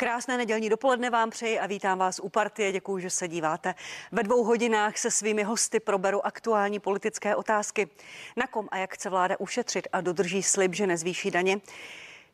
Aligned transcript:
Krásné 0.00 0.36
nedělní 0.36 0.68
dopoledne 0.68 1.10
vám 1.10 1.30
přeji 1.30 1.58
a 1.58 1.66
vítám 1.66 1.98
vás 1.98 2.20
u 2.22 2.28
partie. 2.28 2.72
Děkuji, 2.72 2.98
že 2.98 3.10
se 3.10 3.28
díváte. 3.28 3.74
Ve 4.12 4.22
dvou 4.22 4.44
hodinách 4.44 4.98
se 4.98 5.10
svými 5.10 5.42
hosty 5.42 5.80
proberu 5.80 6.26
aktuální 6.26 6.80
politické 6.80 7.36
otázky. 7.36 7.88
Na 8.36 8.46
kom 8.46 8.68
a 8.70 8.76
jak 8.76 8.94
chce 8.94 9.10
vláda 9.10 9.40
ušetřit 9.40 9.88
a 9.92 10.00
dodrží 10.00 10.42
slib, 10.42 10.74
že 10.74 10.86
nezvýší 10.86 11.30
daně. 11.30 11.60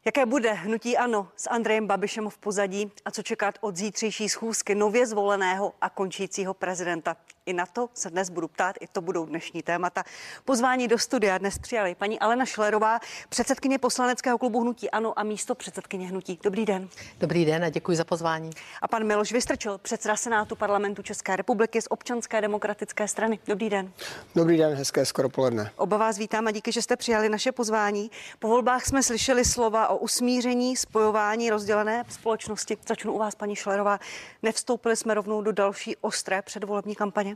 Jaké 0.04 0.26
bude 0.26 0.52
hnutí 0.52 0.96
ANO 0.96 1.28
s 1.36 1.50
Andrejem 1.50 1.86
Babišem 1.86 2.30
v 2.30 2.38
pozadí 2.38 2.92
a 3.04 3.10
co 3.10 3.22
čekat 3.22 3.58
od 3.60 3.76
zítřejší 3.76 4.28
schůzky 4.28 4.74
nově 4.74 5.06
zvoleného 5.06 5.72
a 5.80 5.90
končícího 5.90 6.54
prezidenta? 6.54 7.16
I 7.46 7.52
na 7.52 7.66
to 7.66 7.88
se 7.94 8.10
dnes 8.10 8.30
budu 8.30 8.48
ptát, 8.48 8.76
i 8.80 8.86
to 8.86 9.00
budou 9.00 9.26
dnešní 9.26 9.62
témata. 9.62 10.04
Pozvání 10.44 10.88
do 10.88 10.98
studia 10.98 11.38
dnes 11.38 11.58
přijali 11.58 11.94
paní 11.94 12.18
Alena 12.20 12.44
Šlerová, 12.44 13.00
předsedkyně 13.28 13.78
poslaneckého 13.78 14.38
klubu 14.38 14.60
Hnutí 14.60 14.90
Ano 14.90 15.18
a 15.18 15.22
místo 15.22 15.54
předsedkyně 15.54 16.08
Hnutí. 16.08 16.38
Dobrý 16.42 16.66
den. 16.66 16.88
Dobrý 17.18 17.44
den 17.44 17.64
a 17.64 17.68
děkuji 17.68 17.96
za 17.96 18.04
pozvání. 18.04 18.50
A 18.82 18.88
pan 18.88 19.04
Miloš 19.04 19.32
Vystrčil, 19.32 19.78
předseda 19.78 20.16
Senátu 20.16 20.56
parlamentu 20.56 21.02
České 21.02 21.36
republiky 21.36 21.82
z 21.82 21.86
občanské 21.90 22.40
demokratické 22.40 23.08
strany. 23.08 23.38
Dobrý 23.46 23.70
den. 23.70 23.92
Dobrý 24.34 24.56
den, 24.56 24.74
hezké 24.74 25.04
skoro 25.06 25.28
poledne. 25.28 25.70
Oba 25.76 25.96
vás 25.96 26.18
vítám 26.18 26.46
a 26.46 26.50
díky, 26.50 26.72
že 26.72 26.82
jste 26.82 26.96
přijali 26.96 27.28
naše 27.28 27.52
pozvání. 27.52 28.10
Po 28.38 28.48
volbách 28.48 28.86
jsme 28.86 29.02
slyšeli 29.02 29.44
slova 29.44 29.88
o 29.88 29.96
usmíření, 29.96 30.76
spojování 30.76 31.50
rozdělené 31.50 32.04
společnosti. 32.08 32.76
Začnu 32.88 33.12
u 33.12 33.18
vás, 33.18 33.34
paní 33.34 33.56
Šlerová. 33.56 34.00
Nevstoupili 34.42 34.96
jsme 34.96 35.14
rovnou 35.14 35.42
do 35.42 35.52
další 35.52 35.96
ostré 35.96 36.42
předvolební 36.42 36.94
kampaně? 36.94 37.35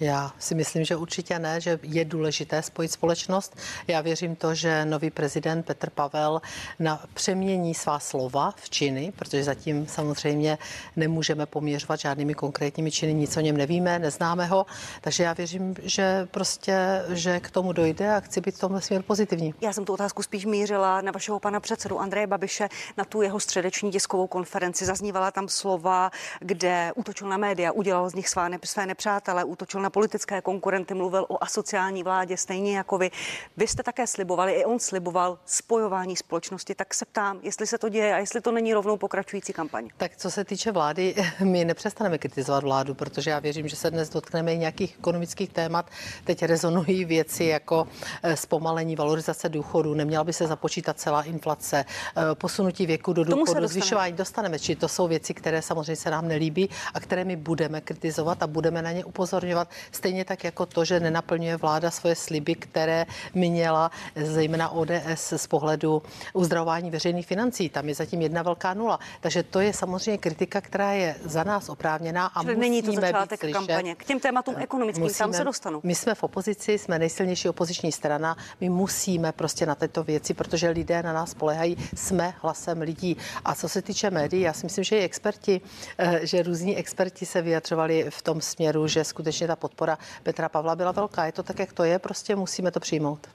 Já 0.00 0.32
si 0.38 0.54
myslím, 0.54 0.84
že 0.84 0.96
určitě 0.96 1.38
ne, 1.38 1.60
že 1.60 1.78
je 1.82 2.04
důležité 2.04 2.62
spojit 2.62 2.92
společnost. 2.92 3.56
Já 3.88 4.00
věřím 4.00 4.36
to, 4.36 4.54
že 4.54 4.84
nový 4.84 5.10
prezident 5.10 5.62
Petr 5.62 5.90
Pavel 5.90 6.40
na 6.78 7.00
přemění 7.14 7.74
svá 7.74 7.98
slova 7.98 8.54
v 8.56 8.70
činy, 8.70 9.12
protože 9.16 9.44
zatím 9.44 9.86
samozřejmě 9.86 10.58
nemůžeme 10.96 11.46
poměřovat 11.46 12.00
žádnými 12.00 12.34
konkrétními 12.34 12.90
činy, 12.90 13.14
nic 13.14 13.36
o 13.36 13.40
něm 13.40 13.56
nevíme, 13.56 13.98
neznáme 13.98 14.46
ho. 14.46 14.66
Takže 15.00 15.22
já 15.22 15.32
věřím, 15.32 15.74
že 15.82 16.28
prostě, 16.30 17.02
že 17.08 17.40
k 17.40 17.50
tomu 17.50 17.72
dojde 17.72 18.14
a 18.14 18.20
chci 18.20 18.40
být 18.40 18.54
v 18.54 18.60
tomhle 18.60 18.80
směru 18.80 19.04
pozitivní. 19.04 19.54
Já 19.60 19.72
jsem 19.72 19.84
tu 19.84 19.92
otázku 19.92 20.22
spíš 20.22 20.44
mířila 20.44 21.00
na 21.00 21.12
vašeho 21.12 21.40
pana 21.40 21.60
předsedu 21.60 22.00
Andreje 22.00 22.26
Babiše, 22.26 22.68
na 22.96 23.04
tu 23.04 23.22
jeho 23.22 23.40
středeční 23.40 23.90
tiskovou 23.90 24.26
konferenci. 24.26 24.84
Zaznívala 24.84 25.30
tam 25.30 25.48
slova, 25.48 26.10
kde 26.40 26.92
útočil 26.94 27.28
na 27.28 27.36
média, 27.36 27.72
udělal 27.72 28.10
z 28.10 28.14
nich 28.14 28.28
své, 28.28 28.86
nepřátele, 28.86 29.44
útočil 29.44 29.80
na 29.80 29.89
politické 29.90 30.40
konkurenty, 30.40 30.94
mluvil 30.94 31.26
o 31.28 31.44
asociální 31.44 32.02
vládě, 32.02 32.36
stejně 32.36 32.76
jako 32.76 32.98
vy. 32.98 33.10
Vy 33.56 33.66
jste 33.66 33.82
také 33.82 34.06
slibovali, 34.06 34.52
i 34.52 34.64
on 34.64 34.78
sliboval 34.78 35.38
spojování 35.44 36.16
společnosti, 36.16 36.74
tak 36.74 36.94
se 36.94 37.04
ptám, 37.04 37.40
jestli 37.42 37.66
se 37.66 37.78
to 37.78 37.88
děje 37.88 38.14
a 38.14 38.18
jestli 38.18 38.40
to 38.40 38.52
není 38.52 38.74
rovnou 38.74 38.96
pokračující 38.96 39.52
kampaň. 39.52 39.88
Tak 39.96 40.16
co 40.16 40.30
se 40.30 40.44
týče 40.44 40.72
vlády, 40.72 41.14
my 41.44 41.64
nepřestaneme 41.64 42.18
kritizovat 42.18 42.64
vládu, 42.64 42.94
protože 42.94 43.30
já 43.30 43.38
věřím, 43.38 43.68
že 43.68 43.76
se 43.76 43.90
dnes 43.90 44.08
dotkneme 44.08 44.54
i 44.54 44.58
nějakých 44.58 44.96
ekonomických 44.98 45.52
témat. 45.52 45.90
Teď 46.24 46.42
rezonují 46.42 47.04
věci 47.04 47.44
jako 47.44 47.88
eh, 48.22 48.36
zpomalení 48.36 48.96
valorizace 48.96 49.48
důchodu, 49.48 49.94
neměla 49.94 50.24
by 50.24 50.32
se 50.32 50.46
započítat 50.46 50.98
celá 50.98 51.22
inflace, 51.22 51.84
eh, 51.84 52.34
posunutí 52.34 52.86
věku 52.86 53.12
do 53.12 53.24
důchodu, 53.24 53.66
zvyšování 53.66 54.12
dostaneme. 54.12 54.58
Či 54.58 54.76
to 54.76 54.88
jsou 54.88 55.08
věci, 55.08 55.34
které 55.34 55.62
samozřejmě 55.62 55.96
se 55.96 56.10
nám 56.10 56.28
nelíbí 56.28 56.70
a 56.94 57.00
které 57.00 57.24
my 57.24 57.36
budeme 57.36 57.80
kritizovat 57.80 58.42
a 58.42 58.46
budeme 58.46 58.82
na 58.82 58.92
ně 58.92 59.04
upozorňovat. 59.04 59.68
Stejně 59.92 60.24
tak 60.24 60.44
jako 60.44 60.66
to, 60.66 60.84
že 60.84 61.00
nenaplňuje 61.00 61.56
vláda 61.56 61.90
svoje 61.90 62.14
sliby, 62.14 62.54
které 62.54 63.06
měla 63.34 63.90
zejména 64.16 64.68
ODS 64.68 65.32
z 65.36 65.46
pohledu 65.46 66.02
uzdravování 66.32 66.90
veřejných 66.90 67.26
financí. 67.26 67.68
Tam 67.68 67.88
je 67.88 67.94
zatím 67.94 68.22
jedna 68.22 68.42
velká 68.42 68.74
nula. 68.74 68.98
Takže 69.20 69.42
to 69.42 69.60
je 69.60 69.72
samozřejmě 69.72 70.18
kritika, 70.18 70.60
která 70.60 70.92
je 70.92 71.16
za 71.24 71.44
nás 71.44 71.68
oprávněná 71.68 72.26
a 72.26 72.42
Čili 72.42 72.56
není 72.56 72.82
to 72.82 72.92
začátek 72.92 73.52
kampaně. 73.52 73.94
K 73.94 74.04
těm 74.04 74.20
tématům 74.20 74.54
ekonomickým 74.58 75.02
musíme, 75.02 75.18
tam 75.18 75.32
se 75.32 75.44
dostanu. 75.44 75.80
My 75.82 75.94
jsme 75.94 76.14
v 76.14 76.22
opozici, 76.22 76.78
jsme 76.78 76.98
nejsilnější 76.98 77.48
opoziční 77.48 77.92
strana. 77.92 78.36
My 78.60 78.68
musíme 78.68 79.32
prostě 79.32 79.66
na 79.66 79.74
této 79.74 80.02
věci, 80.04 80.34
protože 80.34 80.68
lidé 80.68 81.02
na 81.02 81.12
nás 81.12 81.30
spolehají, 81.30 81.76
jsme 81.94 82.34
hlasem 82.42 82.80
lidí. 82.80 83.16
A 83.44 83.54
co 83.54 83.68
se 83.68 83.82
týče 83.82 84.10
médií, 84.10 84.42
já 84.42 84.52
si 84.52 84.66
myslím, 84.66 84.84
že 84.84 84.98
i 84.98 85.04
experti, 85.04 85.60
eh, 85.98 86.20
že 86.22 86.42
různí 86.42 86.76
experti 86.76 87.26
se 87.26 87.42
vyjadřovali 87.42 88.06
v 88.10 88.22
tom 88.22 88.40
směru, 88.40 88.86
že 88.86 89.04
skutečně 89.04 89.46
ta 89.46 89.56
podpora 89.70 89.98
Petra 90.22 90.48
Pavla 90.48 90.76
byla 90.76 90.92
velká. 90.92 91.24
Je 91.24 91.32
to 91.32 91.42
tak, 91.42 91.58
jak 91.58 91.72
to 91.72 91.84
je, 91.84 91.98
prostě 91.98 92.36
musíme 92.36 92.70
to 92.70 92.80
přijmout. 92.80 93.28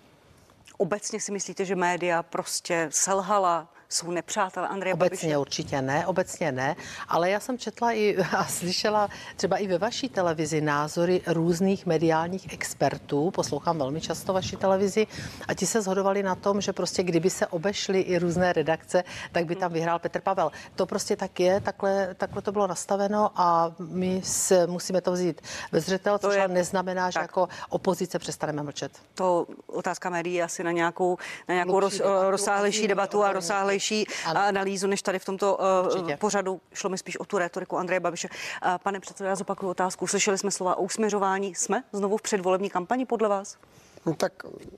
Obecně 0.78 1.20
si 1.22 1.32
myslíte, 1.32 1.66
že 1.66 1.76
média 1.76 2.24
prostě 2.24 2.88
selhala 2.92 3.68
jsou 3.90 4.12
nepřátelé 4.12 4.68
Andreje 4.68 4.94
Obecně 4.94 5.18
Babiše? 5.18 5.38
určitě 5.38 5.82
ne, 5.82 6.08
obecně 6.08 6.52
ne, 6.52 6.76
ale 7.08 7.30
já 7.30 7.40
jsem 7.40 7.58
četla 7.58 7.92
i 7.92 8.18
a 8.38 8.46
slyšela 8.46 9.10
třeba 9.36 9.58
i 9.58 9.68
ve 9.68 9.78
vaší 9.78 10.10
televizi 10.10 10.62
názory 10.62 11.22
různých 11.28 11.86
mediálních 11.86 12.54
expertů, 12.54 13.32
poslouchám 13.32 13.78
velmi 13.78 14.02
často 14.02 14.34
vaši 14.34 14.58
televizi 14.58 15.08
a 15.48 15.54
ti 15.54 15.66
se 15.66 15.82
shodovali 15.82 16.24
na 16.24 16.36
tom, 16.36 16.62
že 16.62 16.74
prostě 16.74 17.04
kdyby 17.04 17.30
se 17.30 17.48
obešly 17.48 18.02
i 18.02 18.20
různé 18.20 18.54
redakce, 18.54 19.04
tak 19.32 19.46
by 19.46 19.56
tam 19.56 19.74
vyhrál 19.74 20.00
Petr 20.00 20.22
Pavel. 20.22 20.52
To 20.76 20.86
prostě 20.86 21.16
tak 21.16 21.40
je, 21.40 21.62
takhle, 21.62 22.16
takhle 22.16 22.42
to 22.42 22.52
bylo 22.52 22.68
nastaveno 22.68 23.32
a 23.36 23.76
my 23.80 24.22
se 24.24 24.68
musíme 24.68 25.02
to 25.02 25.12
vzít 25.12 25.42
ve 25.72 25.80
zřetel, 25.80 26.18
což 26.18 26.36
je, 26.36 26.48
neznamená, 26.48 27.10
že 27.10 27.14
tak. 27.14 27.22
jako 27.24 27.48
opozice 27.70 28.20
přestaneme 28.20 28.64
mlčet. 28.64 28.92
To 29.14 29.48
otázka 29.68 30.10
médií 30.10 30.42
asi 30.42 30.64
na 30.64 30.72
nějakou, 30.72 31.18
na 31.48 31.54
nějakou 31.54 31.80
roz, 31.80 32.02
rozsáhlejší 32.30 32.88
debatu 32.88 33.24
a 33.24 33.34
rozsáhlejší 33.34 33.75
širší 33.80 34.08
ano. 34.26 34.42
analýzu 34.42 34.88
než 34.88 35.02
tady 35.02 35.20
v 35.20 35.26
tomto 35.26 35.58
uh, 35.58 35.88
Určitě. 35.88 36.18
pořadu. 36.18 36.62
Šlo 36.74 36.90
mi 36.90 36.98
spíš 36.98 37.18
o 37.18 37.26
tu 37.26 37.38
retoriku 37.38 37.78
Andreje 37.78 38.00
Babiše. 38.00 38.30
Uh, 38.30 38.78
pane 38.84 39.00
předsedo, 39.00 39.30
já 39.30 39.36
zopakuju 39.36 39.72
otázku. 39.72 40.08
Slyšeli 40.08 40.38
jsme 40.38 40.52
slova 40.52 40.76
o 40.76 40.84
usměřování. 40.84 41.56
Jsme 41.56 41.84
znovu 41.94 42.18
v 42.18 42.22
předvolební 42.22 42.70
kampani 42.70 43.06
podle 43.06 43.30
vás? 43.30 43.58
No 44.06 44.14
tak 44.14 44.34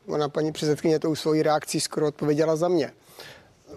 ona 0.07 0.29
paní 0.29 0.51
předsedkyně 0.51 0.99
tou 0.99 1.15
svojí 1.15 1.43
reakcí 1.43 1.79
skoro 1.79 2.07
odpověděla 2.07 2.55
za 2.55 2.67
mě. 2.67 2.93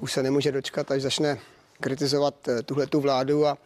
Už 0.00 0.12
se 0.12 0.22
nemůže 0.22 0.52
dočkat, 0.52 0.90
až 0.90 1.02
začne 1.02 1.38
kritizovat 1.80 2.48
eh, 2.48 2.62
tuhle 2.62 2.86
tu 2.86 3.00
vládu 3.00 3.46
a 3.46 3.58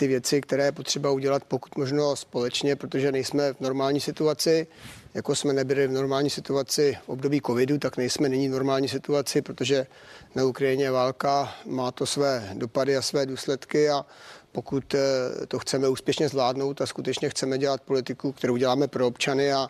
ty 0.00 0.06
věci, 0.06 0.40
které 0.40 0.64
je 0.64 0.72
potřeba 0.72 1.10
udělat 1.10 1.44
pokud 1.44 1.76
možno 1.76 2.16
společně, 2.16 2.76
protože 2.76 3.12
nejsme 3.12 3.52
v 3.52 3.60
normální 3.60 4.00
situaci. 4.00 4.66
Jako 5.14 5.34
jsme 5.34 5.52
nebyli 5.52 5.86
v 5.86 5.92
normální 5.92 6.30
situaci 6.30 6.98
v 7.04 7.08
období 7.08 7.40
covidu, 7.46 7.78
tak 7.78 7.96
nejsme 7.96 8.28
nyní 8.28 8.48
v 8.48 8.52
normální 8.52 8.88
situaci, 8.88 9.42
protože 9.42 9.86
na 10.34 10.44
Ukrajině 10.44 10.90
válka, 10.90 11.54
má 11.66 11.90
to 11.90 12.06
své 12.06 12.50
dopady 12.54 12.96
a 12.96 13.02
své 13.02 13.26
důsledky 13.26 13.90
a 13.90 14.06
pokud 14.52 14.94
eh, 14.94 15.00
to 15.46 15.58
chceme 15.58 15.88
úspěšně 15.88 16.28
zvládnout 16.28 16.80
a 16.80 16.86
skutečně 16.86 17.28
chceme 17.28 17.58
dělat 17.58 17.80
politiku, 17.80 18.32
kterou 18.32 18.56
děláme 18.56 18.88
pro 18.88 19.06
občany 19.06 19.52
a 19.52 19.68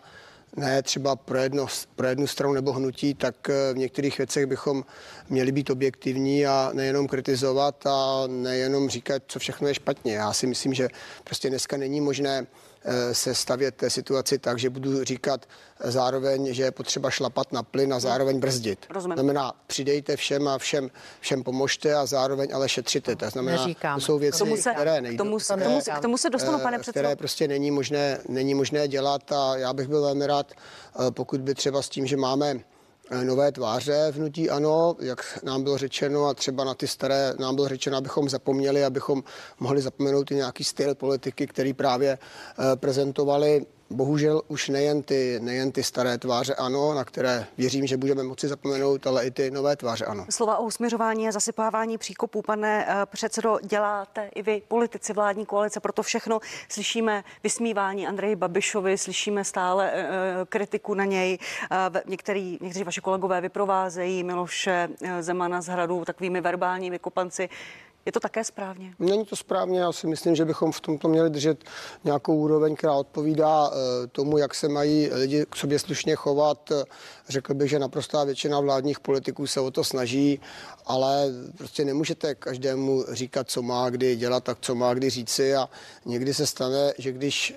ne 0.55 0.81
třeba 0.83 1.15
pro, 1.15 1.37
jedno, 1.37 1.67
pro 1.95 2.07
jednu 2.07 2.27
stranu 2.27 2.53
nebo 2.53 2.73
hnutí, 2.73 3.13
tak 3.13 3.49
eh, 3.49 3.73
v 3.73 3.77
některých 3.77 4.17
věcech 4.17 4.45
bychom 4.45 4.85
měli 5.29 5.51
být 5.51 5.69
objektivní 5.69 6.45
a 6.45 6.69
nejenom 6.73 7.07
kritizovat 7.07 7.85
a 7.85 8.23
nejenom 8.27 8.89
říkat, 8.89 9.23
co 9.27 9.39
všechno 9.39 9.67
je 9.67 9.73
špatně. 9.73 10.13
Já 10.13 10.33
si 10.33 10.47
myslím, 10.47 10.73
že 10.73 10.87
prostě 11.23 11.49
dneska 11.49 11.77
není 11.77 12.01
možné 12.01 12.47
se 13.11 13.35
stavět 13.35 13.75
té 13.75 13.89
situaci 13.89 14.37
tak, 14.37 14.59
že 14.59 14.69
budu 14.69 15.03
říkat 15.03 15.45
zároveň, 15.83 16.53
že 16.53 16.63
je 16.63 16.71
potřeba 16.71 17.09
šlapat 17.09 17.51
na 17.51 17.63
plyn 17.63 17.93
a 17.93 17.99
zároveň 17.99 18.39
brzdit. 18.39 18.85
Rozumím. 18.89 19.15
Znamená, 19.17 19.53
přidejte 19.67 20.15
všem 20.15 20.47
a 20.47 20.57
všem, 20.57 20.89
všem 21.19 21.43
pomožte 21.43 21.95
a 21.95 22.05
zároveň 22.05 22.49
ale 22.53 22.69
šetřite. 22.69 23.15
To 23.15 23.29
znamená, 23.29 23.61
Neříkám. 23.61 23.99
to 23.99 24.05
jsou 24.05 24.19
věci, 24.19 24.39
tomu 24.39 24.57
se, 24.57 24.71
které 24.73 25.01
nejdou. 25.01 25.15
K 25.15 25.17
tomu, 25.17 25.37
které, 25.37 25.63
tomu, 25.63 25.81
k 25.97 26.01
tomu 26.01 26.17
se 26.17 26.29
dostanu, 26.29 26.59
pane 26.59 26.79
předsedo. 26.79 27.03
Které 27.03 27.15
prostě 27.15 27.47
není 27.47 27.71
možné, 27.71 28.19
není 28.27 28.53
možné 28.53 28.87
dělat 28.87 29.31
a 29.31 29.57
já 29.57 29.73
bych 29.73 29.87
byl 29.87 30.01
velmi 30.01 30.27
rád, 30.27 30.51
eh, 30.51 31.11
pokud 31.11 31.41
by 31.41 31.55
třeba 31.55 31.81
s 31.81 31.89
tím, 31.89 32.07
že 32.07 32.17
máme 32.17 32.51
Eh, 32.51 32.70
nové 33.23 33.51
tváře 33.51 34.11
v 34.11 34.19
nutí 34.19 34.49
ano, 34.49 34.95
jak 34.99 35.39
nám 35.43 35.63
bylo 35.63 35.77
řečeno 35.77 36.25
a 36.25 36.33
třeba 36.33 36.63
na 36.63 36.73
ty 36.73 36.87
staré 36.87 37.33
nám 37.39 37.55
bylo 37.55 37.67
řečeno, 37.67 37.97
abychom 37.97 38.29
zapomněli, 38.29 38.85
abychom 38.85 39.23
mohli 39.59 39.81
zapomenout 39.81 40.31
i 40.31 40.35
nějaký 40.35 40.63
styl 40.63 40.95
politiky, 40.95 41.47
který 41.47 41.73
právě 41.73 42.17
eh, 42.17 42.75
prezentovali 42.75 43.65
bohužel 43.91 44.41
už 44.47 44.69
nejen 44.69 45.03
ty, 45.03 45.39
nejen 45.41 45.71
ty 45.71 45.83
staré 45.83 46.17
tváře 46.17 46.55
ano, 46.55 46.93
na 46.93 47.05
které 47.05 47.45
věřím, 47.57 47.87
že 47.87 47.97
budeme 47.97 48.23
moci 48.23 48.47
zapomenout, 48.47 49.07
ale 49.07 49.25
i 49.25 49.31
ty 49.31 49.51
nové 49.51 49.75
tváře 49.75 50.05
ano. 50.05 50.25
Slova 50.29 50.57
o 50.57 50.63
usměřování 50.63 51.27
a 51.27 51.31
zasypávání 51.31 51.97
příkopů, 51.97 52.41
pane 52.41 52.85
eh, 52.87 53.05
předsedo, 53.05 53.59
děláte 53.63 54.29
i 54.35 54.41
vy, 54.41 54.61
politici 54.67 55.13
vládní 55.13 55.45
koalice, 55.45 55.79
proto 55.79 56.03
všechno 56.03 56.39
slyšíme 56.69 57.23
vysmívání 57.43 58.07
Andreji 58.07 58.35
Babišovi, 58.35 58.97
slyšíme 58.97 59.43
stále 59.43 59.91
uh, 59.91 59.99
kritiku 60.49 60.93
na 60.93 61.05
něj. 61.05 61.37
Uh, 61.71 61.99
některý, 62.05 62.57
někteří 62.61 62.83
vaši 62.83 63.01
kolegové 63.01 63.41
vyprovázejí 63.41 64.23
Miloše 64.23 64.89
Zemana 65.19 65.61
z 65.61 65.67
hradu 65.67 66.05
takovými 66.05 66.41
verbálními 66.41 66.99
kopanci. 66.99 67.49
Je 68.05 68.11
to 68.11 68.19
také 68.19 68.43
správně? 68.43 68.93
Není 68.99 69.25
to 69.25 69.35
správně, 69.35 69.79
já 69.79 69.91
si 69.91 70.07
myslím, 70.07 70.35
že 70.35 70.45
bychom 70.45 70.71
v 70.71 70.81
tomto 70.81 71.07
měli 71.07 71.29
držet 71.29 71.63
nějakou 72.03 72.35
úroveň, 72.35 72.75
která 72.75 72.93
odpovídá 72.93 73.71
eh, 73.71 74.07
tomu, 74.07 74.37
jak 74.37 74.55
se 74.55 74.69
mají 74.69 75.09
lidi 75.13 75.45
k 75.49 75.55
sobě 75.55 75.79
slušně 75.79 76.15
chovat. 76.15 76.71
Řekl 77.29 77.53
bych, 77.53 77.69
že 77.69 77.79
naprostá 77.79 78.23
většina 78.23 78.59
vládních 78.59 78.99
politiků 78.99 79.47
se 79.47 79.59
o 79.59 79.71
to 79.71 79.83
snaží, 79.83 80.39
ale 80.85 81.27
prostě 81.57 81.85
nemůžete 81.85 82.35
každému 82.35 83.05
říkat, 83.11 83.49
co 83.49 83.61
má 83.61 83.89
kdy 83.89 84.15
dělat, 84.15 84.43
tak 84.43 84.57
co 84.61 84.75
má 84.75 84.93
kdy 84.93 85.09
říci 85.09 85.55
a 85.55 85.69
někdy 86.05 86.33
se 86.33 86.47
stane, 86.47 86.93
že 86.97 87.11
když 87.11 87.55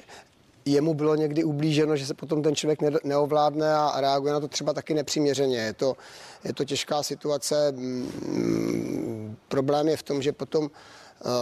jemu 0.67 0.95
bylo 0.95 1.15
někdy 1.15 1.45
ublíženo, 1.45 1.97
že 1.97 2.07
se 2.07 2.15
potom 2.15 2.43
ten 2.43 2.55
člověk 2.55 2.79
neovládne 3.05 3.75
a 3.75 4.01
reaguje 4.01 4.33
na 4.33 4.41
to 4.41 4.49
třeba 4.49 4.73
taky 4.73 4.95
nepřiměřeně. 4.95 5.59
Je 5.59 5.73
to, 5.73 5.97
je 6.45 6.53
to 6.53 6.65
těžká 6.65 7.03
situace. 7.03 7.73
Mm, 7.73 9.37
problém 9.49 9.89
je 9.89 9.97
v 9.97 10.03
tom, 10.03 10.23
že 10.23 10.33
potom 10.33 10.71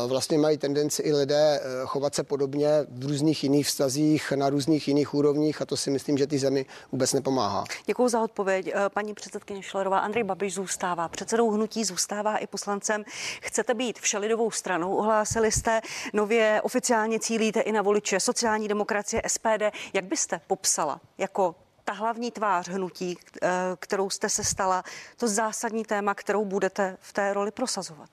vlastně 0.06 0.38
mají 0.38 0.58
tendenci 0.58 1.02
i 1.02 1.12
lidé 1.12 1.60
eh, 1.62 1.86
chovat 1.86 2.14
se 2.14 2.22
podobně 2.22 2.68
v 2.88 3.06
různých 3.06 3.42
jiných 3.42 3.66
vztazích, 3.66 4.32
na 4.32 4.50
různých 4.50 4.88
jiných 4.88 5.14
úrovních 5.14 5.62
a 5.62 5.66
to 5.66 5.76
si 5.76 5.90
myslím, 5.90 6.18
že 6.18 6.26
ty 6.26 6.38
zemi 6.38 6.66
vůbec 6.92 7.12
nepomáhá. 7.12 7.64
Děkuji 7.86 8.08
za 8.08 8.22
odpověď. 8.22 8.70
Eh, 8.74 8.88
paní 8.88 9.14
předsedkyně 9.14 9.62
Šlerová, 9.62 9.98
Andrej 9.98 10.24
Babiš 10.24 10.54
zůstává 10.54 11.08
předsedou 11.08 11.50
hnutí, 11.50 11.84
zůstává 11.84 12.36
i 12.36 12.46
poslancem. 12.46 13.04
Chcete 13.42 13.74
být 13.74 13.98
všelidovou 13.98 14.50
stranou, 14.50 14.96
ohlásili 14.96 15.52
jste, 15.52 15.80
nově 16.12 16.60
oficiálně 16.62 17.20
cílíte 17.20 17.60
i 17.60 17.72
na 17.72 17.82
voliče 17.82 18.20
sociální 18.20 18.68
demokracie 18.68 19.22
SPD. 19.26 19.62
Jak 19.92 20.04
byste 20.04 20.40
popsala 20.46 21.00
jako 21.18 21.54
ta 21.84 21.92
hlavní 21.92 22.30
tvář 22.30 22.68
hnutí, 22.68 23.18
kterou 23.78 24.10
jste 24.10 24.28
se 24.28 24.44
stala, 24.44 24.84
to 25.16 25.28
zásadní 25.28 25.84
téma, 25.84 26.14
kterou 26.14 26.44
budete 26.44 26.96
v 27.00 27.12
té 27.12 27.32
roli 27.32 27.50
prosazovat? 27.50 28.08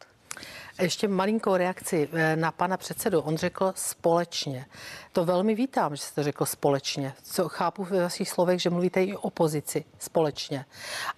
Ještě 0.79 1.07
malinkou 1.07 1.55
reakci 1.55 2.09
eh, 2.13 2.35
na 2.35 2.51
pana 2.51 2.77
předsedu. 2.77 3.21
On 3.21 3.37
řekl 3.37 3.73
společně. 3.75 4.65
To 5.11 5.25
velmi 5.25 5.55
vítám, 5.55 5.95
že 5.95 6.01
jste 6.01 6.23
řekl 6.23 6.45
společně. 6.45 7.13
Co 7.23 7.49
chápu 7.49 7.83
ve 7.83 8.01
vašich 8.01 8.29
slovech, 8.29 8.61
že 8.61 8.69
mluvíte 8.69 9.03
i 9.03 9.15
o 9.15 9.19
opozici 9.19 9.85
společně. 9.99 10.65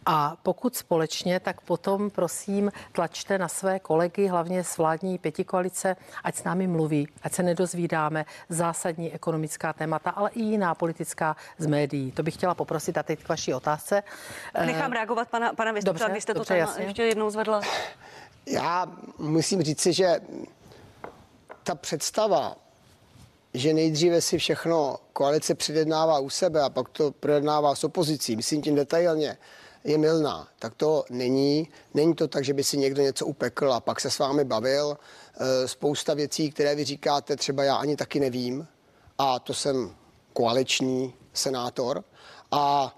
A 0.05 0.37
pokud 0.43 0.75
společně, 0.75 1.39
tak 1.39 1.61
potom 1.61 2.09
prosím 2.09 2.71
tlačte 2.91 3.37
na 3.37 3.47
své 3.47 3.79
kolegy, 3.79 4.27
hlavně 4.27 4.63
z 4.63 4.77
vládní 4.77 5.17
pětikoalice, 5.17 5.95
ať 6.23 6.35
s 6.35 6.43
námi 6.43 6.67
mluví, 6.67 7.07
ať 7.23 7.33
se 7.33 7.43
nedozvídáme 7.43 8.25
zásadní 8.49 9.13
ekonomická 9.13 9.73
témata, 9.73 10.09
ale 10.09 10.29
i 10.29 10.41
jiná 10.41 10.75
politická 10.75 11.35
z 11.57 11.65
médií. 11.65 12.11
To 12.11 12.23
bych 12.23 12.33
chtěla 12.33 12.55
poprosit 12.55 12.97
a 12.97 13.03
teď 13.03 13.23
k 13.23 13.29
vaší 13.29 13.53
otázce. 13.53 14.03
Nechám 14.65 14.91
reagovat 14.91 15.29
pana, 15.29 15.53
pana 15.53 15.71
Vystupka, 15.71 16.07
vy 16.07 16.21
jste 16.21 16.33
to 16.33 16.45
tam 16.45 16.57
ještě 16.77 17.03
jednou 17.03 17.29
zvedla. 17.29 17.61
Já 18.45 18.97
musím 19.17 19.61
říci, 19.61 19.93
že 19.93 20.21
ta 21.63 21.75
představa, 21.75 22.57
že 23.53 23.73
nejdříve 23.73 24.21
si 24.21 24.37
všechno 24.37 24.97
koalice 25.13 25.55
předjednává 25.55 26.19
u 26.19 26.29
sebe 26.29 26.61
a 26.61 26.69
pak 26.69 26.89
to 26.89 27.11
projednává 27.11 27.75
s 27.75 27.83
opozicí, 27.83 28.35
myslím 28.35 28.61
tím 28.61 28.75
detailně, 28.75 29.37
je 29.83 29.97
milná. 29.97 30.47
Tak 30.59 30.75
to 30.75 31.05
není. 31.09 31.67
Není 31.93 32.15
to 32.15 32.27
tak, 32.27 32.43
že 32.43 32.53
by 32.53 32.63
si 32.63 32.77
někdo 32.77 33.01
něco 33.01 33.25
upekl 33.25 33.73
a 33.73 33.79
pak 33.79 33.99
se 33.99 34.11
s 34.11 34.19
vámi 34.19 34.43
bavil. 34.43 34.97
E, 35.37 35.67
spousta 35.67 36.13
věcí, 36.13 36.51
které 36.51 36.75
vy 36.75 36.83
říkáte, 36.83 37.35
třeba 37.35 37.63
já 37.63 37.75
ani 37.75 37.95
taky 37.95 38.19
nevím. 38.19 38.67
A 39.17 39.39
to 39.39 39.53
jsem 39.53 39.95
koaliční 40.33 41.13
senátor. 41.33 42.03
A 42.51 42.95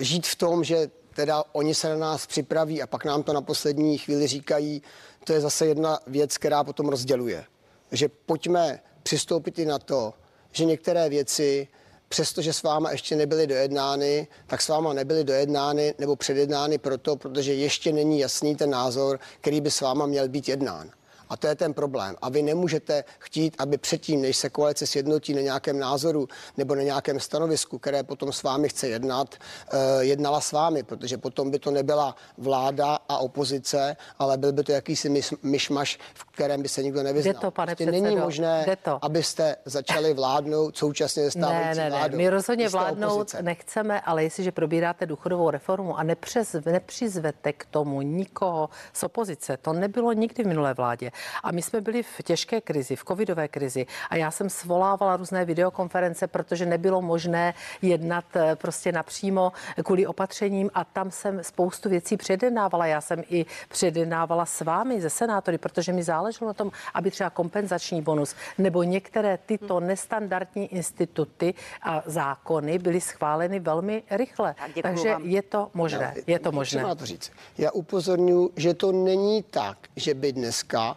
žít 0.00 0.26
v 0.26 0.36
tom, 0.36 0.64
že 0.64 0.90
teda 1.14 1.44
oni 1.52 1.74
se 1.74 1.88
na 1.88 1.96
nás 1.96 2.26
připraví 2.26 2.82
a 2.82 2.86
pak 2.86 3.04
nám 3.04 3.22
to 3.22 3.32
na 3.32 3.42
poslední 3.42 3.98
chvíli 3.98 4.26
říkají, 4.26 4.82
to 5.24 5.32
je 5.32 5.40
zase 5.40 5.66
jedna 5.66 5.98
věc, 6.06 6.38
která 6.38 6.64
potom 6.64 6.88
rozděluje. 6.88 7.44
Že 7.92 8.08
pojďme 8.08 8.80
přistoupit 9.02 9.58
i 9.58 9.64
na 9.64 9.78
to, 9.78 10.14
že 10.52 10.64
některé 10.64 11.08
věci, 11.08 11.68
přestože 12.08 12.52
s 12.52 12.62
váma 12.62 12.90
ještě 12.90 13.16
nebyly 13.16 13.46
dojednány, 13.46 14.28
tak 14.46 14.62
s 14.62 14.68
váma 14.68 14.92
nebyly 14.92 15.24
dojednány 15.24 15.94
nebo 15.98 16.16
předjednány 16.16 16.78
proto, 16.78 17.16
protože 17.16 17.54
ještě 17.54 17.92
není 17.92 18.18
jasný 18.18 18.56
ten 18.56 18.70
názor, 18.70 19.20
který 19.40 19.60
by 19.60 19.70
s 19.70 19.80
váma 19.80 20.06
měl 20.06 20.28
být 20.28 20.48
jednán. 20.48 20.90
A 21.30 21.36
to 21.36 21.46
je 21.46 21.54
ten 21.54 21.74
problém. 21.74 22.16
A 22.22 22.28
vy 22.28 22.42
nemůžete 22.42 23.04
chtít, 23.18 23.54
aby 23.58 23.78
předtím, 23.78 24.22
než 24.22 24.36
se 24.36 24.50
koalice 24.50 24.86
sjednotí 24.86 25.34
na 25.34 25.40
nějakém 25.40 25.78
názoru 25.78 26.28
nebo 26.56 26.74
na 26.74 26.82
nějakém 26.82 27.20
stanovisku, 27.20 27.78
které 27.78 28.02
potom 28.02 28.32
s 28.32 28.42
vámi 28.42 28.68
chce 28.68 28.88
jednat, 28.88 29.34
uh, 29.72 29.78
jednala 30.00 30.40
s 30.40 30.52
vámi, 30.52 30.82
protože 30.82 31.18
potom 31.18 31.50
by 31.50 31.58
to 31.58 31.70
nebyla 31.70 32.16
vláda 32.38 32.98
a 33.08 33.18
opozice, 33.18 33.96
ale 34.18 34.38
byl 34.38 34.52
by 34.52 34.62
to 34.64 34.72
jakýsi 34.72 35.22
myšmaš, 35.42 35.98
v 36.14 36.24
kterém 36.24 36.62
by 36.62 36.68
se 36.68 36.82
nikdo 36.82 37.02
nevyznal. 37.02 37.34
Jde 37.34 37.40
to, 37.40 37.50
pane 37.50 37.66
prostě 37.66 37.84
předsedo, 37.84 38.04
není 38.04 38.16
možné, 38.16 38.76
to. 38.82 38.98
abyste 39.04 39.56
začali 39.64 40.14
vládnout 40.14 40.76
současně 40.76 41.30
stávající 41.30 41.78
ne, 41.78 41.90
ne, 41.90 42.08
ne. 42.08 42.16
My 42.16 42.30
rozhodně 42.30 42.68
vládnout 42.68 43.14
opozice. 43.14 43.42
nechceme, 43.42 44.00
ale 44.00 44.24
jestliže 44.24 44.52
probíráte 44.52 45.06
důchodovou 45.06 45.50
reformu 45.50 45.98
a 45.98 46.02
nepřez, 46.02 46.56
nepřizvete 46.64 47.52
k 47.52 47.64
tomu 47.64 48.02
nikoho 48.02 48.68
z 48.92 49.02
opozice, 49.02 49.56
to 49.56 49.72
nebylo 49.72 50.12
nikdy 50.12 50.44
v 50.44 50.46
minulé 50.46 50.74
vládě. 50.74 51.10
A 51.42 51.52
my 51.52 51.62
jsme 51.62 51.80
byli 51.80 52.02
v 52.02 52.22
těžké 52.22 52.60
krizi, 52.60 52.96
v 52.96 53.04
covidové 53.04 53.48
krizi 53.48 53.86
a 54.10 54.16
já 54.16 54.30
jsem 54.30 54.50
svolávala 54.50 55.16
různé 55.16 55.44
videokonference, 55.44 56.26
protože 56.26 56.66
nebylo 56.66 57.02
možné 57.02 57.54
jednat 57.82 58.24
eh, 58.36 58.56
prostě 58.56 58.92
napřímo 58.92 59.52
kvůli 59.84 60.06
opatřením 60.06 60.70
a 60.74 60.84
tam 60.84 61.10
jsem 61.10 61.44
spoustu 61.44 61.88
věcí 61.88 62.16
předenávala. 62.16 62.86
Já 62.86 63.00
jsem 63.00 63.22
i 63.30 63.46
předenávala 63.68 64.46
s 64.46 64.60
vámi 64.60 65.00
ze 65.00 65.10
senátory, 65.10 65.58
protože 65.58 65.92
mi 65.92 66.02
záleželo 66.02 66.48
na 66.48 66.54
tom, 66.54 66.70
aby 66.94 67.10
třeba 67.10 67.30
kompenzační 67.30 68.02
bonus 68.02 68.34
nebo 68.58 68.82
některé 68.82 69.38
tyto 69.46 69.76
hmm. 69.76 69.86
nestandardní 69.86 70.74
instituty 70.74 71.54
a 71.82 72.02
zákony 72.06 72.78
byly 72.78 73.00
schváleny 73.00 73.60
velmi 73.60 74.02
rychle. 74.10 74.54
Takže 74.82 75.12
vám. 75.12 75.22
je 75.22 75.42
to 75.42 75.70
možné. 75.74 76.14
Já, 76.16 76.22
je 76.26 76.38
to 76.38 76.52
možné. 76.52 76.84
to 76.96 77.06
říct. 77.06 77.32
Já 77.58 77.70
upozorňuji, 77.70 78.50
že 78.56 78.74
to 78.74 78.92
není 78.92 79.42
tak, 79.42 79.78
že 79.96 80.14
by 80.14 80.32
dneska 80.32 80.96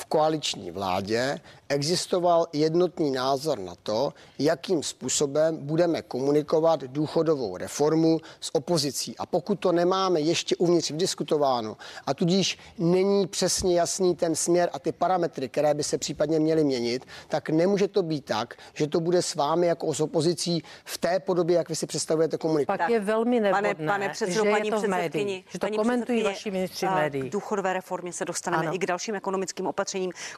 v 0.00 0.04
koaliční 0.04 0.70
vládě 0.70 1.40
existoval 1.68 2.46
jednotný 2.52 3.10
názor 3.10 3.58
na 3.58 3.74
to, 3.82 4.12
jakým 4.38 4.82
způsobem 4.82 5.56
budeme 5.56 6.02
komunikovat 6.02 6.80
důchodovou 6.80 7.56
reformu 7.56 8.20
s 8.40 8.54
opozicí. 8.54 9.14
A 9.18 9.26
pokud 9.26 9.54
to 9.54 9.72
nemáme 9.72 10.20
ještě 10.20 10.56
uvnitř 10.56 10.90
vdiskutováno 10.90 11.76
a 12.06 12.14
tudíž 12.14 12.58
není 12.78 13.26
přesně 13.26 13.78
jasný 13.78 14.16
ten 14.16 14.34
směr 14.34 14.70
a 14.72 14.78
ty 14.78 14.92
parametry, 14.92 15.48
které 15.48 15.74
by 15.74 15.82
se 15.82 15.98
případně 15.98 16.40
měly 16.40 16.64
měnit, 16.64 17.06
tak 17.28 17.50
nemůže 17.50 17.88
to 17.88 18.02
být 18.02 18.24
tak, 18.24 18.54
že 18.74 18.86
to 18.86 19.00
bude 19.00 19.22
s 19.22 19.34
vámi 19.34 19.66
jako 19.66 19.94
s 19.94 20.00
opozicí 20.00 20.62
v 20.84 20.98
té 20.98 21.20
podobě, 21.20 21.56
jak 21.56 21.68
vy 21.68 21.76
si 21.76 21.86
představujete 21.86 22.38
komunikovat. 22.38 22.78
Pak 22.78 22.90
je 22.90 23.00
velmi 23.00 23.40
nevhodné, 23.40 23.74
pane, 23.74 23.86
pane 23.86 24.08
předsedo, 24.08 24.44
že 24.44 24.50
paní 24.50 24.68
je 24.68 24.74
to 24.74 24.80
v 24.80 24.88
médii, 24.88 25.44
že 25.48 25.58
to 25.58 25.68
komentují 25.76 26.22
vaši 26.22 26.50
ministři 26.50 26.86
v 26.86 26.90
médiích. 26.90 27.30
K 27.30 27.32
důchodové 27.32 27.72
reformě 27.72 28.12
se 28.12 28.24
dostaneme 28.24 28.66
ano. 28.66 28.74
i 28.74 28.78
k 28.78 28.86
dalším 28.86 29.14
ekonomickým 29.14 29.66
opatřením, 29.66 29.89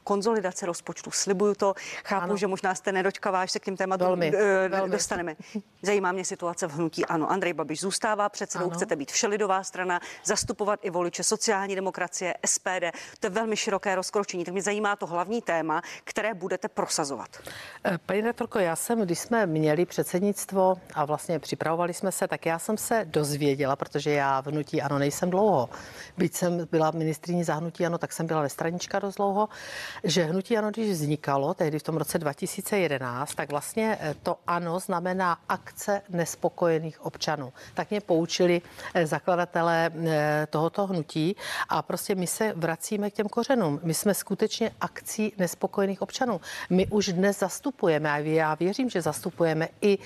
konzolidace 0.04 0.66
rozpočtu. 0.66 1.10
Slibuju 1.10 1.54
to. 1.54 1.74
Chápu, 2.04 2.24
ano. 2.24 2.36
že 2.36 2.46
možná 2.46 2.74
jste 2.74 2.92
nedočkavá, 2.92 3.40
až 3.42 3.52
se 3.52 3.58
k 3.58 3.64
těm 3.64 3.76
tématům 3.76 4.06
velmi, 4.06 4.32
uh, 4.32 4.40
velmi. 4.68 4.92
dostaneme. 4.92 5.36
Zajímá 5.82 6.12
mě 6.12 6.24
situace 6.24 6.66
v 6.66 6.72
hnutí. 6.72 7.06
Ano, 7.06 7.30
Andrej 7.30 7.52
Babiš 7.52 7.80
zůstává 7.80 8.28
předsedou, 8.28 8.64
ano. 8.64 8.74
chcete 8.74 8.96
být 8.96 9.12
všelidová 9.12 9.62
strana, 9.62 10.00
zastupovat 10.24 10.80
i 10.82 10.90
voliče 10.90 11.22
sociální 11.22 11.74
demokracie, 11.74 12.34
SPD. 12.46 12.84
To 13.20 13.26
je 13.26 13.30
velmi 13.30 13.56
široké 13.56 13.94
rozkročení. 13.94 14.44
Tak 14.44 14.52
mě 14.52 14.62
zajímá 14.62 14.96
to 14.96 15.06
hlavní 15.06 15.42
téma, 15.42 15.82
které 16.04 16.34
budete 16.34 16.68
prosazovat. 16.68 17.28
Eh, 17.84 17.98
paní 18.06 18.20
rektorko, 18.20 18.58
já 18.58 18.76
jsem, 18.76 19.00
když 19.00 19.18
jsme 19.18 19.46
měli 19.46 19.86
předsednictvo 19.86 20.74
a 20.94 21.04
vlastně 21.04 21.38
připravovali 21.38 21.94
jsme 21.94 22.12
se, 22.12 22.28
tak 22.28 22.46
já 22.46 22.58
jsem 22.58 22.76
se 22.76 23.04
dozvěděla, 23.04 23.76
protože 23.76 24.10
já 24.10 24.40
v 24.40 24.46
hnutí 24.46 24.82
ano 24.82 24.98
nejsem 24.98 25.30
dlouho. 25.30 25.68
Byť 26.16 26.34
jsem 26.34 26.66
byla 26.70 26.90
ministriní 26.90 27.44
zahnutí 27.44 27.86
ano, 27.86 27.98
tak 27.98 28.12
jsem 28.12 28.26
byla 28.26 28.42
ve 28.42 28.48
stranička 28.48 28.98
dost 28.98 29.14
dlouho, 29.14 29.41
že 30.04 30.24
hnutí 30.24 30.58
ano, 30.58 30.70
když 30.70 30.90
vznikalo, 30.90 31.54
tehdy 31.54 31.78
v 31.78 31.82
tom 31.82 31.96
roce 31.96 32.18
2011, 32.18 33.34
tak 33.34 33.50
vlastně 33.50 33.98
eh, 34.00 34.14
to 34.22 34.36
ano 34.46 34.78
znamená 34.78 35.38
akce 35.48 36.02
nespokojených 36.08 37.06
občanů. 37.06 37.52
Tak 37.74 37.90
mě 37.90 38.00
poučili 38.00 38.62
eh, 38.94 39.06
zakladatelé 39.06 39.90
eh, 39.94 40.46
tohoto 40.50 40.86
hnutí 40.86 41.36
a 41.68 41.82
prostě 41.82 42.14
my 42.14 42.26
se 42.26 42.52
vracíme 42.56 43.10
k 43.10 43.14
těm 43.14 43.28
kořenům. 43.28 43.80
My 43.82 43.94
jsme 43.94 44.14
skutečně 44.14 44.70
akcí 44.80 45.32
nespokojených 45.38 46.02
občanů. 46.02 46.40
My 46.70 46.86
už 46.86 47.08
dnes 47.08 47.38
zastupujeme 47.38 48.10
a 48.10 48.18
já 48.18 48.54
věřím, 48.54 48.90
že 48.90 49.02
zastupujeme 49.02 49.68
i 49.80 49.98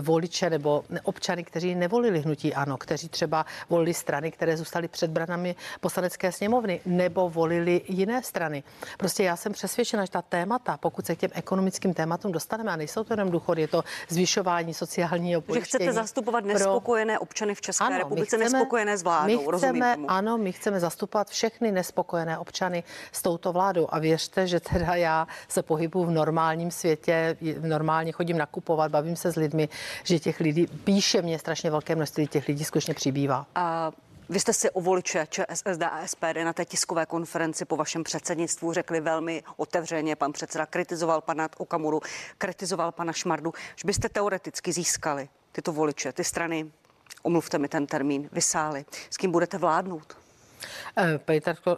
voliče 0.00 0.50
nebo 0.50 0.84
občany, 1.02 1.44
kteří 1.44 1.74
nevolili 1.74 2.20
hnutí 2.20 2.54
ano, 2.54 2.76
kteří 2.76 3.08
třeba 3.08 3.46
volili 3.68 3.94
strany, 3.94 4.30
které 4.30 4.56
zůstaly 4.56 4.88
před 4.88 5.10
branami 5.10 5.56
poslanecké 5.80 6.32
sněmovny 6.32 6.80
nebo 6.86 7.30
volili 7.30 7.82
jiné 7.88 8.22
strany. 8.22 8.62
Prostě 8.98 9.22
já 9.22 9.36
jsem 9.36 9.52
přesvědčena, 9.52 10.04
že 10.04 10.10
ta 10.10 10.22
témata, 10.22 10.76
pokud 10.76 11.06
se 11.06 11.16
k 11.16 11.18
těm 11.18 11.30
ekonomickým 11.34 11.94
tématům 11.94 12.32
dostaneme, 12.32 12.72
a 12.72 12.76
nejsou 12.76 13.04
to 13.04 13.12
jenom 13.12 13.30
důchody, 13.30 13.62
je 13.62 13.68
to 13.68 13.84
zvyšování 14.08 14.74
sociálního 14.74 15.40
pojištění. 15.40 15.84
Že 15.84 15.90
chcete 15.90 15.92
zastupovat 15.92 16.44
nespokojené 16.44 17.18
občany 17.18 17.54
v 17.54 17.60
České 17.60 17.84
ano, 17.84 17.98
republice, 17.98 18.26
chceme, 18.26 18.44
nespokojené 18.44 18.98
s 18.98 19.02
vládou, 19.02 19.26
my 19.26 19.56
chceme, 19.58 19.94
tomu. 19.94 20.10
Ano, 20.10 20.38
my 20.38 20.52
chceme 20.52 20.80
zastupovat 20.80 21.30
všechny 21.30 21.72
nespokojené 21.72 22.38
občany 22.38 22.84
s 23.12 23.22
touto 23.22 23.52
vládou 23.52 23.86
a 23.90 23.98
věřte, 23.98 24.46
že 24.46 24.60
teda 24.60 24.94
já 24.94 25.26
se 25.48 25.62
pohybu 25.62 26.04
v 26.04 26.10
normálním 26.10 26.70
světě, 26.70 27.36
normálně 27.60 28.12
chodím 28.12 28.38
nakupovat, 28.38 28.90
bavím 28.90 29.16
se 29.16 29.32
s 29.32 29.36
lidmi, 29.36 29.68
že 30.04 30.18
těch 30.18 30.40
lidí, 30.40 30.66
píše 30.66 31.22
mě 31.22 31.38
strašně 31.38 31.70
velké 31.70 31.96
množství 31.96 32.26
těch 32.26 32.48
lidí 32.48 32.64
skutečně 32.64 32.94
přibývá. 32.94 33.46
A 33.54 33.92
vy 34.28 34.40
jste 34.40 34.52
si 34.52 34.70
o 34.70 34.80
voliče 34.80 35.26
ČSSD 35.30 35.82
a 35.82 36.06
SPD 36.06 36.36
na 36.44 36.52
té 36.52 36.64
tiskové 36.64 37.06
konferenci 37.06 37.64
po 37.64 37.76
vašem 37.76 38.04
předsednictvu 38.04 38.72
řekli 38.72 39.00
velmi 39.00 39.42
otevřeně. 39.56 40.16
Pan 40.16 40.32
předseda 40.32 40.66
kritizoval 40.66 41.20
pana 41.20 41.48
Okamuru, 41.56 42.00
kritizoval 42.38 42.92
pana 42.92 43.12
Šmardu, 43.12 43.52
že 43.76 43.86
byste 43.86 44.08
teoreticky 44.08 44.72
získali 44.72 45.28
tyto 45.52 45.72
voliče, 45.72 46.12
ty 46.12 46.24
strany, 46.24 46.72
omluvte 47.22 47.58
mi 47.58 47.68
ten 47.68 47.86
termín, 47.86 48.28
vysály. 48.32 48.84
S 49.10 49.16
kým 49.16 49.30
budete 49.30 49.58
vládnout? 49.58 50.23
Eh, 50.96 51.18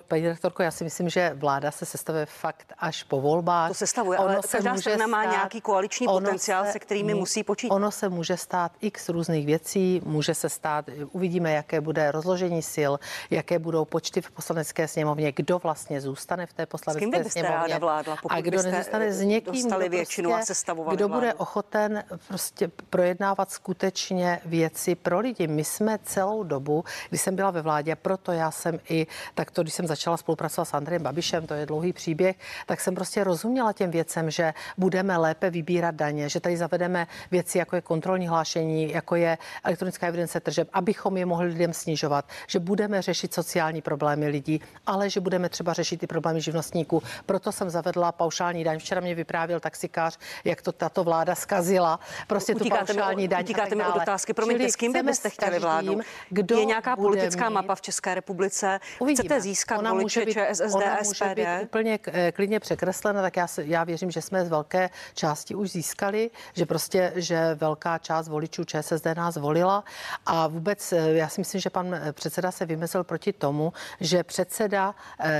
paní 0.09 0.29
rektorko, 0.29 0.63
já 0.63 0.71
si 0.71 0.85
myslím, 0.85 1.09
že 1.09 1.33
vláda 1.35 1.71
se 1.71 1.87
sestavuje 1.87 2.27
fakt 2.27 2.73
až 2.79 3.03
po 3.03 3.21
volbách. 3.21 3.69
To 3.69 3.75
sestavuje, 3.75 4.19
ono 4.19 4.29
ale 4.29 4.43
se 4.43 4.57
každá 4.57 4.77
strana 4.77 5.07
má 5.07 5.25
nějaký 5.25 5.61
koaliční 5.61 6.07
potenciál, 6.07 6.65
se, 6.65 6.73
se 6.73 6.79
kterými 6.79 7.15
musí 7.15 7.45
počítat. 7.45 7.75
Ono 7.75 7.91
se 7.91 8.09
může 8.09 8.37
stát 8.37 8.73
x 8.81 9.09
různých 9.09 9.47
věcí, 9.47 10.03
může 10.05 10.35
se 10.35 10.49
stát, 10.49 10.85
uvidíme, 11.13 11.53
jaké 11.53 11.81
bude 11.81 12.13
rozložení 12.13 12.63
sil, 12.75 12.93
jaké 13.31 13.59
budou 13.59 13.85
počty 13.85 14.21
v 14.21 14.31
poslanecké 14.31 14.89
sněmovně, 14.89 15.33
kdo 15.33 15.59
vlastně 15.59 16.01
zůstane 16.01 16.47
v 16.47 16.53
té 16.53 16.67
poslanecké 16.67 17.25
S 17.25 17.33
sněmovně. 17.33 17.79
Vládla, 17.79 18.17
a 18.29 18.41
kdo 18.41 18.63
nezůstane 18.63 19.13
s 19.13 19.21
někým, 19.21 19.69
kdo, 19.69 19.89
většinu 19.89 20.31
prostě, 20.31 20.43
a 20.43 20.47
sestavovali 20.47 20.97
kdo 20.97 21.09
vládu. 21.09 21.21
bude 21.21 21.35
ochoten 21.35 22.05
prostě 22.29 22.71
projednávat 22.91 23.51
skutečně 23.51 24.41
věci 24.45 24.95
pro 24.95 25.19
lidi. 25.19 25.47
My 25.47 25.65
jsme 25.65 25.99
celou 26.05 26.43
dobu, 26.43 26.85
když 27.09 27.21
jsem 27.21 27.37
byla 27.37 27.51
ve 27.51 27.63
vládě, 27.63 27.97
proto 27.97 28.33
já 28.33 28.51
jsem 28.51 28.76
i 28.89 29.07
tak 29.35 29.51
to, 29.51 29.63
když 29.63 29.75
jsem 29.75 29.87
začala 29.87 30.17
spolupracovat 30.17 30.65
s 30.65 30.75
Andrejem 30.75 31.03
Babišem, 31.03 31.47
to 31.47 31.55
je 31.55 31.67
dlouhý 31.67 31.93
příběh, 31.93 32.37
tak 32.67 32.81
jsem 32.81 32.95
prostě 32.95 33.25
rozuměla 33.25 33.73
těm 33.73 33.91
věcem, 33.91 34.31
že 34.31 34.55
budeme 34.79 35.17
lépe 35.17 35.51
vybírat 35.51 35.95
daně, 35.95 36.29
že 36.29 36.41
tady 36.41 36.57
zavedeme 36.57 37.07
věci, 37.31 37.59
jako 37.59 37.77
je 37.77 37.83
kontrolní 37.83 38.29
hlášení, 38.29 38.93
jako 38.93 39.15
je 39.15 39.39
elektronická 39.65 40.07
evidence 40.07 40.41
tržeb, 40.41 40.69
abychom 40.73 41.17
je 41.17 41.27
mohli 41.27 41.47
lidem 41.47 41.73
snižovat, 41.73 42.29
že 42.47 42.59
budeme 42.59 43.03
řešit 43.03 43.35
sociální 43.35 43.83
problémy 43.83 44.29
lidí, 44.29 44.61
ale 44.87 45.11
že 45.11 45.21
budeme 45.21 45.49
třeba 45.49 45.73
řešit 45.73 46.03
i 46.03 46.07
problémy 46.07 46.41
živnostníků. 46.41 47.03
Proto 47.27 47.53
jsem 47.53 47.71
zavedla 47.71 48.13
paušální 48.13 48.65
daň. 48.65 48.79
Včera 48.79 49.01
mě 49.01 49.15
vyprávěl 49.15 49.61
taxikář, 49.61 50.19
jak 50.45 50.63
to 50.63 50.73
tato 50.73 51.05
vláda 51.05 51.35
skazila. 51.35 52.01
Prostě 52.27 52.55
utíkáte 52.55 52.93
tu 52.93 52.99
paušální 52.99 53.23
mi, 53.23 53.29
daň. 53.29 53.43
Utíkáte 53.43 53.75
mi 53.75 53.85
od 53.85 53.97
otázky. 53.97 54.35
Promiňte, 54.35 54.69
s 54.69 54.77
kým 54.77 54.93
byste 54.93 55.31
chtěli 55.31 55.59
vládnout? 55.59 56.03
Kdo 56.31 56.59
je 56.59 56.65
nějaká 56.65 56.97
politická 56.97 57.49
mít... 57.49 57.55
mapa 57.55 57.75
v 57.75 57.81
České 57.81 58.15
republice? 58.15 58.56
Uvidíme. 58.99 59.25
Chcete 59.25 59.41
získat 59.41 59.79
ona 59.79 59.93
voliče 59.93 60.21
může 60.21 60.27
být, 60.27 60.33
ČSSD, 60.33 60.75
ona 60.75 60.97
SPD? 60.97 61.07
může 61.07 61.35
být 61.35 61.47
úplně 61.63 61.99
eh, 62.07 62.33
klidně 62.33 62.61
překreslena, 62.61 63.23
tak 63.23 63.37
já, 63.37 63.47
se, 63.47 63.65
já 63.65 63.85
věřím, 63.85 64.11
že 64.11 64.23
jsme 64.23 64.45
z 64.45 64.49
velké 64.49 64.91
části 65.15 65.55
už 65.55 65.71
získali, 65.71 66.31
že 66.55 66.67
prostě, 66.67 67.13
že 67.17 67.55
velká 67.55 67.99
část 67.99 68.29
voličů 68.29 68.65
ČSSD 68.65 69.07
nás 69.17 69.37
volila 69.37 69.85
a 70.27 70.47
vůbec 70.47 70.93
eh, 70.93 70.97
já 70.97 71.29
si 71.29 71.41
myslím, 71.41 71.61
že 71.61 71.71
pan 71.71 71.95
eh, 71.95 72.13
předseda 72.13 72.51
se 72.51 72.67
vymezil 72.67 73.05
proti 73.05 73.33
tomu, 73.33 73.73
že 74.01 74.25
předseda 74.25 74.95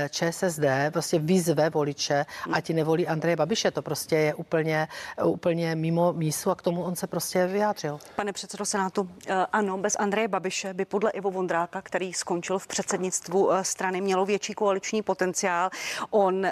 ČSSD 0.09 0.63
prostě 0.91 1.19
vyzve 1.19 1.69
voliče 1.69 2.25
a 2.51 2.61
ti 2.61 2.73
nevolí 2.73 3.07
Andreje 3.07 3.35
Babiše. 3.35 3.71
To 3.71 3.81
prostě 3.81 4.15
je 4.15 4.33
úplně, 4.33 4.87
úplně 5.23 5.75
mimo 5.75 6.13
mísu 6.13 6.51
a 6.51 6.55
k 6.55 6.61
tomu 6.61 6.83
on 6.83 6.95
se 6.95 7.07
prostě 7.07 7.47
vyjádřil. 7.47 7.99
Pane 8.15 8.33
předsedo 8.33 8.65
Senátu, 8.65 9.09
ano, 9.51 9.77
bez 9.77 9.95
Andreje 9.99 10.27
Babiše 10.27 10.73
by 10.73 10.85
podle 10.85 11.11
Ivo 11.11 11.31
Vondráka, 11.31 11.81
který 11.81 12.13
skončil 12.13 12.59
v 12.59 12.67
předsednictvu 13.11 13.49
strany 13.61 14.01
mělo 14.01 14.25
větší 14.25 14.53
koaliční 14.53 15.01
potenciál. 15.01 15.69
On 16.09 16.35
uh, 16.35 16.51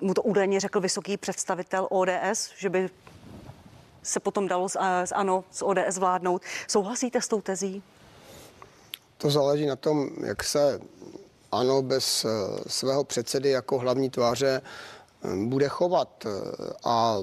mu 0.00 0.14
to 0.14 0.22
údajně 0.22 0.60
řekl 0.60 0.80
vysoký 0.80 1.16
představitel 1.16 1.88
ODS, 1.90 2.50
že 2.58 2.70
by 2.70 2.90
se 4.02 4.20
potom 4.20 4.48
dalo 4.48 4.68
z, 4.68 4.76
eh, 4.80 5.06
z 5.06 5.12
ANO, 5.12 5.44
z 5.50 5.62
ODS 5.62 5.98
vládnout. 5.98 6.42
Souhlasíte 6.68 7.20
s 7.20 7.28
tou 7.28 7.40
tezí? 7.40 7.82
To 9.18 9.30
záleží 9.30 9.66
na 9.66 9.76
tom, 9.76 10.10
jak 10.26 10.44
se 10.44 10.80
ANO 11.52 11.82
bez 11.82 12.24
eh, 12.24 12.28
svého 12.66 13.04
předsedy 13.04 13.50
jako 13.50 13.78
hlavní 13.78 14.10
tváře 14.10 14.62
bude 15.46 15.68
chovat. 15.68 16.26
A 16.84 17.16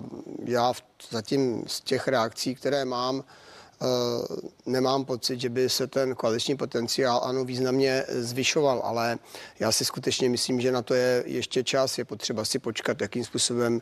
já 0.45 0.73
zatím 1.11 1.63
z 1.67 1.81
těch 1.81 2.07
reakcí, 2.07 2.55
které 2.55 2.85
mám, 2.85 3.23
Eh, 3.23 3.23
nemám 4.65 5.05
pocit, 5.05 5.39
že 5.39 5.49
by 5.49 5.69
se 5.69 5.87
ten 5.87 6.15
koaliční 6.15 6.57
potenciál 6.57 7.21
ano 7.23 7.45
významně 7.45 8.05
zvyšoval, 8.09 8.81
ale 8.83 9.17
já 9.59 9.71
si 9.71 9.85
skutečně 9.85 10.29
myslím, 10.29 10.61
že 10.61 10.71
na 10.71 10.81
to 10.81 10.93
je 10.93 11.23
ještě 11.25 11.63
čas, 11.63 11.97
je 11.97 12.05
potřeba 12.05 12.45
si 12.45 12.59
počkat, 12.59 13.01
jakým 13.01 13.23
způsobem 13.23 13.81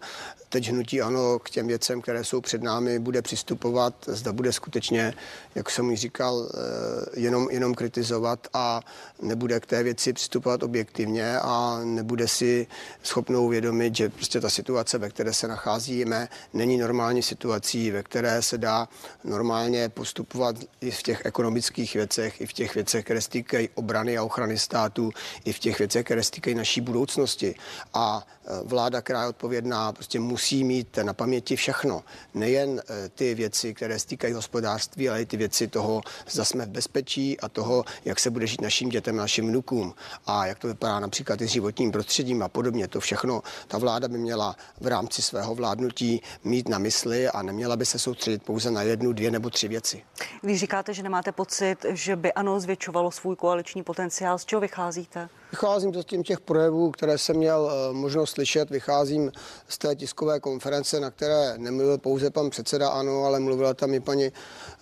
teď 0.50 0.70
hnutí 0.70 1.01
ano 1.01 1.39
k 1.39 1.50
těm 1.50 1.68
věcem, 1.68 2.01
které 2.01 2.24
jsou 2.24 2.42
před 2.42 2.63
námi, 2.63 3.00
bude 3.00 3.22
přistupovat, 3.22 3.94
zda 4.08 4.34
bude 4.34 4.54
skutečně, 4.54 5.13
jak 5.56 5.70
jsem 5.70 5.92
již 5.92 6.00
říkal, 6.00 6.50
eh, 6.54 7.20
jenom, 7.20 7.48
jenom 7.51 7.75
kritizovat 7.75 8.48
a 8.54 8.82
nebude 9.22 9.60
k 9.60 9.66
té 9.66 9.84
věci 9.84 10.13
přistupovat 10.13 10.63
objektivně 10.63 11.39
a 11.39 11.80
nebude 11.84 12.27
si 12.27 12.68
schopnou 13.04 13.46
uvědomit, 13.46 13.96
že 13.96 14.10
prostě 14.10 14.42
ta 14.42 14.50
situace, 14.50 14.98
ve 14.98 15.10
které 15.10 15.34
se 15.34 15.48
nacházíme, 15.48 16.30
není 16.54 16.77
normální 16.77 17.24
situací, 17.24 17.92
ve 17.92 18.04
které 18.04 18.42
se 18.42 18.58
dá 18.58 18.88
normálně 19.24 19.87
postupovat 19.89 20.56
i 20.82 20.91
v 20.91 21.03
těch 21.03 21.25
ekonomických 21.25 21.94
věcech, 21.94 22.41
i 22.41 22.46
v 22.46 22.53
těch 22.53 22.75
věcech, 22.75 23.06
které 23.06 23.22
se 23.22 23.29
týkají 23.29 23.70
obrany 23.75 24.17
a 24.17 24.24
ochrany 24.24 24.58
státu, 24.58 25.12
i 25.46 25.53
v 25.53 25.60
těch 25.60 25.79
věcech, 25.79 26.06
které 26.06 26.24
se 26.24 26.32
týkají 26.32 26.56
naší 26.56 26.82
budoucnosti. 26.82 27.56
A 27.94 28.27
e, 28.46 28.51
vláda, 28.63 29.01
která 29.01 29.22
je 29.22 29.27
odpovědná, 29.27 29.91
prostě 29.91 30.20
musí 30.20 30.63
mít 30.63 30.98
na 31.03 31.13
paměti 31.13 31.56
všechno. 31.56 32.03
Nejen 32.34 32.82
e, 32.89 33.10
ty 33.10 33.36
věci, 33.36 33.74
které 33.74 34.00
se 34.00 34.08
týkají 34.08 34.34
hospodářství, 34.34 35.10
ale 35.10 35.22
i 35.22 35.25
ty 35.25 35.38
věci 35.38 35.67
toho, 35.67 36.01
zda 36.29 36.46
jsme 36.46 36.65
v 36.65 36.70
bezpečí 36.70 37.39
a 37.39 37.50
toho, 37.50 37.86
jak 38.06 38.20
se 38.20 38.29
bude 38.29 38.48
žít 38.48 38.62
našim 38.62 38.89
dětem, 38.89 39.15
našim 39.15 39.48
vnukům 39.48 39.94
a 40.25 40.46
jak 40.46 40.60
to 40.60 40.67
vypadá 40.67 41.00
například 41.00 41.41
i 41.41 41.48
s 41.48 41.51
životním 41.51 41.91
prostředím 41.91 42.44
a 42.44 42.48
podobně. 42.48 42.88
To 42.88 43.00
všechno 43.00 43.41
ta 43.67 43.77
vláda 43.77 44.08
by 44.08 44.17
měla 44.17 44.56
v 44.82 44.88
rámci 44.88 45.22
svého 45.22 45.56
vládnutí 45.56 46.22
mít 46.44 46.70
na 46.70 46.77
mysli 46.77 47.27
a 47.27 47.41
neměla 47.41 47.75
by 47.75 47.86
se 47.86 48.00
soustředit 48.00 48.44
pouze 48.44 48.72
na 48.72 48.82
jednu, 48.82 49.13
dvě 49.13 49.32
nebo 49.32 49.50
tři 49.50 49.67
věci 49.67 49.76
věci. 49.77 50.03
Když 50.41 50.60
říkáte, 50.60 50.93
že 50.93 51.03
nemáte 51.03 51.31
pocit, 51.31 51.86
že 51.89 52.15
by 52.15 52.34
ano 52.34 52.60
zvětšovalo 52.60 53.12
svůj 53.12 53.36
koaliční 53.36 53.84
potenciál, 53.84 54.38
z 54.38 54.46
čeho 54.46 54.60
vycházíte? 54.60 55.29
Vycházím 55.51 55.93
z 55.93 56.05
tím 56.05 56.24
těch 56.24 56.39
projevů, 56.39 56.91
které 56.91 57.17
jsem 57.17 57.36
měl 57.36 57.72
eh, 57.72 57.93
možnost 57.93 58.29
slyšet. 58.31 58.69
Vycházím 58.69 59.31
z 59.67 59.77
té 59.77 59.96
tiskové 59.96 60.39
konference, 60.39 61.00
na 61.00 61.12
které 61.12 61.57
nemluvil 61.57 61.98
pouze 61.98 62.29
pan 62.29 62.50
předseda 62.50 62.89
ANO, 62.89 63.24
ale 63.24 63.39
mluvila 63.39 63.74
tam 63.74 63.93
i 63.93 64.00
paní, 64.00 64.31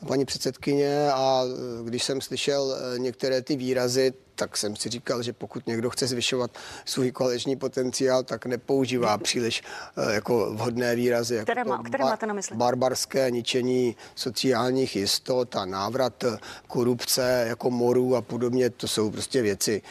paní 0.08 0.26
předsedkyně 0.26 1.12
a 1.12 1.44
eh, 1.46 1.84
když 1.84 2.04
jsem 2.04 2.22
slyšel 2.22 2.76
eh, 2.76 3.00
některé 3.00 3.42
ty 3.42 3.56
výrazy, 3.56 4.14
tak 4.36 4.58
jsem 4.58 4.76
si 4.76 4.90
říkal, 4.90 5.24
že 5.24 5.34
pokud 5.34 5.68
někdo 5.68 5.90
chce 5.90 6.08
zvyšovat 6.08 6.52
svůj 6.86 7.12
koaliční 7.12 7.56
potenciál, 7.56 8.24
tak 8.24 8.46
nepoužívá 8.46 9.18
příliš 9.18 9.64
jako 10.12 10.54
vhodné 10.54 10.96
výrazy. 10.96 11.40
Které, 11.44 11.60
jako 11.60 11.70
má, 11.70 11.84
které 11.84 12.04
máte 12.04 12.26
na 12.26 12.34
mysli? 12.34 12.56
Barbarské 12.56 13.32
ničení 13.32 13.96
sociálních 14.16 14.96
jistot 14.96 15.56
a 15.56 15.66
návrat 15.66 16.24
korupce 16.68 17.46
jako 17.48 17.72
morů 17.72 18.16
a 18.16 18.22
podobně. 18.22 18.70
To 18.70 18.88
jsou 18.88 19.12
prostě 19.12 19.42
věci, 19.42 19.82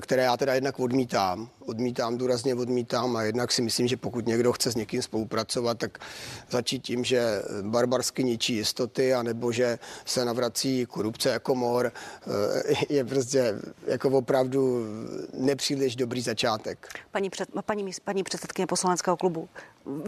které 0.00 0.22
já 0.22 0.36
teda 0.36 0.54
jednak 0.54 0.80
odmítám. 0.80 1.48
Odmítám, 1.66 2.18
důrazně 2.18 2.54
odmítám 2.54 3.16
a 3.16 3.22
jednak 3.22 3.52
si 3.52 3.62
myslím, 3.62 3.86
že 3.86 3.96
pokud 3.96 4.26
někdo 4.26 4.52
chce 4.52 4.72
s 4.72 4.74
někým 4.74 5.02
spolupracovat, 5.02 5.78
tak 5.78 5.98
začít 6.50 6.82
tím, 6.82 7.04
že 7.04 7.42
barbarsky 7.62 8.24
ničí 8.24 8.54
jistoty, 8.54 9.14
anebo 9.14 9.52
že 9.52 9.78
se 10.04 10.24
navrací 10.24 10.86
korupce 10.86 11.28
jako 11.28 11.54
mor, 11.54 11.92
eh, 11.92 12.74
je 12.94 13.04
prostě 13.04 13.39
jako 13.86 14.08
opravdu 14.08 14.86
nepříliš 15.34 15.96
dobrý 15.96 16.20
začátek. 16.20 16.88
Paní, 17.10 17.30
před, 17.30 17.48
paní, 17.64 17.90
paní 18.04 18.22
předsedkyně 18.22 18.66
poslaneckého 18.66 19.16
klubu, 19.16 19.48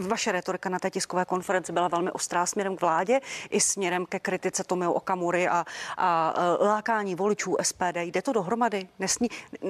vaše 0.07 0.31
retorika 0.31 0.69
na 0.69 0.79
té 0.79 0.89
tiskové 0.89 1.25
konferenci 1.25 1.71
byla 1.71 1.87
velmi 1.87 2.11
ostrá 2.11 2.45
směrem 2.45 2.77
k 2.77 2.81
vládě 2.81 3.19
i 3.49 3.59
směrem 3.59 4.05
ke 4.05 4.19
kritice 4.19 4.63
Tomio 4.63 4.93
Okamury 4.93 5.47
a, 5.47 5.65
a 5.97 6.33
e, 6.37 6.65
lákání 6.65 7.15
voličů 7.15 7.55
SPD. 7.61 7.97
Jde 7.97 8.21
to 8.21 8.33
dohromady? 8.33 8.87
Nesni, 8.99 9.29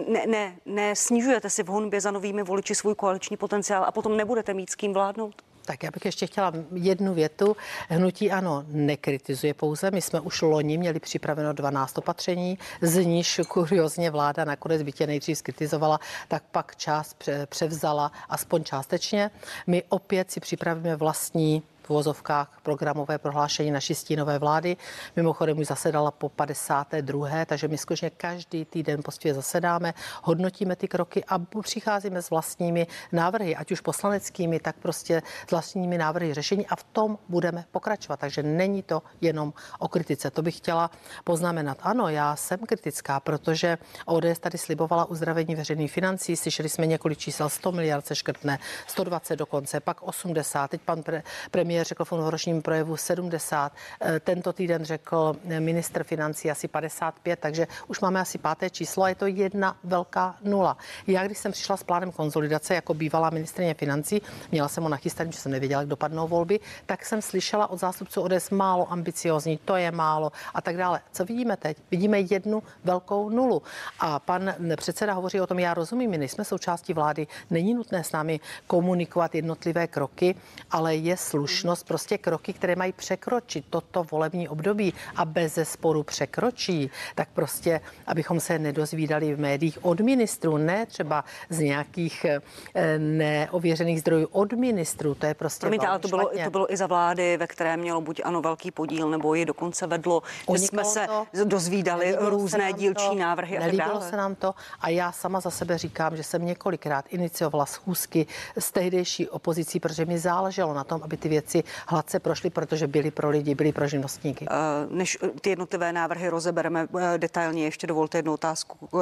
ne, 0.10 0.26
ne, 0.28 0.56
ne 0.66 0.96
snižujete 0.96 1.50
si 1.50 1.64
v 1.64 1.68
honbě 1.68 2.02
za 2.02 2.12
novými 2.12 2.44
voliči 2.44 2.76
svůj 2.76 2.96
koaliční 2.96 3.38
potenciál 3.38 3.84
a 3.84 3.92
potom 3.92 4.18
nebudete 4.18 4.54
mít 4.54 4.70
s 4.70 4.76
kým 4.76 4.94
vládnout? 4.94 5.42
Tak 5.66 5.84
já 5.84 5.90
bych 5.94 6.06
ještě 6.06 6.28
chtěla 6.28 6.54
jednu 6.74 7.14
větu. 7.14 7.56
Hnutí 7.90 8.32
ano 8.32 8.66
nekritizuje 8.68 9.54
pouze. 9.54 9.92
My 9.92 10.02
jsme 10.02 10.20
už 10.20 10.42
loni 10.42 10.78
měli 10.78 11.00
připraveno 11.00 11.54
12 11.54 11.98
opatření, 11.98 12.58
z 12.82 13.06
níž 13.06 13.42
kuriozně 13.48 14.12
vláda 14.12 14.46
nakonec 14.46 14.84
by 14.84 14.92
tě 14.92 15.08
nejdřív 15.08 15.38
skritizovala, 15.38 16.00
tak 16.28 16.44
pak 16.52 16.76
část 16.76 17.30
převzala 17.46 18.12
aspoň 18.30 18.64
částečně. 18.64 19.32
My 19.68 19.84
opět 19.90 20.32
si 20.32 20.40
připravíme 20.40 20.96
vlastní 20.96 21.64
v 21.84 21.90
vozovkách 21.90 22.60
programové 22.64 23.18
prohlášení 23.18 23.72
naší 23.72 23.96
stínové 23.96 24.40
vlády. 24.40 24.78
Mimochodem 25.16 25.60
už 25.60 25.68
zasedala 25.68 26.12
po 26.12 26.30
52. 26.30 27.46
takže 27.46 27.68
my 27.68 27.78
skutečně 27.78 28.10
každý 28.10 28.66
týden 28.66 29.02
prostě 29.04 29.34
zasedáme, 29.34 29.94
hodnotíme 30.24 30.76
ty 30.76 30.88
kroky 30.88 31.24
a 31.28 31.40
přicházíme 31.62 32.22
s 32.22 32.30
vlastními 32.30 32.88
návrhy, 33.12 33.56
ať 33.56 33.72
už 33.72 33.82
poslaneckými, 33.82 34.60
tak 34.60 34.76
prostě 34.76 35.22
s 35.48 35.52
vlastními 35.52 35.98
návrhy 35.98 36.34
řešení 36.34 36.68
a 36.68 36.76
v 36.76 36.84
tom 36.84 37.18
budeme 37.30 37.66
pokračovat. 37.72 38.20
Takže 38.20 38.44
není 38.44 38.84
to 38.84 39.02
jenom 39.22 39.54
o 39.80 39.88
kritice. 39.88 40.32
To 40.32 40.42
bych 40.42 40.58
chtěla 40.58 40.92
poznamenat. 41.24 41.78
Ano, 41.82 42.10
já 42.10 42.36
jsem 42.36 42.60
kritická, 42.60 43.20
protože 43.20 43.78
ODS 44.06 44.40
tady 44.40 44.58
slibovala 44.58 45.06
uzdravení 45.06 45.56
veřejných 45.56 45.92
financí. 45.92 46.36
Slyšeli 46.36 46.70
jsme 46.70 46.86
několik 46.88 47.18
čísel, 47.18 47.50
100 47.50 47.72
miliard 47.72 48.06
se 48.06 48.16
škrtne, 48.16 48.60
120 48.88 49.36
dokonce, 49.36 49.80
pak 49.80 50.04
80. 50.04 50.68
Teď 50.68 50.82
pan 50.82 51.04
pre, 51.04 51.24
premiér 51.52 51.73
premiér 51.74 51.88
řekl 51.88 52.06
v 52.06 52.12
novoročním 52.12 52.62
projevu 52.62 52.98
70. 52.98 53.72
Eh, 54.02 54.20
tento 54.20 54.54
týden 54.54 54.86
řekl 54.86 55.36
ministr 55.60 56.04
financí 56.04 56.52
asi 56.52 56.68
55, 56.68 57.40
takže 57.40 57.68
už 57.88 58.00
máme 58.00 58.20
asi 58.20 58.38
páté 58.38 58.70
číslo 58.70 59.04
a 59.04 59.10
je 59.10 59.16
to 59.16 59.26
jedna 59.26 59.76
velká 59.84 60.36
nula. 60.44 60.78
Já, 61.08 61.26
když 61.26 61.38
jsem 61.38 61.52
přišla 61.52 61.78
s 61.78 61.84
plánem 61.84 62.12
konzolidace 62.12 62.76
jako 62.76 62.94
bývalá 62.94 63.30
ministrině 63.30 63.74
financí, 63.74 64.22
měla 64.52 64.68
jsem 64.68 64.84
ho 64.84 64.90
nachystaný, 64.90 65.32
že 65.32 65.38
jsem 65.38 65.52
nevěděla, 65.52 65.82
jak 65.82 65.90
dopadnou 65.90 66.28
volby, 66.28 66.60
tak 66.86 67.06
jsem 67.06 67.22
slyšela 67.22 67.70
od 67.70 67.80
zástupců 67.80 68.22
ODS 68.22 68.50
málo 68.50 68.92
ambiciozní, 68.92 69.58
to 69.66 69.76
je 69.76 69.92
málo 69.92 70.32
a 70.54 70.62
tak 70.62 70.78
dále. 70.78 71.02
Co 71.12 71.26
vidíme 71.26 71.58
teď? 71.58 71.78
Vidíme 71.92 72.20
jednu 72.20 72.64
velkou 72.84 73.30
nulu. 73.30 73.62
A 74.00 74.20
pan 74.20 74.54
předseda 74.76 75.14
hovoří 75.14 75.42
o 75.42 75.48
tom, 75.48 75.60
já 75.60 75.74
rozumím, 75.74 76.12
my 76.12 76.18
nejsme 76.18 76.46
součástí 76.46 76.94
vlády, 76.94 77.28
není 77.50 77.74
nutné 77.74 78.04
s 78.04 78.12
námi 78.12 78.40
komunikovat 78.68 79.36
jednotlivé 79.36 79.88
kroky, 79.88 80.36
ale 80.72 80.96
je 80.96 81.18
slušné 81.18 81.63
možnost 81.64 81.88
prostě 81.88 82.18
kroky, 82.18 82.54
které 82.54 82.76
mají 82.76 82.92
překročit 82.92 83.66
toto 83.70 84.04
volební 84.04 84.50
období 84.50 84.94
a 85.16 85.26
bez 85.26 85.60
sporu 85.64 86.04
překročí, 86.04 86.90
tak 87.16 87.30
prostě, 87.34 87.82
abychom 88.08 88.40
se 88.40 88.60
nedozvídali 88.60 89.36
v 89.36 89.40
médiích 89.40 89.86
od 89.86 90.00
ministrů, 90.00 90.58
ne 90.58 90.86
třeba 90.86 91.24
z 91.50 91.60
nějakých 91.60 92.26
eh, 92.26 93.00
neověřených 93.00 94.00
zdrojů 94.00 94.28
od 94.32 94.54
ministrů, 94.54 95.16
to 95.16 95.26
je 95.26 95.34
prostě 95.34 95.62
Promiňte, 95.62 95.88
ale 95.88 96.00
to 96.00 96.08
bylo, 96.08 96.30
to 96.44 96.50
bylo 96.50 96.74
i 96.74 96.78
za 96.78 96.88
vlády, 96.88 97.38
ve 97.38 97.48
které 97.48 97.78
mělo 97.78 98.02
buď 98.02 98.22
ano 98.24 98.42
velký 98.42 98.72
podíl, 98.72 99.10
nebo 99.10 99.34
ji 99.34 99.46
dokonce 99.46 99.88
vedlo, 99.88 100.24
že 100.52 100.60
jsme 100.60 100.84
se 100.84 101.08
to, 101.08 101.26
dozvídali 101.44 102.16
různé 102.20 102.74
dílčí 102.74 103.08
to, 103.08 103.16
návrhy 103.16 103.58
a 103.58 103.62
tak 103.62 103.76
dále. 103.76 104.10
se 104.10 104.18
nám 104.18 104.36
to. 104.36 104.54
A 104.82 104.90
já 104.90 105.12
sama 105.12 105.40
za 105.40 105.50
sebe 105.50 105.78
říkám, 105.78 106.18
že 106.18 106.24
jsem 106.24 106.46
několikrát 106.46 107.06
iniciovala 107.10 107.66
schůzky 107.66 108.28
s 108.58 108.72
tehdejší 108.72 109.30
opozicí, 109.30 109.80
protože 109.80 110.06
mi 110.06 110.20
záleželo 110.20 110.74
na 110.74 110.84
tom, 110.84 111.02
aby 111.04 111.18
ty 111.18 111.30
věci 111.30 111.53
věci 111.54 111.70
hladce 111.88 112.20
prošly, 112.20 112.50
protože 112.50 112.88
byly 112.88 113.12
pro 113.12 113.30
lidi, 113.30 113.56
byly 113.56 113.72
pro 113.72 113.88
živnostníky. 113.88 114.46
Eh, 114.50 114.56
než 114.90 115.18
ty 115.42 115.50
jednotlivé 115.50 115.94
návrhy 115.94 116.30
rozebereme 116.30 116.88
eh, 117.00 117.18
detailně, 117.18 117.64
ještě 117.64 117.88
dovolte 117.88 118.18
jednu 118.18 118.34
otázku 118.34 118.90
eh, 118.94 119.00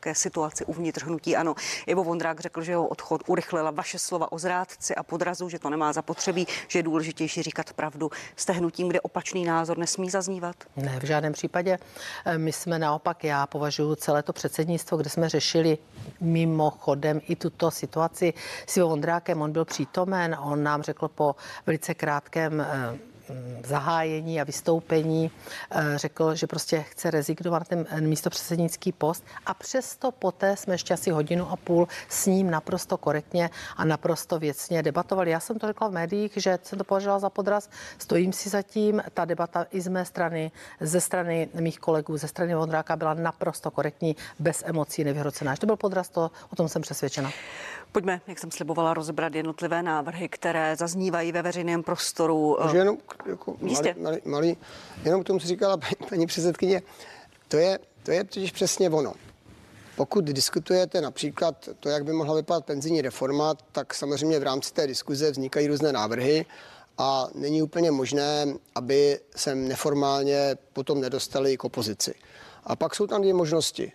ke 0.00 0.14
situaci 0.14 0.64
uvnitř 0.64 1.02
hnutí. 1.02 1.36
Ano, 1.36 1.54
Ivo 1.86 2.04
Vondrák 2.04 2.40
řekl, 2.40 2.62
že 2.62 2.72
jeho 2.72 2.86
odchod 2.86 3.22
urychlila 3.26 3.70
vaše 3.70 3.98
slova 3.98 4.32
o 4.32 4.38
zrádci 4.38 4.94
a 4.94 5.02
podrazu, 5.02 5.48
že 5.48 5.58
to 5.58 5.70
nemá 5.70 5.92
zapotřebí, 5.92 6.46
že 6.68 6.78
je 6.78 6.82
důležitější 6.82 7.42
říkat 7.42 7.72
pravdu. 7.72 8.10
Jste 8.36 8.52
hnutím, 8.52 8.88
kde 8.88 9.00
opačný 9.00 9.44
názor 9.44 9.78
nesmí 9.78 10.10
zaznívat? 10.10 10.56
Ne, 10.76 11.00
v 11.00 11.04
žádném 11.04 11.32
případě. 11.32 11.78
My 12.36 12.52
jsme 12.52 12.78
naopak, 12.78 13.24
já 13.24 13.46
považuji 13.46 13.96
celé 13.96 14.22
to 14.22 14.32
předsednictvo, 14.32 14.96
kde 14.96 15.10
jsme 15.10 15.28
řešili 15.28 15.78
mimochodem 16.20 17.20
i 17.28 17.36
tuto 17.36 17.70
situaci 17.70 18.34
s 18.66 18.76
Ivo 18.76 18.88
Vondrákem. 18.88 19.42
On 19.42 19.52
byl 19.52 19.64
přítomen, 19.64 20.36
on 20.40 20.62
nám 20.62 20.82
řekl 20.82 21.08
po 21.08 21.36
velice 21.66 21.93
krátkém 21.94 22.60
eh, 22.60 22.98
zahájení 23.64 24.40
a 24.40 24.44
vystoupení 24.44 25.30
eh, 25.70 25.98
řekl, 25.98 26.34
že 26.34 26.46
prostě 26.46 26.80
chce 26.80 27.10
rezignovat 27.10 27.58
na 27.58 27.64
ten 27.64 27.86
eh, 27.90 28.00
místo 28.00 28.30
předsednický 28.30 28.92
post 28.92 29.24
a 29.46 29.54
přesto 29.54 30.10
poté 30.10 30.56
jsme 30.56 30.74
ještě 30.74 30.94
asi 30.94 31.10
hodinu 31.10 31.50
a 31.50 31.56
půl 31.56 31.88
s 32.08 32.26
ním 32.26 32.50
naprosto 32.50 32.96
korektně 32.96 33.50
a 33.76 33.84
naprosto 33.84 34.38
věcně 34.38 34.82
debatovali. 34.82 35.30
Já 35.30 35.40
jsem 35.40 35.58
to 35.58 35.66
řekla 35.66 35.88
v 35.88 35.92
médiích, 35.92 36.32
že 36.36 36.58
jsem 36.62 36.78
to 36.78 36.84
považovala 36.84 37.18
za 37.18 37.30
podraz, 37.30 37.70
stojím 37.98 38.32
si 38.32 38.48
za 38.48 38.62
tím, 38.62 39.02
ta 39.14 39.24
debata 39.24 39.66
i 39.70 39.80
z 39.80 39.88
mé 39.88 40.04
strany, 40.04 40.52
ze 40.80 41.00
strany 41.00 41.48
mých 41.54 41.78
kolegů, 41.78 42.16
ze 42.16 42.28
strany 42.28 42.54
Vondráka 42.54 42.96
byla 42.96 43.14
naprosto 43.14 43.70
korektní, 43.70 44.16
bez 44.38 44.62
emocí, 44.66 45.04
nevyhrocená. 45.04 45.54
Že 45.54 45.60
to 45.60 45.66
byl 45.66 45.76
podraz, 45.76 46.08
to, 46.08 46.30
o 46.52 46.56
tom 46.56 46.68
jsem 46.68 46.82
přesvědčena. 46.82 47.30
Pojďme, 47.92 48.20
jak 48.26 48.38
jsem 48.38 48.50
slibovala, 48.50 48.94
rozebrat 48.94 49.34
jednotlivé 49.34 49.82
návrhy, 49.82 50.28
které 50.28 50.76
zaznívají 50.76 51.32
ve 51.32 51.42
veřejném 51.42 51.82
prostoru. 51.82 52.58
Může 52.62 52.78
jenom 52.78 52.98
jako 53.26 53.56
malý, 53.60 53.94
malý, 54.00 54.18
malý, 54.24 54.56
jenom 55.04 55.22
k 55.22 55.26
tomu, 55.26 55.38
co 55.38 55.46
říkala 55.46 55.76
paní, 55.76 56.08
paní 56.08 56.26
předsedkyně, 56.26 56.82
to 57.48 57.56
je, 57.56 57.78
to 58.02 58.10
je 58.10 58.24
totiž 58.24 58.52
přesně 58.52 58.90
ono. 58.90 59.14
Pokud 59.96 60.24
diskutujete 60.24 61.00
například 61.00 61.68
to, 61.80 61.88
jak 61.88 62.04
by 62.04 62.12
mohla 62.12 62.34
vypadat 62.34 62.64
penzijní 62.64 63.02
reforma, 63.02 63.54
tak 63.72 63.94
samozřejmě 63.94 64.38
v 64.38 64.42
rámci 64.42 64.72
té 64.72 64.86
diskuze 64.86 65.30
vznikají 65.30 65.66
různé 65.66 65.92
návrhy 65.92 66.46
a 66.98 67.28
není 67.34 67.62
úplně 67.62 67.90
možné, 67.90 68.46
aby 68.74 69.20
se 69.36 69.54
neformálně 69.54 70.56
potom 70.72 71.00
nedostali 71.00 71.56
k 71.56 71.64
opozici. 71.64 72.14
A 72.64 72.76
pak 72.76 72.94
jsou 72.94 73.06
tam 73.06 73.20
dvě 73.20 73.34
možnosti. 73.34 73.92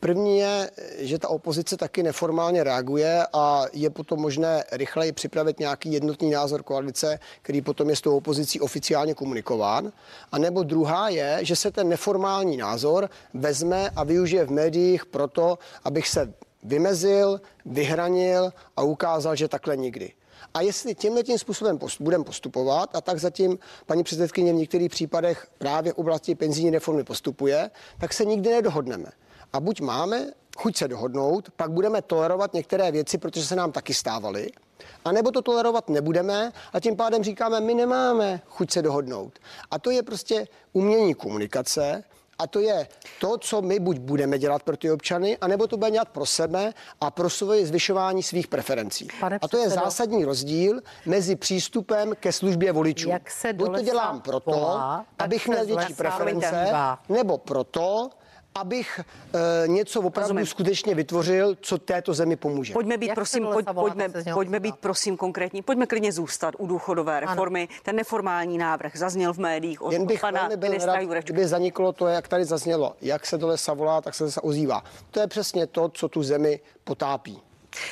První 0.00 0.38
je, 0.38 0.70
že 0.98 1.18
ta 1.18 1.28
opozice 1.28 1.76
taky 1.76 2.02
neformálně 2.02 2.64
reaguje 2.64 3.26
a 3.32 3.64
je 3.72 3.90
potom 3.90 4.20
možné 4.20 4.64
rychleji 4.72 5.12
připravit 5.12 5.58
nějaký 5.58 5.92
jednotný 5.92 6.30
názor 6.30 6.62
koalice, 6.62 7.18
který 7.42 7.62
potom 7.62 7.90
je 7.90 7.96
s 7.96 8.00
tou 8.00 8.16
opozicí 8.16 8.60
oficiálně 8.60 9.14
komunikován. 9.14 9.92
A 10.32 10.38
nebo 10.38 10.62
druhá 10.62 11.08
je, 11.08 11.38
že 11.42 11.56
se 11.56 11.70
ten 11.70 11.88
neformální 11.88 12.56
názor 12.56 13.10
vezme 13.34 13.90
a 13.96 14.04
využije 14.04 14.44
v 14.44 14.50
médiích 14.50 15.06
proto, 15.06 15.58
abych 15.84 16.08
se 16.08 16.32
vymezil, 16.62 17.40
vyhranil 17.66 18.52
a 18.76 18.82
ukázal, 18.82 19.36
že 19.36 19.48
takhle 19.48 19.76
nikdy. 19.76 20.12
A 20.54 20.60
jestli 20.60 20.94
tímhle 20.94 21.22
tím 21.22 21.38
způsobem 21.38 21.78
post, 21.78 22.00
budeme 22.00 22.24
postupovat, 22.24 22.96
a 22.96 23.00
tak 23.00 23.18
zatím 23.18 23.58
paní 23.86 24.02
předsedkyně 24.02 24.52
v 24.52 24.56
některých 24.56 24.90
případech 24.90 25.46
právě 25.58 25.92
v 25.92 25.98
oblasti 25.98 26.34
penzijní 26.34 26.70
reformy 26.70 27.04
postupuje, 27.04 27.70
tak 27.98 28.12
se 28.12 28.24
nikdy 28.24 28.50
nedohodneme. 28.50 29.10
A 29.52 29.60
buď 29.60 29.80
máme 29.80 30.26
chuť 30.56 30.76
se 30.76 30.88
dohodnout, 30.88 31.50
pak 31.56 31.70
budeme 31.70 32.02
tolerovat 32.02 32.54
některé 32.54 32.92
věci, 32.92 33.18
protože 33.18 33.46
se 33.46 33.56
nám 33.56 33.72
taky 33.72 33.94
stávaly, 33.94 34.50
a 35.04 35.12
nebo 35.12 35.30
to 35.30 35.42
tolerovat 35.42 35.88
nebudeme 35.88 36.52
a 36.72 36.80
tím 36.80 36.96
pádem 36.96 37.22
říkáme, 37.24 37.60
my 37.60 37.74
nemáme 37.74 38.40
chuť 38.48 38.70
se 38.70 38.82
dohodnout. 38.82 39.38
A 39.70 39.78
to 39.78 39.90
je 39.90 40.02
prostě 40.02 40.46
umění 40.72 41.14
komunikace, 41.14 42.04
a 42.38 42.46
to 42.46 42.60
je 42.60 42.88
to, 43.20 43.38
co 43.38 43.62
my 43.62 43.78
buď 43.78 43.98
budeme 43.98 44.38
dělat 44.38 44.62
pro 44.62 44.76
ty 44.76 44.90
občany, 44.90 45.38
anebo 45.38 45.66
to 45.66 45.76
budeme 45.76 45.92
dělat 45.92 46.08
pro 46.08 46.26
sebe 46.26 46.74
a 47.00 47.10
pro 47.10 47.30
svoje 47.30 47.66
zvyšování 47.66 48.22
svých 48.22 48.46
preferencí. 48.48 49.08
Pane 49.20 49.38
a 49.42 49.48
to 49.48 49.56
je 49.56 49.68
zásadní 49.68 50.24
rozdíl 50.24 50.80
mezi 51.06 51.36
přístupem 51.36 52.12
ke 52.20 52.32
službě 52.32 52.72
voličů. 52.72 53.08
Jak 53.08 53.30
se 53.30 53.52
buď 53.52 53.76
to 53.76 53.82
dělám 53.82 54.20
proto, 54.20 54.80
abych 55.18 55.48
měl 55.48 55.66
větší 55.66 55.94
preference, 55.94 56.72
nebo 57.08 57.38
proto, 57.38 58.10
abych 58.54 59.00
e, 59.64 59.68
něco 59.68 60.00
opravdu 60.00 60.28
Rozumím. 60.28 60.46
skutečně 60.46 60.94
vytvořil, 60.94 61.56
co 61.60 61.78
této 61.78 62.14
zemi 62.14 62.36
pomůže. 62.36 62.72
Pojďme 62.72 62.98
být, 62.98 63.14
prosím, 63.14 63.46
pojď, 63.52 63.66
pojďme, 63.74 64.08
pojďme 64.34 64.60
být 64.60 64.76
prosím 64.76 65.16
konkrétní. 65.16 65.62
Pojďme 65.62 65.86
klidně 65.86 66.12
zůstat 66.12 66.54
u 66.58 66.66
důchodové 66.66 67.20
reformy. 67.20 67.68
Ano. 67.70 67.80
Ten 67.82 67.96
neformální 67.96 68.58
návrh 68.58 68.96
zazněl 68.96 69.32
v 69.32 69.38
médiích 69.38 69.82
od 69.82 69.92
Jen 69.92 70.06
bych 70.06 70.20
pana 70.20 70.48
ministra 70.56 70.92
rád, 70.94 71.24
Kdyby 71.24 71.46
zaniklo 71.46 71.92
to, 71.92 72.06
jak 72.06 72.28
tady 72.28 72.44
zaznělo, 72.44 72.96
jak 73.00 73.26
se 73.26 73.38
dole 73.38 73.58
savolá, 73.58 74.00
tak 74.00 74.14
se 74.14 74.24
zase 74.24 74.40
ozývá. 74.40 74.84
To 75.10 75.20
je 75.20 75.26
přesně 75.26 75.66
to, 75.66 75.88
co 75.88 76.08
tu 76.08 76.22
zemi 76.22 76.60
potápí. 76.84 77.42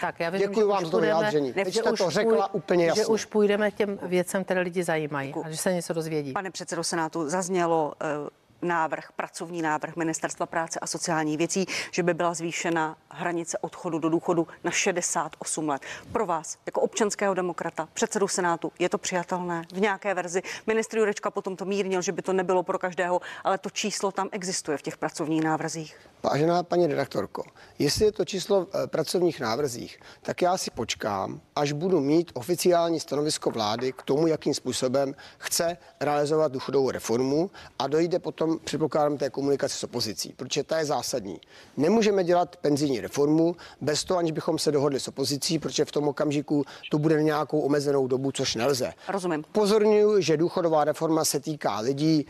Tak 0.01 0.21
já 0.21 0.31
věřím, 0.31 0.49
Děkuji 0.49 0.67
vám 0.67 0.85
za 0.85 0.91
to 0.91 0.99
vyjádření. 0.99 1.53
Teď 1.53 1.75
jste 1.75 1.93
to 1.93 2.11
řekla 2.11 2.49
půj, 2.49 2.59
úplně 2.59 2.87
jasně. 2.87 3.03
Že 3.03 3.07
už 3.07 3.25
půjdeme 3.25 3.71
těm 3.71 3.99
věcem, 4.03 4.45
které 4.45 4.61
lidi 4.61 4.83
zajímají 4.83 5.35
a 5.45 5.51
že 5.51 5.57
se 5.57 5.73
něco 5.73 5.93
dozvědí. 5.93 6.33
Pane 6.33 6.51
předsedo 6.51 6.85
Senátu, 6.85 7.29
zaznělo 7.29 7.93
uh, 8.23 8.29
návrh, 8.63 9.13
pracovní 9.17 9.63
návrh 9.63 9.97
Ministerstva 9.97 10.47
práce 10.47 10.81
a 10.81 10.87
sociální 10.87 11.37
věcí, 11.37 11.67
že 11.91 12.03
by 12.03 12.15
byla 12.15 12.35
zvýšena 12.35 12.97
hranice 13.11 13.59
odchodu 13.59 13.99
do 13.99 14.09
důchodu 14.09 14.49
na 14.65 14.71
68 14.71 15.69
let. 15.69 15.83
Pro 16.13 16.27
vás, 16.27 16.59
jako 16.67 16.81
občanského 16.81 17.35
demokrata, 17.35 17.89
předsedu 17.93 18.29
Senátu, 18.29 18.73
je 18.79 18.89
to 18.89 18.99
přijatelné 18.99 19.65
v 19.73 19.81
nějaké 19.81 20.15
verzi? 20.15 20.43
Ministr 20.67 20.99
Jurečka 20.99 21.31
potom 21.31 21.57
to 21.57 21.65
mírnil, 21.65 22.03
že 22.03 22.13
by 22.13 22.23
to 22.23 22.33
nebylo 22.33 22.63
pro 22.63 22.79
každého, 22.79 23.21
ale 23.45 23.59
to 23.59 23.71
číslo 23.71 24.13
tam 24.13 24.29
existuje 24.33 24.79
v 24.79 24.83
těch 24.83 24.97
pracovních 24.97 25.43
návrzích. 25.43 25.97
Vážená 26.23 26.63
paní 26.63 26.87
redaktorko, 26.87 27.45
jestli 27.79 28.05
je 28.05 28.13
to 28.13 28.25
číslo 28.25 28.65
v 28.65 28.69
eh, 28.75 28.87
pracovních 28.87 29.41
návrzích, 29.41 30.01
tak 30.23 30.43
já 30.43 30.57
si 30.57 30.71
počkám, 30.71 31.41
až 31.57 31.73
budu 31.73 32.01
mít 32.01 32.31
oficiální 32.35 33.01
stanovisko 33.01 33.51
vlády 33.51 33.93
k 33.93 34.03
tomu, 34.03 34.27
jakým 34.27 34.55
způsobem 34.55 35.15
chce 35.39 35.77
realizovat 36.01 36.53
důchodovou 36.53 36.91
reformu 36.91 37.51
a 37.79 37.87
dojde 37.87 38.19
potom, 38.19 38.59
předpokládám, 38.65 39.17
té 39.17 39.31
komunikace 39.31 39.79
s 39.79 39.85
opozicí, 39.85 40.33
protože 40.37 40.63
ta 40.63 40.79
je 40.79 40.85
zásadní. 40.85 41.41
Nemůžeme 41.77 42.25
dělat 42.25 42.57
penzijní 42.57 43.01
reformu 43.01 43.57
bez 43.81 44.05
toho, 44.05 44.19
aniž 44.19 44.33
bychom 44.33 44.59
se 44.59 44.73
dohodli 44.73 45.01
s 45.01 45.09
opozicí, 45.09 45.59
protože 45.59 45.85
v 45.85 45.93
tom 45.93 46.09
okamžiku 46.09 46.65
to 46.91 46.99
bude 46.99 47.23
nějakou 47.23 47.61
omezenou 47.61 48.07
dobu, 48.07 48.33
což 48.33 48.55
nelze. 48.55 48.93
Rozumím. 49.09 49.45
Pozorňuji, 49.53 50.23
že 50.23 50.37
důchodová 50.37 50.85
reforma 50.85 51.25
se 51.25 51.41
týká 51.41 51.79
lidí 51.79 52.27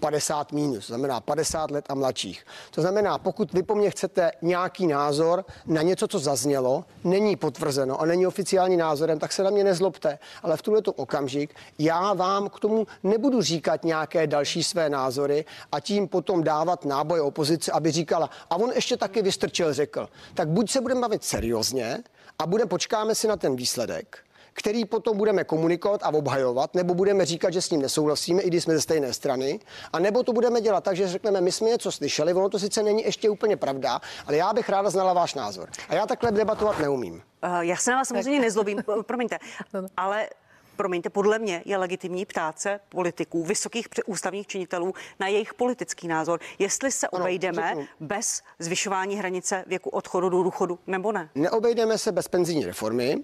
50 0.00 0.52
minus, 0.52 0.86
znamená 0.86 1.20
50 1.20 1.70
let 1.70 1.84
a 1.88 1.94
mladších. 1.94 2.46
To 2.70 2.80
znamená, 2.80 2.99
pokud 3.18 3.52
vy 3.52 3.62
po 3.62 3.74
mně 3.74 3.90
chcete 3.90 4.32
nějaký 4.42 4.86
názor 4.86 5.44
na 5.66 5.82
něco, 5.82 6.08
co 6.08 6.18
zaznělo, 6.18 6.84
není 7.04 7.36
potvrzeno 7.36 8.00
a 8.00 8.06
není 8.06 8.26
oficiální 8.26 8.76
názorem, 8.76 9.18
tak 9.18 9.32
se 9.32 9.42
na 9.42 9.50
mě 9.50 9.64
nezlobte. 9.64 10.18
Ale 10.42 10.56
v 10.56 10.62
tuhle 10.62 10.80
okamžik 10.96 11.54
já 11.78 12.12
vám 12.14 12.48
k 12.48 12.60
tomu 12.60 12.86
nebudu 13.02 13.42
říkat 13.42 13.84
nějaké 13.84 14.26
další 14.26 14.62
své 14.62 14.90
názory 14.90 15.44
a 15.72 15.80
tím 15.80 16.08
potom 16.08 16.44
dávat 16.44 16.84
náboj 16.84 17.20
opozice, 17.20 17.72
aby 17.72 17.90
říkala, 17.90 18.30
a 18.50 18.56
on 18.56 18.72
ještě 18.74 18.96
taky 18.96 19.22
vystrčil, 19.22 19.72
řekl. 19.72 20.08
Tak 20.34 20.48
buď 20.48 20.70
se 20.70 20.80
budeme 20.80 21.00
bavit 21.00 21.24
seriózně 21.24 22.02
a 22.38 22.46
budeme 22.46 22.68
počkáme 22.68 23.14
si 23.14 23.28
na 23.28 23.36
ten 23.36 23.56
výsledek, 23.56 24.18
který 24.52 24.84
potom 24.84 25.16
budeme 25.16 25.44
komunikovat 25.44 26.00
a 26.02 26.08
obhajovat, 26.08 26.74
nebo 26.74 26.94
budeme 26.94 27.24
říkat, 27.24 27.52
že 27.52 27.62
s 27.62 27.70
ním 27.70 27.82
nesouhlasíme, 27.82 28.42
i 28.42 28.46
když 28.46 28.62
jsme 28.62 28.74
ze 28.74 28.80
stejné 28.80 29.12
strany, 29.12 29.60
a 29.92 29.98
nebo 29.98 30.22
to 30.22 30.32
budeme 30.32 30.60
dělat 30.60 30.84
tak, 30.84 30.96
že 30.96 31.08
řekneme, 31.08 31.40
my 31.40 31.52
jsme 31.52 31.68
něco 31.68 31.92
slyšeli, 31.92 32.34
ono 32.34 32.48
to 32.48 32.58
sice 32.58 32.82
není 32.82 33.02
ještě 33.02 33.30
úplně 33.30 33.56
pravda, 33.56 34.00
ale 34.26 34.36
já 34.36 34.52
bych 34.52 34.68
ráda 34.68 34.90
znala 34.90 35.12
váš 35.12 35.34
názor. 35.34 35.68
A 35.88 35.94
já 35.94 36.06
takhle 36.06 36.32
debatovat 36.32 36.78
neumím. 36.78 37.22
Eh, 37.42 37.48
já 37.60 37.76
se 37.76 37.90
na 37.90 37.96
vás 37.96 38.08
samozřejmě 38.08 38.40
nezlobím, 38.40 38.82
promiňte, 39.06 39.38
ale 39.96 40.28
promiňte, 40.76 41.10
podle 41.10 41.38
mě 41.38 41.62
je 41.64 41.76
legitimní 41.76 42.26
ptát 42.26 42.60
se 42.60 42.80
politiků, 42.88 43.44
vysokých 43.44 43.88
ústavních 44.06 44.46
činitelů 44.46 44.94
na 45.20 45.26
jejich 45.26 45.54
politický 45.54 46.08
názor, 46.08 46.40
jestli 46.58 46.92
se 46.92 47.08
ano, 47.08 47.22
obejdeme 47.22 47.68
řeknu. 47.68 47.86
bez 48.00 48.42
zvyšování 48.58 49.16
hranice 49.16 49.64
věku 49.66 49.90
odchodu 49.90 50.28
do 50.28 50.42
důchodu 50.42 50.78
nebo 50.86 51.12
ne. 51.12 51.30
Neobejdeme 51.34 51.98
se 51.98 52.12
bez 52.12 52.28
penzijní 52.28 52.66
reformy, 52.66 53.16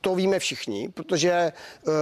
to 0.00 0.14
víme 0.14 0.38
všichni, 0.38 0.88
protože 0.88 1.52
uh, 1.86 1.94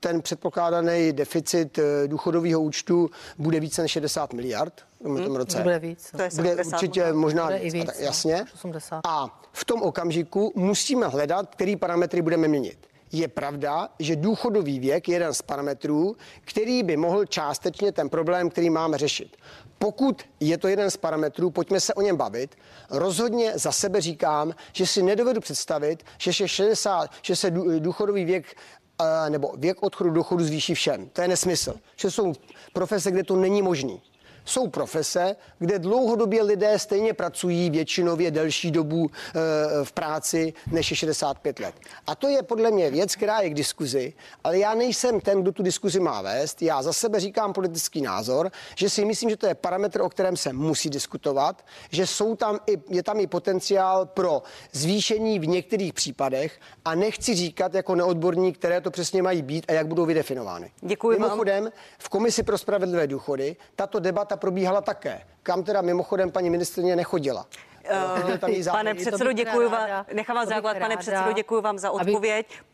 ten 0.00 0.22
předpokládaný 0.22 1.12
deficit 1.12 1.78
uh, 1.78 1.84
důchodového 2.06 2.62
účtu 2.62 3.10
bude 3.38 3.60
více 3.60 3.82
než 3.82 3.90
60 3.90 4.32
miliard 4.32 4.82
v 5.00 5.04
tom 5.04 5.26
hmm, 5.26 5.36
roce. 5.36 5.62
Bude 5.62 5.78
víc. 5.78 6.10
To 6.16 6.22
je 6.22 6.30
bude 6.36 6.64
určitě 6.64 7.12
možná 7.12 7.44
bude 7.44 7.58
víc, 7.58 7.74
víc, 7.74 7.82
a 7.82 7.86
tak, 7.86 7.96
no, 7.98 8.04
jasně. 8.04 8.44
80. 8.54 9.00
A 9.06 9.42
v 9.52 9.64
tom 9.64 9.82
okamžiku 9.82 10.52
musíme 10.56 11.06
hledat, 11.06 11.50
který 11.50 11.76
parametry 11.76 12.22
budeme 12.22 12.48
měnit 12.48 12.78
je 13.14 13.28
pravda, 13.28 13.88
že 13.98 14.16
důchodový 14.16 14.80
věk 14.80 15.08
je 15.08 15.14
jeden 15.14 15.34
z 15.34 15.42
parametrů, 15.42 16.16
který 16.44 16.82
by 16.82 16.96
mohl 16.96 17.24
částečně 17.24 17.92
ten 17.92 18.08
problém, 18.08 18.50
který 18.50 18.70
máme 18.70 18.98
řešit. 18.98 19.36
Pokud 19.78 20.22
je 20.40 20.58
to 20.58 20.68
jeden 20.68 20.90
z 20.90 20.96
parametrů, 20.96 21.50
pojďme 21.50 21.80
se 21.80 21.94
o 21.94 22.02
něm 22.02 22.16
bavit. 22.16 22.56
Rozhodně 22.90 23.52
za 23.54 23.72
sebe 23.72 24.00
říkám, 24.00 24.52
že 24.72 24.86
si 24.86 25.02
nedovedu 25.02 25.40
představit, 25.40 26.04
že 26.18 26.32
se, 26.32 26.48
60, 26.48 27.10
že 27.22 27.36
se 27.36 27.50
důchodový 27.78 28.24
věk 28.24 28.56
eh, 29.00 29.30
nebo 29.30 29.52
věk 29.56 29.82
odchodu 29.82 30.10
do 30.10 30.14
důchodu 30.14 30.44
zvýší 30.44 30.74
všem. 30.74 31.08
To 31.08 31.22
je 31.22 31.28
nesmysl. 31.28 31.74
Že 31.96 32.10
jsou 32.10 32.32
profese, 32.72 33.10
kde 33.10 33.24
to 33.24 33.36
není 33.36 33.62
možné 33.62 33.94
jsou 34.44 34.66
profese, 34.68 35.36
kde 35.58 35.78
dlouhodobě 35.78 36.42
lidé 36.42 36.78
stejně 36.78 37.14
pracují 37.14 37.70
většinově 37.70 38.30
delší 38.30 38.70
dobu 38.70 39.10
e, 39.10 39.84
v 39.84 39.92
práci 39.92 40.52
než 40.70 40.90
je 40.90 40.96
65 40.96 41.58
let. 41.58 41.74
A 42.06 42.14
to 42.14 42.28
je 42.28 42.42
podle 42.42 42.70
mě 42.70 42.90
věc, 42.90 43.16
která 43.16 43.40
je 43.40 43.50
k 43.50 43.54
diskuzi, 43.54 44.12
ale 44.44 44.58
já 44.58 44.74
nejsem 44.74 45.20
ten, 45.20 45.42
kdo 45.42 45.52
tu 45.52 45.62
diskuzi 45.62 46.00
má 46.00 46.22
vést. 46.22 46.62
Já 46.62 46.82
za 46.82 46.92
sebe 46.92 47.20
říkám 47.20 47.52
politický 47.52 48.02
názor, 48.02 48.50
že 48.76 48.90
si 48.90 49.04
myslím, 49.04 49.30
že 49.30 49.36
to 49.36 49.46
je 49.46 49.54
parametr, 49.54 50.00
o 50.00 50.08
kterém 50.08 50.36
se 50.36 50.52
musí 50.52 50.90
diskutovat, 50.90 51.64
že 51.90 52.06
jsou 52.06 52.36
tam 52.36 52.58
i, 52.66 52.78
je 52.88 53.02
tam 53.02 53.20
i 53.20 53.26
potenciál 53.26 54.06
pro 54.06 54.42
zvýšení 54.72 55.38
v 55.38 55.46
některých 55.46 55.92
případech 55.92 56.60
a 56.84 56.94
nechci 56.94 57.34
říkat 57.34 57.74
jako 57.74 57.94
neodborník, 57.94 58.58
které 58.58 58.80
to 58.80 58.90
přesně 58.90 59.22
mají 59.22 59.42
být 59.42 59.64
a 59.68 59.72
jak 59.72 59.86
budou 59.86 60.06
vydefinovány. 60.06 60.70
Děkuji 60.80 61.18
Mimochodem, 61.18 61.72
v 61.98 62.08
Komisi 62.08 62.42
pro 62.42 62.58
spravedlivé 62.58 63.06
důchody 63.06 63.56
tato 63.76 64.00
debata 64.00 64.33
debata 64.34 64.40
probíhala 64.40 64.80
také, 64.80 65.20
kam 65.42 65.62
teda 65.62 65.82
mimochodem 65.82 66.30
paní 66.30 66.50
ministrině 66.50 66.96
nechodila. 66.96 67.46
Uh, 67.84 68.70
pane 68.72 68.94
předsedo, 68.94 69.32
děkuji 69.32 69.68
vám. 69.68 70.04
Nechám 70.12 70.36
vás 70.36 70.48
pane 70.62 70.96
předsedo, 70.96 71.32
děkuji 71.32 71.60
vám 71.60 71.78
za 71.78 71.90
odpověď. 71.90 72.46
Eh, 72.50 72.64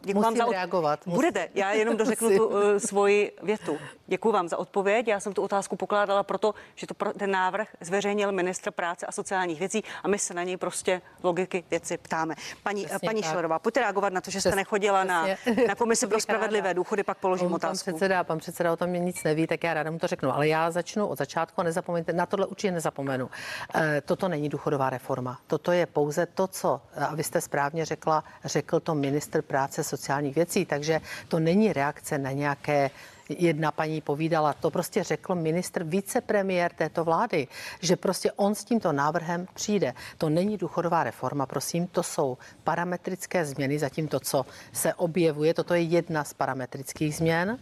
děkuji 0.00 0.22
vám 0.22 0.36
za 0.36 0.46
od... 0.46 0.52
reagovat. 0.52 1.06
Musím. 1.06 1.16
Budete, 1.16 1.48
já 1.54 1.72
jenom 1.72 1.96
dořeknu 1.96 2.36
tu 2.36 2.46
uh, 2.46 2.54
svoji 2.76 3.32
větu. 3.42 3.78
Děkuji 4.06 4.32
vám 4.32 4.48
za 4.48 4.56
odpověď. 4.56 5.08
Já 5.08 5.20
jsem 5.20 5.32
tu 5.32 5.42
otázku 5.42 5.76
pokládala 5.76 6.22
proto, 6.22 6.54
že 6.74 6.86
to, 6.86 7.12
ten 7.12 7.30
návrh 7.30 7.68
zveřejnil 7.80 8.32
ministr 8.32 8.70
práce 8.70 9.06
a 9.06 9.12
sociálních 9.12 9.58
věcí 9.58 9.84
a 10.02 10.08
my 10.08 10.18
se 10.18 10.34
na 10.34 10.42
něj 10.42 10.56
prostě 10.56 11.02
logiky 11.22 11.64
věci 11.70 11.98
ptáme. 11.98 12.34
Paní, 12.62 12.84
Přesně 12.84 13.08
paní 13.08 13.22
Šilerová, 13.22 13.58
pojďte 13.58 13.80
reagovat 13.80 14.12
na 14.12 14.20
to, 14.20 14.30
že 14.30 14.40
jste 14.40 14.48
Přes, 14.48 14.56
nechodila 14.56 15.04
na, 15.04 15.26
na 15.68 15.74
komisi 15.74 16.06
pro 16.06 16.20
spravedlivé 16.24 16.74
důchody, 16.74 17.02
pak 17.02 17.18
položím 17.18 17.46
On, 17.46 17.54
otázku. 17.54 17.84
Pan 17.84 17.94
předseda, 17.94 18.24
pan 18.24 18.38
předseda 18.38 18.72
o 18.72 18.76
tom 18.76 18.90
mě 18.90 19.00
nic 19.00 19.24
neví, 19.24 19.46
tak 19.46 19.64
já 19.64 19.74
ráda 19.74 19.90
mu 19.90 19.98
to 19.98 20.06
řeknu, 20.06 20.34
ale 20.34 20.48
já 20.48 20.70
začnu 20.70 21.06
od 21.06 21.18
začátku 21.18 21.60
a 21.60 21.64
nezapomeňte, 21.64 22.12
na 22.12 22.26
tohle 22.26 22.46
určitě 22.46 22.72
nezapomenu. 22.72 23.30
E, 23.74 24.00
toto 24.00 24.28
není 24.28 24.48
důchodová 24.48 24.90
reforma. 24.90 25.38
Toto 25.46 25.72
je 25.72 25.86
pouze 25.86 26.26
to, 26.26 26.46
co, 26.46 26.80
a 26.96 27.14
vy 27.14 27.24
jste 27.24 27.40
správně 27.40 27.84
řekla, 27.84 28.24
řekl 28.44 28.80
to 28.80 28.94
ministr 28.94 29.42
práce 29.54 29.84
sociálních 29.84 30.34
věcí, 30.34 30.66
takže 30.66 31.00
to 31.28 31.38
není 31.38 31.72
reakce 31.72 32.18
na 32.18 32.30
nějaké 32.30 32.90
jedna 33.28 33.72
paní 33.72 34.00
povídala, 34.00 34.52
to 34.52 34.70
prostě 34.70 35.02
řekl 35.02 35.34
ministr, 35.34 35.84
vicepremiér 35.84 36.72
této 36.72 37.04
vlády, 37.04 37.48
že 37.80 37.96
prostě 37.96 38.32
on 38.32 38.54
s 38.54 38.64
tímto 38.64 38.92
návrhem 38.92 39.46
přijde. 39.54 39.94
To 40.18 40.28
není 40.28 40.56
důchodová 40.56 41.04
reforma, 41.04 41.46
prosím, 41.46 41.86
to 41.86 42.02
jsou 42.02 42.38
parametrické 42.64 43.44
změny, 43.44 43.78
zatím 43.78 44.08
to, 44.08 44.20
co 44.20 44.46
se 44.72 44.94
objevuje, 44.94 45.54
toto 45.54 45.74
je 45.74 45.80
jedna 45.80 46.24
z 46.24 46.34
parametrických 46.34 47.16
změn. 47.16 47.58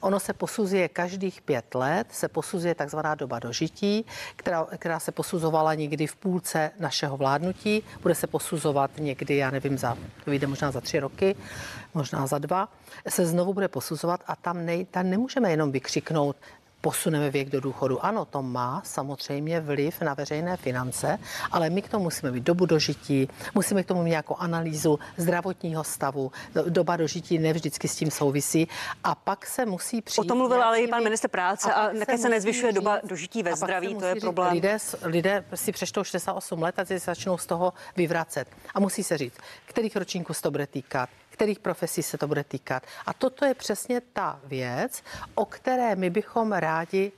Ono 0.00 0.20
se 0.20 0.32
posuzuje 0.32 0.88
každých 0.88 1.42
pět 1.42 1.74
let, 1.74 2.06
se 2.10 2.28
posuzuje 2.28 2.74
takzvaná 2.74 3.14
doba 3.14 3.38
dožití, 3.38 4.04
která, 4.36 4.66
která 4.78 5.00
se 5.00 5.12
posuzovala 5.12 5.74
někdy 5.74 6.06
v 6.06 6.16
půlce 6.16 6.70
našeho 6.80 7.16
vládnutí, 7.16 7.82
bude 8.02 8.14
se 8.14 8.26
posuzovat 8.26 8.90
někdy, 8.98 9.36
já 9.36 9.50
nevím, 9.50 9.78
za, 9.78 9.96
to 10.24 10.30
vyjde 10.30 10.46
možná 10.46 10.70
za 10.70 10.80
tři 10.80 11.00
roky, 11.00 11.36
možná 11.94 12.26
za 12.26 12.38
dva, 12.38 12.68
se 13.08 13.26
znovu 13.26 13.54
bude 13.54 13.68
posuzovat 13.68 14.20
a 14.26 14.36
tam, 14.36 14.66
nej, 14.66 14.84
tam 14.84 15.10
nemůžeme 15.10 15.50
jenom 15.50 15.72
vykřiknout, 15.72 16.36
posuneme 16.84 17.30
věk 17.30 17.50
do 17.50 17.60
důchodu. 17.60 18.04
Ano, 18.04 18.24
to 18.24 18.42
má 18.42 18.82
samozřejmě 18.84 19.60
vliv 19.60 20.00
na 20.00 20.14
veřejné 20.14 20.56
finance, 20.56 21.18
ale 21.50 21.70
my 21.70 21.82
k 21.82 21.88
tomu 21.88 22.04
musíme 22.04 22.30
mít 22.30 22.44
dobu 22.44 22.66
dožití, 22.66 23.28
musíme 23.54 23.82
k 23.82 23.86
tomu 23.86 24.02
mít 24.02 24.10
nějakou 24.10 24.36
analýzu 24.36 24.98
zdravotního 25.16 25.84
stavu. 25.84 26.32
Doba 26.68 26.96
dožití 26.96 27.38
nevždycky 27.38 27.88
s 27.88 27.96
tím 27.96 28.10
souvisí 28.10 28.68
a 29.04 29.14
pak 29.14 29.46
se 29.46 29.66
musí 29.66 30.02
přijít. 30.02 30.24
O 30.24 30.28
tom 30.28 30.38
mluvil 30.38 30.62
ale 30.62 30.80
i 30.80 30.88
pan 30.88 31.02
minister 31.02 31.30
práce 31.30 31.72
a, 31.72 31.86
a 31.86 31.90
také 31.98 32.16
se, 32.16 32.22
se 32.22 32.28
nezvyšuje 32.28 32.72
říct, 32.72 32.76
doba 32.76 32.98
dožití 33.04 33.42
ve 33.42 33.56
zdraví, 33.56 33.94
to 33.94 34.04
je 34.04 34.14
problém. 34.14 34.52
Lidé, 34.52 34.78
lidé 35.02 35.44
si 35.54 35.72
přečtou 35.72 36.04
68 36.04 36.62
let 36.62 36.78
a 36.78 36.84
si 36.84 36.98
začnou 36.98 37.38
z 37.38 37.46
toho 37.46 37.72
vyvracet. 37.96 38.48
A 38.74 38.80
musí 38.80 39.02
se 39.04 39.18
říct, 39.18 39.36
kterých 39.66 39.96
ročníků 39.96 40.34
se 40.34 40.42
to 40.42 40.50
bude 40.50 40.66
týkat, 40.66 41.08
kterých 41.34 41.58
profesí 41.58 42.02
se 42.02 42.18
to 42.18 42.26
bude 42.26 42.44
týkat. 42.44 42.82
A 43.06 43.12
toto 43.12 43.44
je 43.44 43.54
přesně 43.54 44.00
ta 44.00 44.40
věc, 44.44 45.02
o 45.34 45.44
které 45.44 45.96
my 45.96 46.10
bychom 46.10 46.52
rádi 46.52 47.12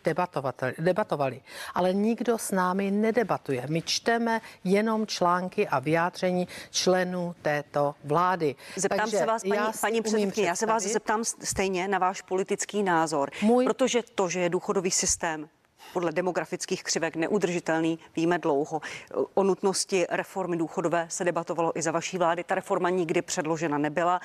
debatovali. 0.78 1.40
Ale 1.74 1.92
nikdo 1.92 2.38
s 2.38 2.50
námi 2.50 2.90
nedebatuje. 2.90 3.64
My 3.68 3.82
čteme 3.82 4.40
jenom 4.64 5.06
články 5.06 5.68
a 5.68 5.78
vyjádření 5.78 6.48
členů 6.70 7.34
této 7.42 7.94
vlády. 8.04 8.54
Zeptám 8.76 8.98
Takže 8.98 9.18
se 9.18 9.26
vás, 9.26 9.42
paní, 9.42 9.60
paní 9.80 10.02
předsedkyně, 10.02 10.46
já 10.46 10.56
se 10.56 10.66
vás 10.66 10.82
zeptám 10.82 11.24
stejně 11.24 11.88
na 11.88 11.98
váš 11.98 12.22
politický 12.22 12.82
názor. 12.82 13.30
Můj... 13.42 13.64
Protože 13.64 14.02
to, 14.14 14.28
že 14.28 14.40
je 14.40 14.48
důchodový 14.48 14.90
systém 14.90 15.48
podle 15.92 16.12
demografických 16.12 16.82
křivek 16.82 17.16
neudržitelný, 17.16 17.98
víme 18.16 18.38
dlouho. 18.38 18.80
O 19.34 19.42
nutnosti 19.42 20.06
reformy 20.10 20.56
důchodové 20.56 21.06
se 21.10 21.24
debatovalo 21.24 21.78
i 21.78 21.82
za 21.82 21.90
vaší 21.90 22.18
vlády. 22.18 22.44
Ta 22.44 22.54
reforma 22.54 22.90
nikdy 22.90 23.22
předložena 23.22 23.78
nebyla, 23.78 24.20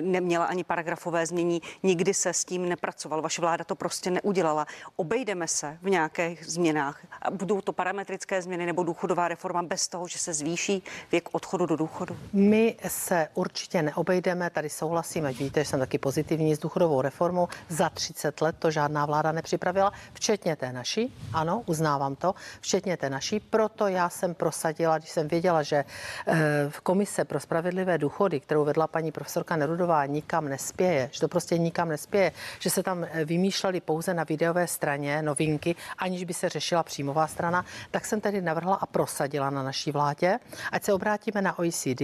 neměla 0.00 0.44
ani 0.44 0.64
paragrafové 0.64 1.26
změní, 1.26 1.62
nikdy 1.82 2.14
se 2.14 2.32
s 2.32 2.44
tím 2.44 2.68
nepracoval. 2.68 3.22
Vaše 3.22 3.40
vláda 3.40 3.64
to 3.64 3.74
prostě 3.74 4.10
neudělala. 4.10 4.66
Obejdeme 4.96 5.48
se 5.48 5.78
v 5.82 5.90
nějakých 5.90 6.46
změnách. 6.46 7.06
Budou 7.30 7.60
to 7.60 7.72
parametrické 7.72 8.42
změny 8.42 8.66
nebo 8.66 8.84
důchodová 8.84 9.28
reforma 9.28 9.62
bez 9.62 9.88
toho, 9.88 10.08
že 10.08 10.18
se 10.18 10.34
zvýší 10.34 10.82
věk 11.12 11.28
odchodu 11.32 11.66
do 11.66 11.76
důchodu? 11.76 12.16
My 12.32 12.76
se 12.88 13.28
určitě 13.34 13.82
neobejdeme, 13.82 14.50
tady 14.50 14.70
souhlasíme, 14.70 15.32
víte, 15.32 15.64
že 15.64 15.70
jsem 15.70 15.80
taky 15.80 15.98
pozitivní 15.98 16.54
s 16.54 16.58
důchodovou 16.58 17.00
reformou. 17.00 17.48
Za 17.68 17.88
30 17.88 18.40
let 18.40 18.56
to 18.58 18.70
žádná 18.70 19.06
vláda 19.06 19.32
nepřipravila, 19.32 19.92
včetně 20.12 20.56
té 20.56 20.72
naší, 20.72 21.01
ano, 21.32 21.62
uznávám 21.66 22.16
to, 22.16 22.34
včetně 22.60 22.96
té 22.96 23.10
naší. 23.10 23.40
Proto 23.40 23.86
já 23.86 24.08
jsem 24.08 24.34
prosadila, 24.34 24.98
když 24.98 25.10
jsem 25.10 25.28
věděla, 25.28 25.62
že 25.62 25.84
eh, 26.26 26.34
v 26.68 26.80
komise 26.80 27.24
pro 27.24 27.40
spravedlivé 27.40 27.98
důchody, 27.98 28.40
kterou 28.40 28.64
vedla 28.64 28.86
paní 28.86 29.12
profesorka 29.12 29.56
Nerudová, 29.56 30.06
nikam 30.06 30.48
nespěje, 30.48 31.08
že 31.12 31.20
to 31.20 31.28
prostě 31.28 31.58
nikam 31.58 31.88
nespěje, 31.88 32.32
že 32.58 32.70
se 32.70 32.82
tam 32.82 33.04
eh, 33.04 33.24
vymýšleli 33.24 33.80
pouze 33.80 34.14
na 34.14 34.24
videové 34.24 34.66
straně 34.66 35.22
novinky, 35.22 35.76
aniž 35.98 36.24
by 36.24 36.34
se 36.34 36.48
řešila 36.48 36.82
příjmová 36.82 37.26
strana, 37.26 37.64
tak 37.90 38.06
jsem 38.06 38.20
tedy 38.20 38.42
navrhla 38.42 38.74
a 38.74 38.86
prosadila 38.86 39.50
na 39.50 39.62
naší 39.62 39.92
vládě, 39.92 40.38
ať 40.72 40.84
se 40.84 40.92
obrátíme 40.92 41.42
na 41.42 41.58
OECD, 41.58 42.02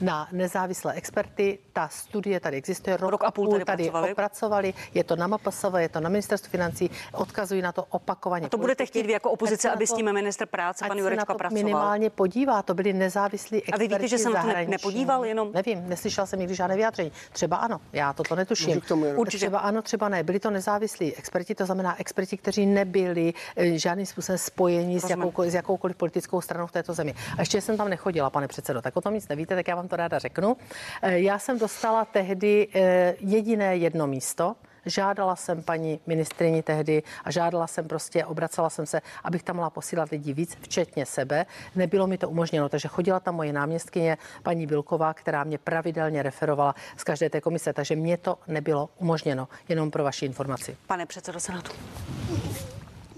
na 0.00 0.28
nezávislé 0.32 0.92
experty. 0.94 1.58
Ta 1.72 1.88
studie 1.88 2.40
tady 2.40 2.56
existuje, 2.56 2.96
rok, 2.96 3.10
rok 3.10 3.24
a 3.24 3.30
půl 3.30 3.52
tady, 3.52 3.64
tady 3.64 3.82
pracovali. 3.82 4.12
opracovali, 4.12 4.74
je 4.94 5.04
to 5.04 5.16
na 5.16 5.26
MPSV, 5.26 5.74
je 5.76 5.88
to 5.88 6.00
na 6.00 6.08
ministerstvu 6.08 6.50
financí, 6.50 6.90
odkazují 7.12 7.62
na 7.62 7.72
to 7.72 7.84
opakovaně. 8.20 8.46
A 8.46 8.48
to 8.48 8.58
budete 8.58 8.86
chtít 8.86 9.06
vy 9.06 9.12
jako 9.12 9.30
opozice, 9.30 9.70
aby 9.70 9.86
s 9.86 9.92
tím 9.92 10.12
minister 10.12 10.48
práce, 10.48 10.84
pan 10.88 10.98
Jurečka, 10.98 11.34
pracoval? 11.34 11.64
minimálně 11.64 12.10
podívá, 12.10 12.62
to 12.62 12.74
byli 12.74 12.92
nezávislí 12.92 13.58
experti 13.58 13.74
A 13.74 13.78
vy 13.78 13.88
víte, 13.88 14.08
že 14.08 14.18
jsem 14.18 14.32
to 14.32 14.70
nepodíval 14.70 15.24
jenom? 15.24 15.52
Nevím, 15.52 15.88
neslyšel 15.88 16.26
jsem 16.26 16.38
nikdy 16.38 16.54
žádné 16.54 16.76
vyjádření. 16.76 17.12
Třeba 17.32 17.56
ano, 17.56 17.80
já 17.92 18.12
toto 18.12 18.36
netuším. 18.36 18.82
Určitě. 19.16 19.38
Třeba 19.38 19.58
ano, 19.58 19.82
třeba 19.82 20.08
ne. 20.08 20.22
Byli 20.22 20.40
to 20.40 20.50
nezávislí 20.50 21.14
experti, 21.14 21.54
to 21.54 21.66
znamená 21.66 22.00
experti, 22.00 22.36
kteří 22.36 22.66
nebyli 22.66 23.34
eh, 23.56 23.78
žádným 23.78 24.06
způsobem 24.06 24.38
spojeni 24.38 25.00
s, 25.00 25.10
jakoukoliv, 25.10 25.50
s 25.52 25.54
jakoukoliv 25.54 25.96
politickou 25.96 26.40
stranou 26.40 26.66
v 26.66 26.72
této 26.72 26.94
zemi. 26.94 27.14
A 27.38 27.40
ještě 27.40 27.60
jsem 27.60 27.76
tam 27.76 27.88
nechodila, 27.88 28.30
pane 28.30 28.48
předsedo, 28.48 28.82
tak 28.82 28.96
o 28.96 29.00
tom 29.00 29.14
nic 29.14 29.28
nevíte, 29.28 29.54
tak 29.54 29.68
já 29.68 29.74
vám 29.76 29.88
to 29.88 29.96
ráda 29.96 30.18
řeknu. 30.18 30.56
Eh, 31.02 31.18
já 31.18 31.38
jsem 31.38 31.58
dostala 31.58 32.04
tehdy 32.04 32.68
eh, 32.74 33.14
jediné 33.20 33.76
jedno 33.76 34.06
místo, 34.06 34.56
Žádala 34.86 35.36
jsem 35.36 35.62
paní 35.62 36.00
ministrini 36.06 36.62
tehdy 36.62 37.02
a 37.24 37.30
žádala 37.30 37.66
jsem 37.66 37.88
prostě, 37.88 38.24
obracela 38.24 38.70
jsem 38.70 38.86
se, 38.86 39.00
abych 39.24 39.42
tam 39.42 39.56
mohla 39.56 39.70
posílat 39.70 40.10
lidi 40.10 40.32
víc, 40.32 40.56
včetně 40.60 41.06
sebe. 41.06 41.46
Nebylo 41.74 42.06
mi 42.06 42.18
to 42.18 42.28
umožněno, 42.28 42.68
takže 42.68 42.88
chodila 42.88 43.20
tam 43.20 43.34
moje 43.34 43.52
náměstkyně, 43.52 44.18
paní 44.42 44.66
Bilková, 44.66 45.14
která 45.14 45.44
mě 45.44 45.58
pravidelně 45.58 46.22
referovala 46.22 46.74
z 46.96 47.04
každé 47.04 47.30
té 47.30 47.40
komise, 47.40 47.72
takže 47.72 47.96
mě 47.96 48.16
to 48.16 48.38
nebylo 48.46 48.88
umožněno, 48.98 49.48
jenom 49.68 49.90
pro 49.90 50.04
vaši 50.04 50.26
informaci. 50.26 50.76
Pane 50.86 51.06
předsedo 51.06 51.40
Senátu. 51.40 51.72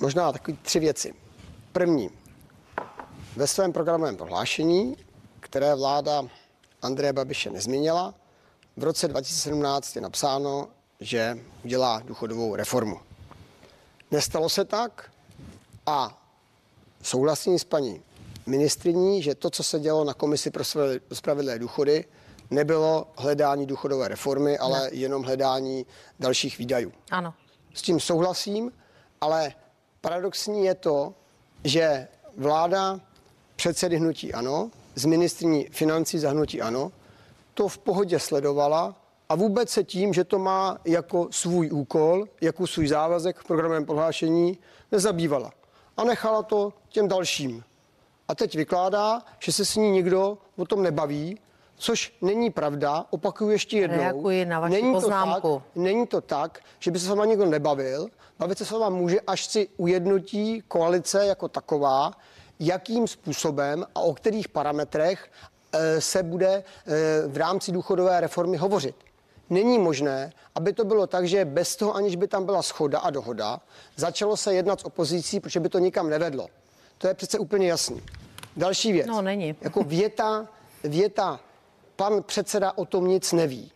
Možná 0.00 0.32
takové 0.32 0.56
tři 0.62 0.78
věci. 0.78 1.14
První, 1.72 2.10
ve 3.36 3.46
svém 3.46 3.72
programovém 3.72 4.16
prohlášení, 4.16 4.96
které 5.40 5.74
vláda 5.74 6.22
Andreje 6.82 7.12
Babiše 7.12 7.50
nezměnila, 7.50 8.14
v 8.76 8.84
roce 8.84 9.08
2017 9.08 9.96
je 9.96 10.02
napsáno, 10.02 10.68
že 11.02 11.38
udělá 11.64 12.02
důchodovou 12.04 12.56
reformu. 12.56 13.00
Nestalo 14.10 14.48
se 14.48 14.64
tak 14.64 15.10
a 15.86 16.22
souhlasím 17.02 17.58
s 17.58 17.64
paní 17.64 18.02
ministriní, 18.46 19.22
že 19.22 19.34
to, 19.34 19.50
co 19.50 19.62
se 19.62 19.80
dělo 19.80 20.04
na 20.04 20.14
komisi 20.14 20.50
pro 20.50 20.64
spravedlivé 21.12 21.58
důchody, 21.58 22.04
nebylo 22.50 23.06
hledání 23.16 23.66
důchodové 23.66 24.08
reformy, 24.08 24.58
ale 24.58 24.80
ne. 24.80 24.88
jenom 24.92 25.22
hledání 25.22 25.86
dalších 26.20 26.58
výdajů. 26.58 26.92
Ano. 27.10 27.34
S 27.74 27.82
tím 27.82 28.00
souhlasím, 28.00 28.72
ale 29.20 29.54
paradoxní 30.00 30.64
je 30.64 30.74
to, 30.74 31.14
že 31.64 32.08
vláda 32.36 33.00
předsedy 33.56 33.96
hnutí 33.96 34.32
ANO, 34.34 34.70
z 34.94 35.04
ministrní 35.04 35.68
financí 35.72 36.18
za 36.18 36.30
hnutí 36.30 36.62
ANO, 36.62 36.92
to 37.54 37.68
v 37.68 37.78
pohodě 37.78 38.18
sledovala 38.18 39.01
a 39.32 39.34
vůbec 39.34 39.70
se 39.70 39.84
tím, 39.84 40.12
že 40.12 40.24
to 40.24 40.38
má 40.38 40.78
jako 40.84 41.28
svůj 41.30 41.70
úkol, 41.70 42.24
jako 42.40 42.66
svůj 42.66 42.88
závazek 42.88 43.38
v 43.38 43.44
programovém 43.44 43.86
prohlášení, 43.86 44.58
nezabývala. 44.92 45.52
A 45.96 46.04
nechala 46.04 46.42
to 46.42 46.72
těm 46.88 47.08
dalším. 47.08 47.64
A 48.28 48.34
teď 48.34 48.56
vykládá, 48.56 49.22
že 49.38 49.52
se 49.52 49.64
s 49.64 49.76
ní 49.76 49.90
nikdo 49.90 50.38
o 50.56 50.64
tom 50.64 50.82
nebaví, 50.82 51.38
což 51.76 52.16
není 52.22 52.50
pravda. 52.50 53.04
Opakuju 53.10 53.50
ještě 53.50 53.78
jednou. 53.78 53.98
Reaguji 53.98 54.44
na 54.44 54.60
vaši 54.60 54.72
není 54.72 54.92
poznámku. 54.92 55.40
To 55.40 55.58
tak, 55.58 55.76
není 55.76 56.06
to 56.06 56.20
tak, 56.20 56.60
že 56.78 56.90
by 56.90 56.98
se 56.98 57.06
s 57.06 57.08
váma 57.08 57.24
nikdo 57.24 57.46
nebavil. 57.46 58.08
Bavit 58.38 58.58
se 58.58 58.64
s 58.64 58.70
váma 58.70 58.88
může, 58.88 59.20
až 59.20 59.44
si 59.44 59.68
ujednotí 59.76 60.62
koalice 60.68 61.26
jako 61.26 61.48
taková, 61.48 62.12
jakým 62.60 63.08
způsobem 63.08 63.84
a 63.94 64.00
o 64.00 64.14
kterých 64.14 64.48
parametrech 64.48 65.30
eh, 65.72 66.00
se 66.00 66.22
bude 66.22 66.52
eh, 66.86 66.92
v 67.28 67.36
rámci 67.36 67.72
důchodové 67.72 68.20
reformy 68.20 68.56
hovořit. 68.56 68.96
Není 69.52 69.78
možné, 69.78 70.32
aby 70.54 70.72
to 70.72 70.84
bylo 70.84 71.06
tak, 71.06 71.28
že 71.28 71.44
bez 71.44 71.76
toho, 71.76 71.94
aniž 71.94 72.16
by 72.16 72.28
tam 72.28 72.44
byla 72.44 72.62
schoda 72.62 72.98
a 72.98 73.10
dohoda, 73.10 73.60
začalo 73.96 74.36
se 74.36 74.54
jednat 74.54 74.80
s 74.80 74.84
opozicí, 74.84 75.40
protože 75.40 75.60
by 75.60 75.68
to 75.68 75.78
nikam 75.78 76.10
nevedlo. 76.10 76.48
To 76.98 77.08
je 77.08 77.14
přece 77.14 77.38
úplně 77.38 77.68
jasný. 77.68 78.02
Další 78.56 78.92
věc. 78.92 79.06
No, 79.06 79.22
není. 79.22 79.56
Jako 79.60 79.82
věta, 79.82 80.48
věta, 80.84 81.40
pan 81.96 82.22
předseda 82.22 82.72
o 82.76 82.84
tom 82.84 83.08
nic 83.08 83.32
neví. 83.32 83.72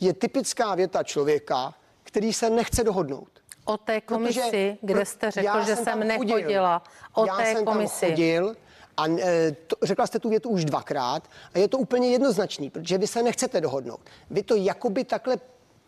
Je 0.00 0.12
typická 0.12 0.74
věta 0.74 1.02
člověka, 1.02 1.74
který 2.02 2.32
se 2.32 2.50
nechce 2.50 2.84
dohodnout. 2.84 3.28
O 3.64 3.76
té 3.76 4.00
komisi, 4.00 4.40
Protože, 4.40 4.76
kde 4.80 5.04
jste 5.04 5.30
řekl, 5.30 5.64
že 5.66 5.76
jsem, 5.76 5.84
jsem 5.84 6.08
nechodila. 6.08 6.82
O 7.14 7.26
já 7.26 7.36
té 7.36 7.52
jsem 7.52 7.64
komisi. 7.64 8.00
Tam 8.00 8.10
chodil, 8.10 8.56
a 8.96 9.08
e, 9.08 9.56
to, 9.66 9.76
řekla 9.82 10.06
jste 10.06 10.18
tu 10.18 10.28
větu 10.28 10.48
už 10.48 10.64
dvakrát 10.64 11.28
a 11.54 11.58
je 11.58 11.68
to 11.68 11.78
úplně 11.78 12.10
jednoznačný, 12.10 12.70
protože 12.70 12.98
vy 12.98 13.06
se 13.06 13.22
nechcete 13.22 13.60
dohodnout. 13.60 14.00
Vy 14.30 14.42
to 14.42 14.54
jakoby 14.54 15.04
takhle 15.04 15.38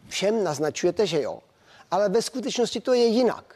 všem 0.08 0.44
naznačujete, 0.44 1.06
že 1.06 1.22
jo, 1.22 1.38
ale 1.90 2.08
ve 2.08 2.22
skutečnosti 2.22 2.80
to 2.80 2.92
je 2.92 3.04
jinak. 3.04 3.54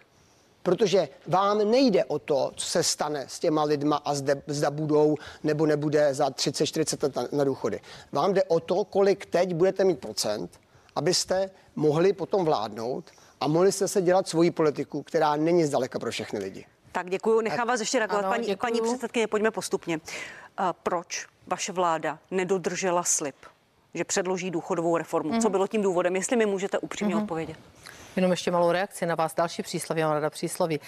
Protože 0.63 1.09
vám 1.27 1.71
nejde 1.71 2.05
o 2.05 2.19
to, 2.19 2.53
co 2.57 2.67
se 2.67 2.83
stane 2.83 3.25
s 3.29 3.39
těma 3.39 3.65
lidma 3.65 3.97
a 3.97 4.15
zde, 4.15 4.43
zda 4.47 4.71
budou 4.71 5.17
nebo 5.45 5.67
nebude 5.67 6.15
za 6.15 6.29
30-40 6.29 7.03
let 7.03 7.17
na, 7.17 7.29
na 7.33 7.45
důchody. 7.45 7.81
Vám 8.13 8.35
jde 8.35 8.45
o 8.45 8.61
to, 8.61 8.85
kolik 8.85 9.27
teď 9.27 9.55
budete 9.55 9.85
mít 9.85 9.99
procent, 9.99 10.61
abyste 10.95 11.51
mohli 11.77 12.13
potom 12.13 12.45
vládnout 12.45 13.11
a 13.41 13.49
mohli 13.49 13.73
jste 13.73 13.89
se 13.89 14.03
dělat 14.03 14.29
svoji 14.29 14.51
politiku, 14.51 15.03
která 15.03 15.37
není 15.37 15.65
zdaleka 15.65 15.99
pro 15.99 16.11
všechny 16.11 16.39
lidi. 16.39 16.67
Tak 16.97 17.11
děkuji, 17.11 17.41
nechám 17.41 17.69
vás 17.69 17.81
ještě 17.81 17.99
reagovat. 17.99 18.27
Paní, 18.29 18.57
paní 18.57 18.81
předsedkyně, 18.81 19.27
pojďme 19.27 19.51
postupně. 19.51 19.97
Uh, 19.97 20.67
proč 20.83 21.27
vaše 21.47 21.73
vláda 21.73 22.19
nedodržela 22.31 23.03
slib, 23.03 23.35
že 23.95 24.05
předloží 24.05 24.51
důchodovou 24.51 24.97
reformu? 24.97 25.31
Mm-hmm. 25.31 25.43
Co 25.43 25.49
mhm. 25.49 25.53
bylo 25.53 25.67
tím 25.67 25.83
důvodem? 25.83 26.17
Jestli 26.17 26.37
mi 26.37 26.47
můžete 26.47 26.79
upřímně 26.79 27.15
mm-hmm. 27.15 27.23
odpovědět. 27.23 27.57
Jenom 28.17 28.31
ještě 28.31 28.51
malou 28.51 28.73
reakci 28.73 29.07
na 29.07 29.15
vás. 29.15 29.35
Další 29.35 29.63
přísloví, 29.63 30.03
mám 30.03 30.13
rada 30.13 30.31
přísloví 30.31 30.81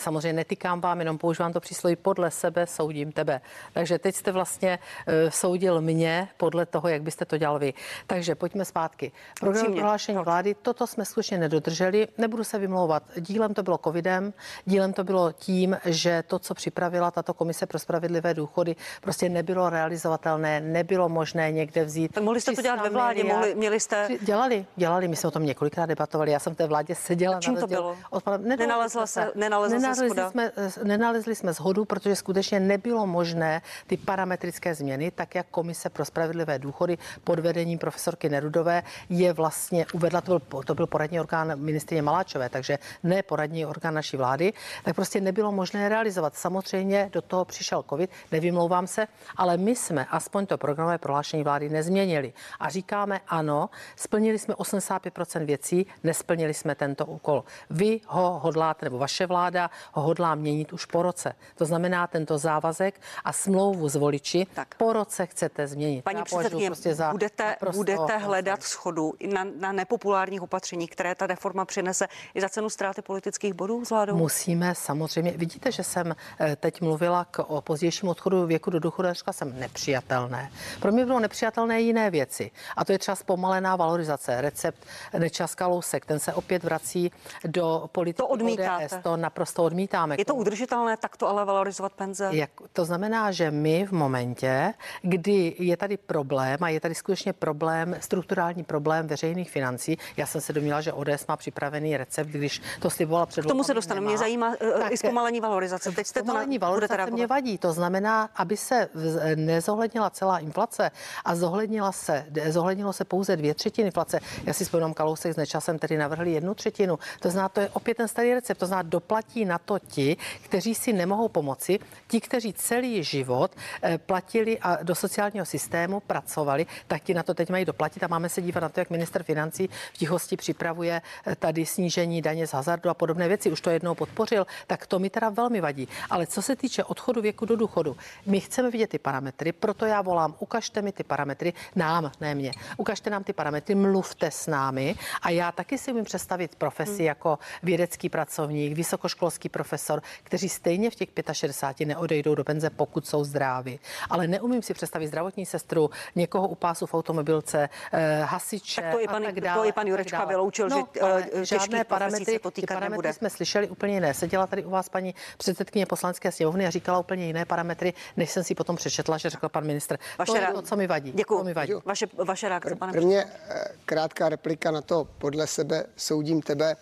samozřejmě 0.00 0.32
netýkám 0.32 0.80
vám, 0.80 0.98
jenom 0.98 1.18
používám 1.18 1.52
to 1.52 1.60
přísloví 1.60 1.96
podle 1.96 2.30
sebe, 2.30 2.66
soudím 2.66 3.12
tebe. 3.12 3.40
Takže 3.72 3.98
teď 3.98 4.14
jste 4.14 4.32
vlastně 4.32 4.78
uh, 4.78 5.30
soudil 5.30 5.80
mě 5.80 6.28
podle 6.36 6.66
toho, 6.66 6.88
jak 6.88 7.02
byste 7.02 7.24
to 7.24 7.38
dělal 7.38 7.58
vy. 7.58 7.74
Takže 8.06 8.34
pojďme 8.34 8.64
zpátky. 8.64 9.12
Program 9.40 9.66
prohlášení 9.74 10.18
vlády, 10.18 10.54
toto 10.62 10.86
jsme 10.86 11.04
skutečně 11.04 11.38
nedodrželi. 11.38 12.08
Nebudu 12.18 12.44
se 12.44 12.58
vymlouvat. 12.58 13.02
Dílem 13.16 13.54
to 13.54 13.62
bylo 13.62 13.78
covidem, 13.78 14.32
dílem 14.64 14.92
to 14.92 15.04
bylo 15.04 15.32
tím, 15.32 15.76
že 15.84 16.22
to, 16.26 16.38
co 16.38 16.54
připravila 16.54 17.10
tato 17.10 17.34
komise 17.34 17.66
pro 17.66 17.78
spravedlivé 17.78 18.34
důchody, 18.34 18.76
prostě 19.00 19.28
nebylo 19.28 19.70
realizovatelné, 19.70 20.60
nebylo 20.60 21.08
možné 21.08 21.52
někde 21.52 21.84
vzít. 21.84 22.12
Tak 22.12 22.24
mohli 22.24 22.40
jste 22.40 22.52
to 22.52 22.62
dělat 22.62 22.82
ve 22.82 22.90
vládě, 22.90 23.24
mohli, 23.24 23.54
měli 23.54 23.80
jste... 23.80 24.08
Dělali, 24.20 24.66
dělali, 24.76 25.08
my 25.08 25.16
jsme 25.16 25.28
o 25.28 25.30
tom 25.30 25.46
několikrát 25.46 25.86
debatovali. 25.86 26.30
Já 26.30 26.38
jsem 26.38 26.54
v 26.54 26.56
té 26.56 26.66
vládě 26.66 26.94
seděla. 26.94 27.40
Čím 27.40 27.56
to 27.56 27.66
bylo? 27.66 27.96
Od 28.10 28.22
pana, 28.22 28.36
nenalezla 28.36 29.06
se, 29.06 29.32
nenalezla 29.34 29.87
nenalezli 29.88 30.30
jsme, 30.30 30.52
eh, 30.56 30.84
nenalezli 30.84 31.34
jsme 31.34 31.52
zhodu, 31.52 31.84
protože 31.84 32.16
skutečně 32.16 32.60
nebylo 32.60 33.06
možné 33.06 33.62
ty 33.86 33.96
parametrické 33.96 34.74
změny, 34.74 35.10
tak 35.10 35.34
jak 35.34 35.46
Komise 35.50 35.90
pro 35.90 36.04
spravedlivé 36.04 36.58
důchody 36.58 36.98
pod 37.24 37.38
vedením 37.38 37.78
profesorky 37.78 38.28
Nerudové 38.28 38.82
je 39.08 39.32
vlastně 39.32 39.86
uvedla, 39.92 40.20
to 40.20 40.38
byl, 40.38 40.62
to 40.62 40.74
byl 40.74 40.86
poradní 40.86 41.20
orgán 41.20 41.60
ministrině 41.60 42.02
Maláčové, 42.02 42.48
takže 42.48 42.78
ne 43.02 43.22
poradní 43.22 43.66
orgán 43.66 43.94
naší 43.94 44.16
vlády, 44.16 44.52
tak 44.84 44.96
prostě 44.96 45.20
nebylo 45.20 45.52
možné 45.52 45.88
realizovat. 45.88 46.34
Samozřejmě 46.36 47.10
do 47.12 47.22
toho 47.22 47.44
přišel 47.44 47.84
covid, 47.88 48.10
nevymlouvám 48.32 48.86
se, 48.86 49.06
ale 49.36 49.56
my 49.56 49.76
jsme 49.76 50.06
aspoň 50.10 50.46
to 50.46 50.58
programové 50.58 50.98
prohlášení 50.98 51.44
vlády 51.44 51.68
nezměnili. 51.68 52.32
A 52.60 52.68
říkáme 52.68 53.20
ano, 53.28 53.70
splnili 53.96 54.38
jsme 54.38 54.54
85% 54.54 55.44
věcí, 55.44 55.86
nesplnili 56.04 56.54
jsme 56.54 56.74
tento 56.74 57.06
úkol. 57.06 57.44
Vy 57.70 58.00
ho 58.06 58.38
hodláte, 58.38 58.86
nebo 58.86 58.98
vaše 58.98 59.26
vláda 59.26 59.70
ho 59.92 60.02
hodlá 60.02 60.34
měnit 60.34 60.72
už 60.72 60.84
po 60.84 61.02
roce. 61.02 61.32
To 61.54 61.64
znamená, 61.64 62.06
tento 62.06 62.38
závazek 62.38 63.00
a 63.24 63.32
smlouvu 63.32 63.88
s 63.88 63.94
voliči 63.94 64.46
Tak. 64.54 64.74
po 64.74 64.92
roce 64.92 65.26
chcete 65.26 65.66
změnit. 65.66 66.02
Paní 66.02 66.22
předsedkyně, 66.22 66.66
prostě 66.70 66.94
za 66.94 67.10
budete, 67.10 67.56
budete 67.72 68.16
hledat 68.18 68.62
schodu 68.62 69.14
na, 69.32 69.44
na 69.60 69.72
nepopulárních 69.72 70.42
opatření, 70.42 70.88
které 70.88 71.14
ta 71.14 71.26
reforma 71.26 71.64
přinese 71.64 72.08
i 72.34 72.40
za 72.40 72.48
cenu 72.48 72.70
ztráty 72.70 73.02
politických 73.02 73.52
bodů 73.54 73.84
s 73.84 73.90
vládou? 73.90 74.16
Musíme 74.16 74.74
samozřejmě, 74.74 75.30
vidíte, 75.30 75.72
že 75.72 75.82
jsem 75.84 76.16
eh, 76.40 76.56
teď 76.56 76.80
mluvila 76.80 77.24
k, 77.24 77.38
o 77.38 77.60
pozdějším 77.60 78.08
odchodu 78.08 78.46
věku 78.46 78.70
do 78.70 78.80
důchodu 78.80 79.08
a 79.08 79.12
řekla 79.12 79.32
jsem 79.32 79.58
nepřijatelné. 79.60 80.50
Pro 80.80 80.92
mě 80.92 81.06
bylo 81.06 81.20
nepřijatelné 81.20 81.80
jiné 81.80 82.10
věci. 82.10 82.50
A 82.76 82.84
to 82.84 82.92
je 82.92 82.98
třeba 82.98 83.14
zpomalená 83.16 83.76
valorizace. 83.76 84.40
Recept 84.40 84.86
Nečas 85.18 85.54
Kalousek, 85.54 86.06
ten 86.06 86.18
se 86.18 86.34
opět 86.34 86.64
vrací 86.64 87.12
do 87.44 87.88
politiky 87.92 88.16
To 88.16 88.28
odmítáte. 88.28 88.84
ODS. 88.84 88.94
To 89.02 89.16
naprosto 89.16 89.64
odmítáme. 89.68 90.14
Je 90.18 90.24
to 90.24 90.34
udržitelné 90.34 90.96
takto 90.96 91.28
ale 91.28 91.44
valorizovat 91.44 91.92
penze? 91.92 92.28
Jak, 92.32 92.50
to 92.72 92.84
znamená, 92.84 93.32
že 93.32 93.50
my 93.50 93.86
v 93.86 93.92
momentě, 93.92 94.74
kdy 95.02 95.54
je 95.58 95.76
tady 95.76 95.96
problém 95.96 96.56
a 96.60 96.68
je 96.68 96.80
tady 96.80 96.94
skutečně 96.94 97.32
problém, 97.32 97.96
strukturální 98.00 98.64
problém 98.64 99.06
veřejných 99.06 99.50
financí, 99.50 99.98
já 100.16 100.26
jsem 100.26 100.40
se 100.40 100.52
domnívala, 100.52 100.80
že 100.80 100.92
ODS 100.92 101.26
má 101.28 101.36
připravený 101.36 101.96
recept, 101.96 102.28
když 102.28 102.62
to 102.80 102.90
slibovala 102.90 103.26
před 103.26 103.44
K 103.44 103.48
tomu 103.48 103.64
se 103.64 103.74
dostanu. 103.74 104.00
nemá. 104.00 104.08
Mě 104.10 104.18
zajímá 104.18 104.48
uh, 104.48 104.80
Tak, 104.80 104.92
i 104.92 104.96
zpomalení 104.96 105.40
valorizace. 105.40 105.92
Teď 105.92 106.06
jste 106.06 106.22
to 106.22 106.32
na, 106.34 106.44
valorizace 106.60 107.10
mě 107.10 107.26
vadí. 107.26 107.58
To 107.58 107.72
znamená, 107.72 108.30
aby 108.36 108.56
se 108.56 108.88
v- 108.94 109.36
nezohlednila 109.36 110.10
celá 110.10 110.38
inflace 110.38 110.90
a 111.24 111.34
zohlednila 111.34 111.92
se, 111.92 112.26
zohlednilo 112.48 112.92
se 112.92 113.04
pouze 113.04 113.36
dvě 113.36 113.54
třetiny 113.54 113.86
inflace. 113.86 114.20
Já 114.44 114.52
si 114.52 114.64
vzpomínám, 114.64 114.94
Kalousek 114.94 115.32
s 115.34 115.36
Nečasem 115.36 115.78
tedy 115.78 115.96
navrhli 115.98 116.32
jednu 116.32 116.54
třetinu. 116.54 116.98
To 117.20 117.30
znamená, 117.30 117.48
to 117.48 117.60
je 117.60 117.68
opět 117.72 117.96
ten 117.96 118.08
starý 118.08 118.34
recept. 118.34 118.58
To 118.58 118.66
znamená, 118.66 118.88
doplatí 118.88 119.44
na 119.44 119.57
to 119.58 119.78
ti, 119.78 120.16
kteří 120.42 120.74
si 120.74 120.92
nemohou 120.92 121.28
pomoci, 121.28 121.78
ti, 122.08 122.20
kteří 122.20 122.52
celý 122.52 123.04
život 123.04 123.50
eh, 123.82 123.98
platili 123.98 124.58
a 124.58 124.82
do 124.82 124.94
sociálního 124.94 125.46
systému 125.46 126.00
pracovali, 126.00 126.66
tak 126.86 127.02
ti 127.02 127.14
na 127.14 127.22
to 127.22 127.34
teď 127.34 127.50
mají 127.50 127.64
doplatit. 127.64 128.02
A 128.02 128.06
máme 128.06 128.28
se 128.28 128.42
dívat 128.42 128.60
na 128.60 128.68
to, 128.68 128.80
jak 128.80 128.90
minister 128.90 129.22
financí 129.22 129.68
v 129.92 129.98
tichosti 129.98 130.36
připravuje 130.36 131.02
eh, 131.26 131.36
tady 131.36 131.66
snížení 131.66 132.22
daně 132.22 132.46
z 132.46 132.52
hazardu 132.52 132.90
a 132.90 132.94
podobné 132.94 133.28
věci. 133.28 133.50
Už 133.50 133.60
to 133.60 133.70
jednou 133.70 133.94
podpořil, 133.94 134.46
tak 134.66 134.86
to 134.86 134.98
mi 134.98 135.10
teda 135.10 135.28
velmi 135.28 135.60
vadí. 135.60 135.88
Ale 136.10 136.26
co 136.26 136.42
se 136.42 136.56
týče 136.56 136.84
odchodu 136.84 137.22
věku 137.22 137.44
do 137.44 137.56
důchodu, 137.56 137.96
my 138.26 138.40
chceme 138.40 138.70
vidět 138.70 138.90
ty 138.90 138.98
parametry, 138.98 139.52
proto 139.52 139.86
já 139.86 140.02
volám, 140.02 140.34
ukažte 140.38 140.82
mi 140.82 140.92
ty 140.92 141.04
parametry, 141.04 141.52
nám, 141.76 142.12
ne 142.20 142.34
mě, 142.34 142.52
ukažte 142.76 143.10
nám 143.10 143.24
ty 143.24 143.32
parametry, 143.32 143.74
mluvte 143.74 144.30
s 144.30 144.46
námi 144.46 144.94
a 145.22 145.30
já 145.30 145.52
taky 145.52 145.78
si 145.78 145.92
umím 145.92 146.04
představit 146.04 146.54
profesi 146.54 146.96
hmm. 146.96 147.06
jako 147.06 147.38
vědecký 147.62 148.08
pracovník, 148.08 148.72
vysokoškolský 148.72 149.47
profesor, 149.48 150.02
kteří 150.22 150.48
stejně 150.48 150.90
v 150.90 150.94
těch 150.94 151.08
65 151.32 151.86
neodejdou 151.86 152.34
do 152.34 152.44
penze, 152.44 152.70
pokud 152.70 153.06
jsou 153.06 153.24
zdraví. 153.24 153.80
Ale 154.10 154.26
neumím 154.26 154.62
si 154.62 154.74
představit 154.74 155.06
zdravotní 155.06 155.46
sestru, 155.46 155.90
někoho 156.14 156.48
u 156.48 156.54
pásu 156.54 156.86
v 156.86 156.94
automobilce, 156.94 157.68
eh, 157.92 158.20
hasiče 158.24 158.82
Tak 158.82 158.92
to 158.92 159.00
i 159.00 159.06
a 159.06 159.10
pan- 159.10 159.22
tak 159.22 159.34
to 159.34 159.40
dále, 159.40 159.68
i 159.68 159.72
pan 159.72 159.86
Jurečka 159.86 160.24
vyloučil, 160.24 160.68
že, 160.68 161.00
ale 161.02 161.26
eh, 161.32 161.44
žádné 161.44 161.84
parametry, 161.84 162.24
se 162.24 162.38
to 162.38 162.50
ty 162.50 162.62
parametry 162.62 162.90
nebude. 162.90 163.12
jsme 163.12 163.30
slyšeli 163.30 163.68
úplně 163.68 163.94
jiné. 163.94 164.14
Seděla 164.14 164.46
tady 164.46 164.64
u 164.64 164.70
vás 164.70 164.88
paní 164.88 165.14
předsedkyně 165.38 165.86
poslanecké 165.86 166.32
sněmovny 166.32 166.66
a 166.66 166.70
říkala 166.70 166.98
úplně 166.98 167.26
jiné 167.26 167.44
parametry, 167.44 167.92
než 168.16 168.30
jsem 168.30 168.44
si 168.44 168.54
potom 168.54 168.76
přečetla, 168.76 169.18
že 169.18 169.30
řekl 169.30 169.48
pan 169.48 169.64
ministr. 169.64 169.98
to 170.26 170.36
je 170.36 170.46
to, 170.54 170.62
co 170.62 170.76
mi 170.76 170.86
vadí. 170.86 171.12
Děkuju. 171.12 171.40
To 171.40 171.44
mi 171.44 171.54
vadí. 171.54 171.72
Vaše, 171.84 172.06
vaše 172.24 172.48
reakce, 172.48 172.76
pane 172.76 172.92
Prvně 172.92 173.24
eh, 173.48 173.64
krátká 173.84 174.28
replika 174.28 174.70
na 174.70 174.80
to, 174.80 175.04
podle 175.18 175.46
sebe 175.46 175.84
soudím 175.96 176.42
tebe, 176.42 176.76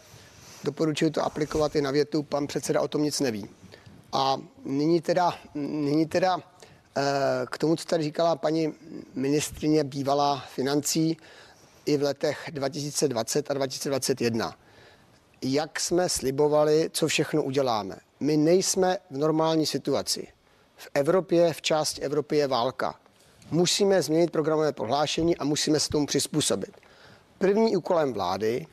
doporučuji 0.66 1.10
to 1.10 1.22
aplikovat 1.22 1.76
i 1.76 1.82
na 1.82 1.90
větu, 1.90 2.22
pan 2.22 2.46
předseda 2.46 2.80
o 2.80 2.88
tom 2.88 3.02
nic 3.02 3.20
neví. 3.20 3.48
A 4.12 4.36
nyní 4.64 5.00
teda, 5.00 5.34
nyní 5.54 6.06
teda 6.06 6.38
eh, 6.38 7.02
k 7.50 7.58
tomu, 7.58 7.76
co 7.76 7.84
tady 7.84 8.02
říkala 8.04 8.36
paní 8.36 8.74
ministrině 9.14 9.84
bývalá 9.84 10.44
financí 10.54 11.16
i 11.86 11.96
v 11.96 12.02
letech 12.02 12.50
2020 12.52 13.50
a 13.50 13.54
2021. 13.54 14.56
Jak 15.42 15.80
jsme 15.80 16.08
slibovali, 16.08 16.90
co 16.92 17.08
všechno 17.08 17.42
uděláme. 17.42 17.96
My 18.20 18.36
nejsme 18.36 18.98
v 19.10 19.16
normální 19.16 19.66
situaci. 19.66 20.28
V 20.76 20.88
Evropě, 20.94 21.52
v 21.52 21.62
části 21.62 22.00
Evropy 22.00 22.36
je 22.36 22.46
válka. 22.46 22.94
Musíme 23.50 24.02
změnit 24.02 24.30
programové 24.30 24.72
prohlášení 24.72 25.36
a 25.36 25.44
musíme 25.44 25.80
se 25.80 25.88
tomu 25.88 26.06
přizpůsobit. 26.06 26.70
První 27.38 27.76
úkolem 27.76 28.12
vlády 28.12 28.66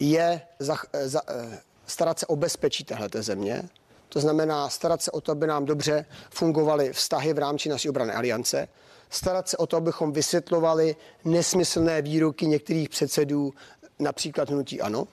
je 0.00 0.40
za, 0.58 0.76
za, 1.04 1.22
eh, 1.28 1.60
starat 1.86 2.18
se 2.18 2.26
o 2.26 2.36
bezpečí 2.36 2.84
téhleté 2.84 3.22
země. 3.22 3.62
To 4.08 4.20
znamená 4.20 4.68
starat 4.68 5.02
se 5.02 5.10
o 5.10 5.20
to, 5.20 5.32
aby 5.32 5.46
nám 5.46 5.64
dobře 5.64 6.04
fungovaly 6.30 6.92
vztahy 6.92 7.32
v 7.32 7.38
rámci 7.38 7.68
naší 7.68 7.88
obrany 7.88 8.12
aliance. 8.12 8.68
Starat 9.10 9.48
se 9.48 9.56
o 9.56 9.66
to, 9.66 9.76
abychom 9.76 10.12
vysvětlovali 10.12 10.96
nesmyslné 11.24 12.02
výroky 12.02 12.46
některých 12.46 12.88
předsedů, 12.88 13.52
například 13.98 14.50
hnutí 14.50 14.80
ANO, 14.80 15.08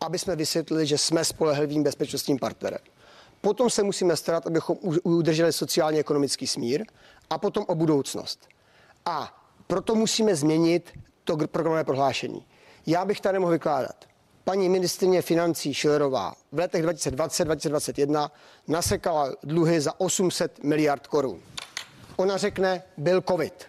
aby 0.00 0.18
jsme 0.18 0.36
vysvětlili, 0.36 0.86
že 0.86 0.98
jsme 0.98 1.24
spolehlivým 1.24 1.82
bezpečnostním 1.82 2.38
partnerem. 2.38 2.80
Potom 3.40 3.70
se 3.70 3.82
musíme 3.82 4.16
starat, 4.16 4.46
abychom 4.46 4.76
udrželi 5.02 5.52
sociálně 5.52 6.00
ekonomický 6.00 6.46
smír 6.46 6.84
a 7.30 7.38
potom 7.38 7.64
o 7.68 7.74
budoucnost. 7.74 8.48
A 9.04 9.44
proto 9.66 9.94
musíme 9.94 10.36
změnit 10.36 10.98
to 11.24 11.36
gr- 11.36 11.46
programové 11.46 11.84
prohlášení. 11.84 12.46
Já 12.86 13.04
bych 13.04 13.20
tady 13.20 13.38
mohl 13.38 13.52
vykládat. 13.52 14.04
Paní 14.44 14.68
ministrině 14.68 15.22
financí 15.22 15.74
Šilerová 15.74 16.34
v 16.52 16.58
letech 16.58 16.84
2020-2021 16.84 18.30
nasekala 18.68 19.32
dluhy 19.42 19.80
za 19.80 20.00
800 20.00 20.64
miliard 20.64 21.06
korun. 21.06 21.40
Ona 22.16 22.36
řekne, 22.36 22.82
byl 22.96 23.22
covid. 23.28 23.64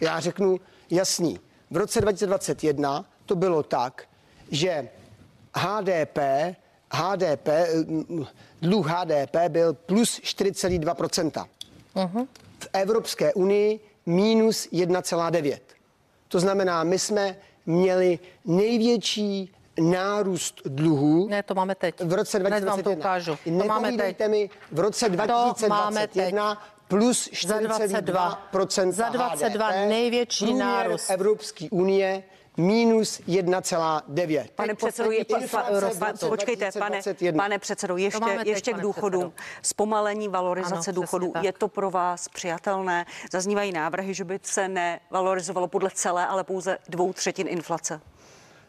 Já 0.00 0.20
řeknu 0.20 0.60
jasný. 0.90 1.40
V 1.70 1.76
roce 1.76 2.00
2021 2.00 3.04
to 3.26 3.36
bylo 3.36 3.62
tak, 3.62 4.04
že 4.50 4.88
HDP, 5.56 6.18
HDP, 6.92 7.48
mm, 7.86 8.26
dluh 8.62 8.86
HDP 8.86 9.36
byl 9.48 9.74
plus 9.74 10.20
4,2%. 10.20 11.46
V 12.58 12.68
Evropské 12.72 13.34
unii 13.34 13.80
minus 14.06 14.68
1,9. 14.72 15.58
To 16.28 16.40
znamená, 16.40 16.84
my 16.84 16.98
jsme 16.98 17.36
měli 17.66 18.18
největší 18.44 19.52
nárůst 19.80 20.60
dluhů 20.64 21.28
Ne, 21.28 21.42
to 21.42 21.54
máme 21.54 21.74
teď. 21.74 22.00
v 22.00 22.12
roce 22.12 22.38
Hned 22.38 22.50
vám 22.50 22.60
2021. 22.60 22.92
to 22.94 22.98
ukážu. 23.00 23.38
To 23.60 23.64
máme 23.66 23.92
teď. 23.92 24.28
Mi, 24.28 24.50
v 24.72 24.78
roce 24.78 25.08
máme 25.08 25.26
2021 25.26 26.62
plus 26.88 27.30
Za 27.46 27.58
22. 27.60 28.42
4,2% 28.52 28.92
Za 28.92 29.08
22 29.08 29.66
HDP, 29.68 29.88
největší 29.88 30.54
nárůst. 30.54 31.10
Evropské 31.10 31.66
unie 31.70 32.22
minus 32.56 33.20
1,9. 33.20 34.46
Pane 34.54 34.68
Teď 34.68 34.78
předsedo, 34.78 35.10
je, 35.10 35.24
poslední 35.24 35.34
pa, 35.34 35.40
čísla 35.40 35.62
pa, 35.62 35.68
pa, 35.68 35.74
Eurostatu. 35.74 36.28
počkejte, 36.28 36.70
pane, 36.72 36.90
2021. 36.90 37.42
pane 37.42 37.58
předsedo, 37.58 37.96
ještě, 37.96 38.24
teď, 38.24 38.46
ještě 38.46 38.72
k 38.72 38.80
důchodům. 38.80 39.32
Zpomalení 39.62 40.26
Ano, 40.26 40.32
valorizace 40.32 40.74
přesně 40.76 40.92
důchodů, 40.92 41.32
je 41.42 41.52
to 41.52 41.68
pro 41.68 41.90
vás 41.90 42.28
přijatelné? 42.28 43.06
Zaznívají 43.32 43.72
návrhy, 43.72 44.14
že 44.14 44.24
by 44.24 44.40
se 44.42 44.68
nevalorizovalo 44.68 45.68
podle 45.68 45.90
celé, 45.94 46.26
ale 46.26 46.44
pouze 46.44 46.78
dvou 46.88 47.12
třetin 47.12 47.48
inflace. 47.48 48.00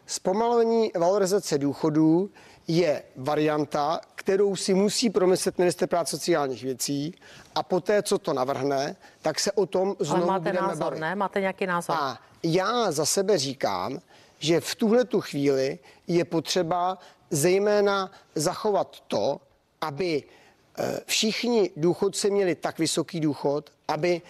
Zpomalení 0.06 0.90
valorizace 0.98 1.58
důchodů 1.58 2.30
je 2.68 3.02
varianta, 3.16 4.00
kterou 4.14 4.56
si 4.56 4.74
musí 4.74 5.10
promyslet 5.10 5.58
minister 5.58 5.88
práce 5.88 6.16
sociálních 6.16 6.62
věcí 6.62 7.14
a 7.54 7.62
poté, 7.62 8.02
co 8.02 8.18
to 8.18 8.32
navrhne, 8.32 8.96
tak 9.22 9.40
se 9.40 9.52
o 9.52 9.66
tom 9.66 9.88
Ale 9.88 9.96
znovu 10.00 10.26
máte 10.26 10.40
budeme 10.50 10.68
názor, 10.68 10.84
bavit. 10.84 11.00
ne? 11.00 11.14
Máte 11.14 11.40
nějaký 11.40 11.66
názor? 11.66 11.96
A 11.98 12.18
já 12.42 12.92
za 12.92 13.06
sebe 13.06 13.38
říkám, 13.38 13.98
že 14.38 14.60
v 14.60 14.74
tuhle 14.74 15.04
tu 15.04 15.20
chvíli 15.20 15.78
je 16.06 16.24
potřeba 16.24 16.98
zejména 17.30 18.10
zachovat 18.34 18.96
to, 19.08 19.40
aby 19.80 20.22
eh, 20.78 21.00
všichni 21.06 21.70
důchodci 21.76 22.30
měli 22.30 22.54
tak 22.54 22.78
vysoký 22.78 23.20
důchod, 23.20 23.70
aby 23.88 24.22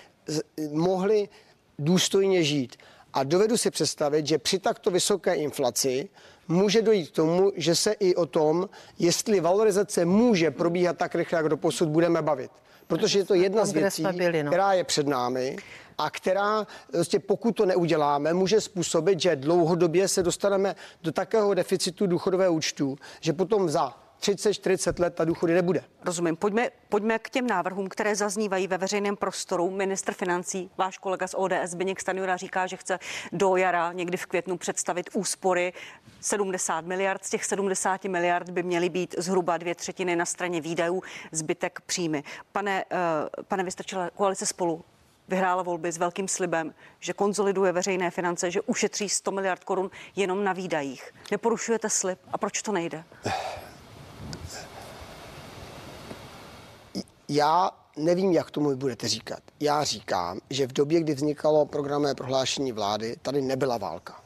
mohli 0.73 1.29
důstojně 1.79 2.45
žít. 2.45 2.77
A 3.13 3.25
dovedu 3.25 3.57
si 3.57 3.71
představit, 3.71 4.27
že 4.27 4.39
při 4.39 4.59
takto 4.59 4.91
vysoké 4.91 5.35
inflaci 5.35 6.09
může 6.49 6.83
dojít 6.83 7.11
k 7.11 7.15
tomu, 7.15 7.53
že 7.57 7.75
se 7.75 7.93
i 7.93 8.15
o 8.15 8.27
tom, 8.27 8.69
jestli 8.99 9.41
valorizace 9.41 10.05
může 10.05 10.51
probíhat 10.51 10.97
tak 10.97 11.15
rychle, 11.15 11.37
jak 11.37 11.49
do 11.49 11.57
posud 11.57 11.89
budeme 11.89 12.23
bavit. 12.23 12.51
Protože 12.87 13.19
je 13.19 13.25
to 13.25 13.35
jedna 13.35 13.65
z 13.65 13.73
věcí, 13.73 14.03
no. 14.03 14.51
která 14.51 14.73
je 14.73 14.85
před 14.85 15.07
námi 15.07 15.57
a 15.99 16.11
která, 16.11 16.67
prostě 16.93 17.19
pokud 17.19 17.53
to 17.53 17.67
neuděláme, 17.67 18.35
může 18.35 18.61
způsobit, 18.61 19.21
že 19.21 19.37
dlouhodobě 19.37 20.09
se 20.09 20.23
dostaneme 20.23 20.77
do 21.03 21.13
takého 21.13 21.55
deficitu 21.55 22.07
důchodového 22.07 22.53
účtu, 22.53 22.97
že 23.21 23.33
potom 23.33 23.69
za 23.69 24.08
30-40 24.21 25.01
let 25.01 25.15
ta 25.15 25.25
důchody 25.25 25.55
nebude. 25.55 25.85
Rozumím. 26.05 26.37
Pojďme, 26.37 26.71
pojďme 26.89 27.19
k 27.19 27.31
těm 27.31 27.47
návrhům, 27.47 27.89
které 27.89 28.17
zaznívají 28.17 28.67
ve 28.67 28.79
veřejném 28.79 29.17
prostoru. 29.17 29.71
Ministr 29.71 30.13
financí, 30.13 30.71
váš 30.79 30.99
kolega 30.99 31.27
z 31.27 31.35
ODS 31.37 31.55
Zbigněk 31.65 32.01
Stanjura 32.01 32.37
říká, 32.37 32.67
že 32.67 32.77
chce 32.77 32.99
do 33.33 33.57
jara 33.57 33.93
někdy 33.93 34.17
v 34.17 34.27
květnu 34.27 34.57
představit 34.57 35.11
úspory 35.13 35.73
70 36.21 36.85
miliard. 36.85 37.25
Z 37.25 37.31
těch 37.31 37.45
70 37.45 38.05
miliard 38.05 38.51
by 38.51 38.63
měly 38.63 38.89
být 38.89 39.15
zhruba 39.19 39.57
dvě 39.57 39.75
třetiny 39.75 40.17
na 40.17 40.25
straně 40.25 40.61
výdajů, 40.61 41.03
zbytek 41.33 41.81
příjmy. 41.87 42.25
Pane, 42.53 42.85
uh, 42.85 42.99
pane 43.49 43.65
Vystrčile, 43.65 44.11
koalice 44.15 44.47
spolu 44.47 44.85
vyhrála 45.29 45.63
volby 45.63 45.93
s 45.93 45.99
velkým 45.99 46.29
slibem, 46.29 46.75
že 47.01 47.13
konzoliduje 47.13 47.73
veřejné 47.73 48.11
finance, 48.11 48.51
že 48.51 48.61
ušetří 48.61 49.09
100 49.09 49.31
miliard 49.31 49.65
korun 49.65 49.91
jenom 50.17 50.45
na 50.45 50.53
výdajích. 50.53 51.15
Neporušujete 51.31 51.91
slib 51.91 52.19
a 52.33 52.39
proč 52.39 52.63
to 52.63 52.73
nejde? 52.73 53.05
Já 57.29 57.71
nevím, 57.97 58.33
jak 58.33 58.51
tomu 58.51 58.77
budete 58.77 59.09
říkat. 59.09 59.41
Já 59.61 59.85
říkám, 59.85 60.41
že 60.51 60.67
v 60.67 60.73
době, 60.73 61.01
kdy 61.01 61.15
vznikalo 61.15 61.67
programové 61.67 62.15
prohlášení 62.15 62.73
vlády, 62.73 63.17
tady 63.23 63.43
nebyla 63.43 63.79
válka. 63.79 64.21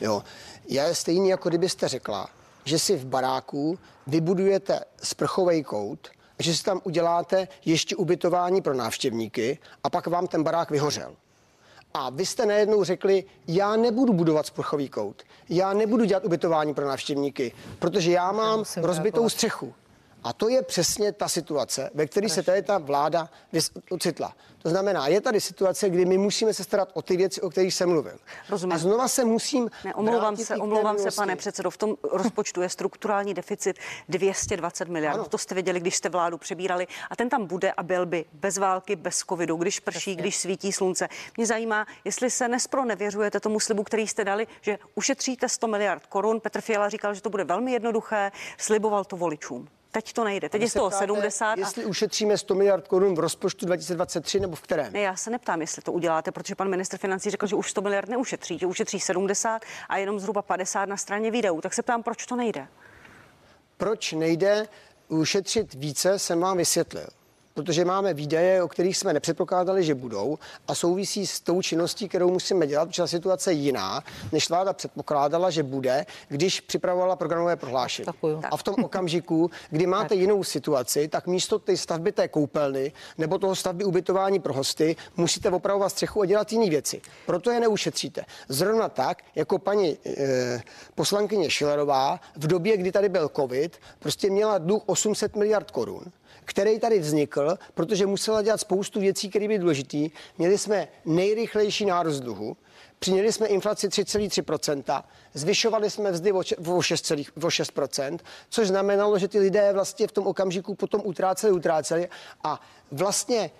Jo. 0.00 0.22
Je 0.68 0.94
stejně, 0.94 1.30
jako 1.30 1.48
kdybyste 1.48 1.88
řekla, 1.88 2.28
že 2.64 2.78
si 2.78 2.96
v 2.96 3.06
baráku 3.06 3.78
vybudujete 4.06 4.80
sprchový 5.02 5.64
kout, 5.64 6.08
že 6.38 6.56
si 6.56 6.64
tam 6.64 6.80
uděláte 6.84 7.48
ještě 7.64 7.96
ubytování 7.96 8.62
pro 8.62 8.74
návštěvníky 8.74 9.58
a 9.84 9.90
pak 9.90 10.06
vám 10.06 10.26
ten 10.26 10.42
barák 10.42 10.70
vyhořel. 10.70 11.16
A 11.94 12.10
vy 12.10 12.26
jste 12.26 12.46
najednou 12.46 12.84
řekli, 12.84 13.24
já 13.46 13.76
nebudu 13.76 14.12
budovat 14.12 14.46
sprchový 14.46 14.88
kout, 14.88 15.22
já 15.48 15.72
nebudu 15.72 16.04
dělat 16.04 16.24
ubytování 16.24 16.74
pro 16.74 16.88
návštěvníky, 16.88 17.52
protože 17.78 18.10
já 18.10 18.32
mám 18.32 18.64
rozbitou 18.76 19.28
střechu. 19.28 19.74
A 20.24 20.32
to 20.32 20.48
je 20.48 20.62
přesně 20.62 21.12
ta 21.12 21.28
situace, 21.28 21.90
ve 21.94 22.06
které 22.06 22.28
se 22.28 22.42
tady 22.42 22.62
ta 22.62 22.78
vláda 22.78 23.28
ocitla. 23.90 24.34
To 24.62 24.70
znamená, 24.70 25.08
je 25.08 25.20
tady 25.20 25.40
situace, 25.40 25.90
kdy 25.90 26.04
my 26.04 26.18
musíme 26.18 26.54
se 26.54 26.64
starat 26.64 26.88
o 26.94 27.02
ty 27.02 27.16
věci, 27.16 27.40
o 27.40 27.50
kterých 27.50 27.74
jsem 27.74 27.88
mluvil. 27.88 28.18
Rozumím. 28.48 28.72
A 28.72 28.78
znova 28.78 29.08
se 29.08 29.24
musím. 29.24 29.70
Ne, 29.84 29.94
omlouvám 29.94 30.36
se, 30.36 30.56
omlouvám 30.56 30.98
se, 30.98 31.10
pane 31.10 31.36
předsedo. 31.36 31.70
V 31.70 31.76
tom 31.76 31.96
rozpočtu 32.12 32.62
je 32.62 32.68
strukturální 32.68 33.34
deficit 33.34 33.78
220 34.08 34.88
miliard. 34.88 35.14
Ano. 35.14 35.28
To 35.28 35.38
jste 35.38 35.54
věděli, 35.54 35.80
když 35.80 35.96
jste 35.96 36.08
vládu 36.08 36.38
přebírali. 36.38 36.86
A 37.10 37.16
ten 37.16 37.28
tam 37.28 37.46
bude 37.46 37.72
a 37.72 37.82
byl 37.82 38.06
by 38.06 38.24
bez 38.32 38.58
války, 38.58 38.96
bez 38.96 39.18
covidu, 39.18 39.56
když 39.56 39.80
prší, 39.80 39.98
Přesně. 39.98 40.14
když 40.14 40.36
svítí 40.36 40.72
slunce. 40.72 41.08
Mě 41.36 41.46
zajímá, 41.46 41.86
jestli 42.04 42.30
se 42.30 42.48
nespro 42.48 42.84
nevěřujete 42.84 43.40
tomu 43.40 43.60
slibu, 43.60 43.84
který 43.84 44.08
jste 44.08 44.24
dali, 44.24 44.46
že 44.60 44.78
ušetříte 44.94 45.48
100 45.48 45.66
miliard 45.66 46.06
korun. 46.06 46.40
Petr 46.40 46.60
Fiala 46.60 46.88
říkal, 46.88 47.14
že 47.14 47.22
to 47.22 47.30
bude 47.30 47.44
velmi 47.44 47.72
jednoduché, 47.72 48.32
sliboval 48.58 49.04
to 49.04 49.16
voličům. 49.16 49.68
Teď 49.92 50.12
to 50.12 50.24
nejde. 50.24 50.48
Teď 50.48 50.62
je 50.62 50.68
z 50.68 50.72
toho 50.72 50.90
70. 50.90 51.58
Jestli 51.58 51.84
a... 51.84 51.86
ušetříme 51.86 52.38
100 52.38 52.54
miliard 52.54 52.88
korun 52.88 53.14
v 53.14 53.18
rozpočtu 53.18 53.66
2023 53.66 54.40
nebo 54.40 54.56
v 54.56 54.60
kterém? 54.60 54.92
Ne, 54.92 55.00
já 55.00 55.16
se 55.16 55.30
neptám, 55.30 55.60
jestli 55.60 55.82
to 55.82 55.92
uděláte, 55.92 56.32
protože 56.32 56.54
pan 56.54 56.68
ministr 56.68 56.98
financí 56.98 57.30
řekl, 57.30 57.46
že 57.46 57.56
už 57.56 57.70
100 57.70 57.80
miliard 57.80 58.08
neušetří, 58.08 58.58
že 58.58 58.66
ušetří 58.66 59.00
70 59.00 59.62
a 59.88 59.96
jenom 59.96 60.20
zhruba 60.20 60.42
50 60.42 60.84
na 60.84 60.96
straně 60.96 61.30
výdajů. 61.30 61.60
Tak 61.60 61.74
se 61.74 61.82
ptám, 61.82 62.02
proč 62.02 62.26
to 62.26 62.36
nejde? 62.36 62.68
Proč 63.76 64.12
nejde 64.12 64.68
ušetřit 65.08 65.74
více, 65.74 66.18
jsem 66.18 66.40
vám 66.40 66.56
vysvětlil 66.56 67.06
protože 67.54 67.84
máme 67.84 68.14
výdaje, 68.14 68.62
o 68.62 68.68
kterých 68.68 68.96
jsme 68.96 69.12
nepředpokládali, 69.12 69.84
že 69.84 69.94
budou 69.94 70.38
a 70.68 70.74
souvisí 70.74 71.26
s 71.26 71.40
tou 71.40 71.62
činností, 71.62 72.08
kterou 72.08 72.30
musíme 72.30 72.66
dělat, 72.66 72.86
protože 72.86 73.02
ta 73.02 73.06
situace 73.06 73.52
je 73.52 73.58
jiná, 73.58 74.02
než 74.32 74.48
vláda 74.48 74.72
předpokládala, 74.72 75.50
že 75.50 75.62
bude, 75.62 76.06
když 76.28 76.60
připravovala 76.60 77.16
programové 77.16 77.56
prohlášení. 77.56 78.08
A 78.50 78.56
v 78.56 78.62
tom 78.62 78.74
okamžiku, 78.84 79.50
kdy 79.70 79.86
máte 79.86 80.14
jinou 80.14 80.44
situaci, 80.44 81.08
tak 81.08 81.26
místo 81.26 81.58
té 81.58 81.76
stavby 81.76 82.12
té 82.12 82.28
koupelny 82.28 82.92
nebo 83.18 83.38
toho 83.38 83.56
stavby 83.56 83.84
ubytování 83.84 84.40
pro 84.40 84.54
hosty 84.54 84.96
musíte 85.16 85.50
opravovat 85.50 85.88
střechu 85.88 86.22
a 86.22 86.26
dělat 86.26 86.52
jiné 86.52 86.70
věci. 86.70 87.00
Proto 87.26 87.50
je 87.50 87.60
neušetříte. 87.60 88.24
Zrovna 88.48 88.88
tak, 88.88 89.22
jako 89.34 89.58
paní 89.58 89.98
e, 90.06 90.62
poslankyně 90.94 91.50
Šilerová 91.50 92.20
v 92.36 92.46
době, 92.46 92.76
kdy 92.76 92.92
tady 92.92 93.08
byl 93.08 93.30
covid, 93.36 93.76
prostě 93.98 94.30
měla 94.30 94.58
dluh 94.58 94.82
800 94.86 95.36
miliard 95.36 95.70
korun 95.70 96.04
který 96.52 96.78
tady 96.78 96.98
vznikl, 96.98 97.58
protože 97.74 98.06
musela 98.06 98.42
dělat 98.42 98.60
spoustu 98.60 99.00
věcí, 99.00 99.30
které 99.30 99.48
byly 99.48 99.58
důležité. 99.58 99.98
Měli 100.38 100.58
jsme 100.58 100.88
nejrychlejší 101.04 101.84
nárůst 101.84 102.20
dluhu, 102.20 102.56
Přiměli 102.98 103.32
jsme 103.32 103.46
inflaci 103.46 103.88
3,3%, 103.88 105.02
zvyšovali 105.34 105.90
jsme 105.90 106.12
vzdy 106.12 106.32
o 106.32 106.38
6%, 106.38 107.26
o 107.36 107.48
6%, 107.48 108.18
což 108.48 108.68
znamenalo, 108.68 109.18
že 109.18 109.28
ty 109.28 109.38
lidé 109.38 109.72
vlastně 109.72 110.06
v 110.06 110.12
tom 110.12 110.26
okamžiku 110.26 110.74
potom 110.74 111.00
utráceli, 111.04 111.52
utráceli 111.52 112.08
a 112.44 112.60
vlastně, 112.92 113.50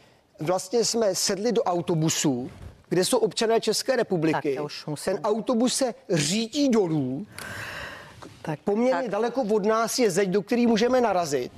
vlastně 0.41 0.85
jsme 0.85 1.15
sedli 1.15 1.53
do 1.53 1.63
autobusů, 1.63 2.51
kde 2.89 3.05
jsou 3.05 3.19
občané 3.19 3.61
České 3.61 3.97
republiky. 3.97 4.59
Ten 5.05 5.21
autobus 5.25 5.75
se 5.75 5.95
řídí 6.11 6.69
dolů, 6.69 7.27
tak, 8.43 8.59
poměrně 8.65 9.03
tak. 9.03 9.11
daleko 9.11 9.43
od 9.43 9.65
nás 9.65 9.99
je 9.99 10.11
zeď, 10.11 10.29
do 10.29 10.43
který 10.43 10.67
můžeme 10.67 11.01
narazit. 11.01 11.53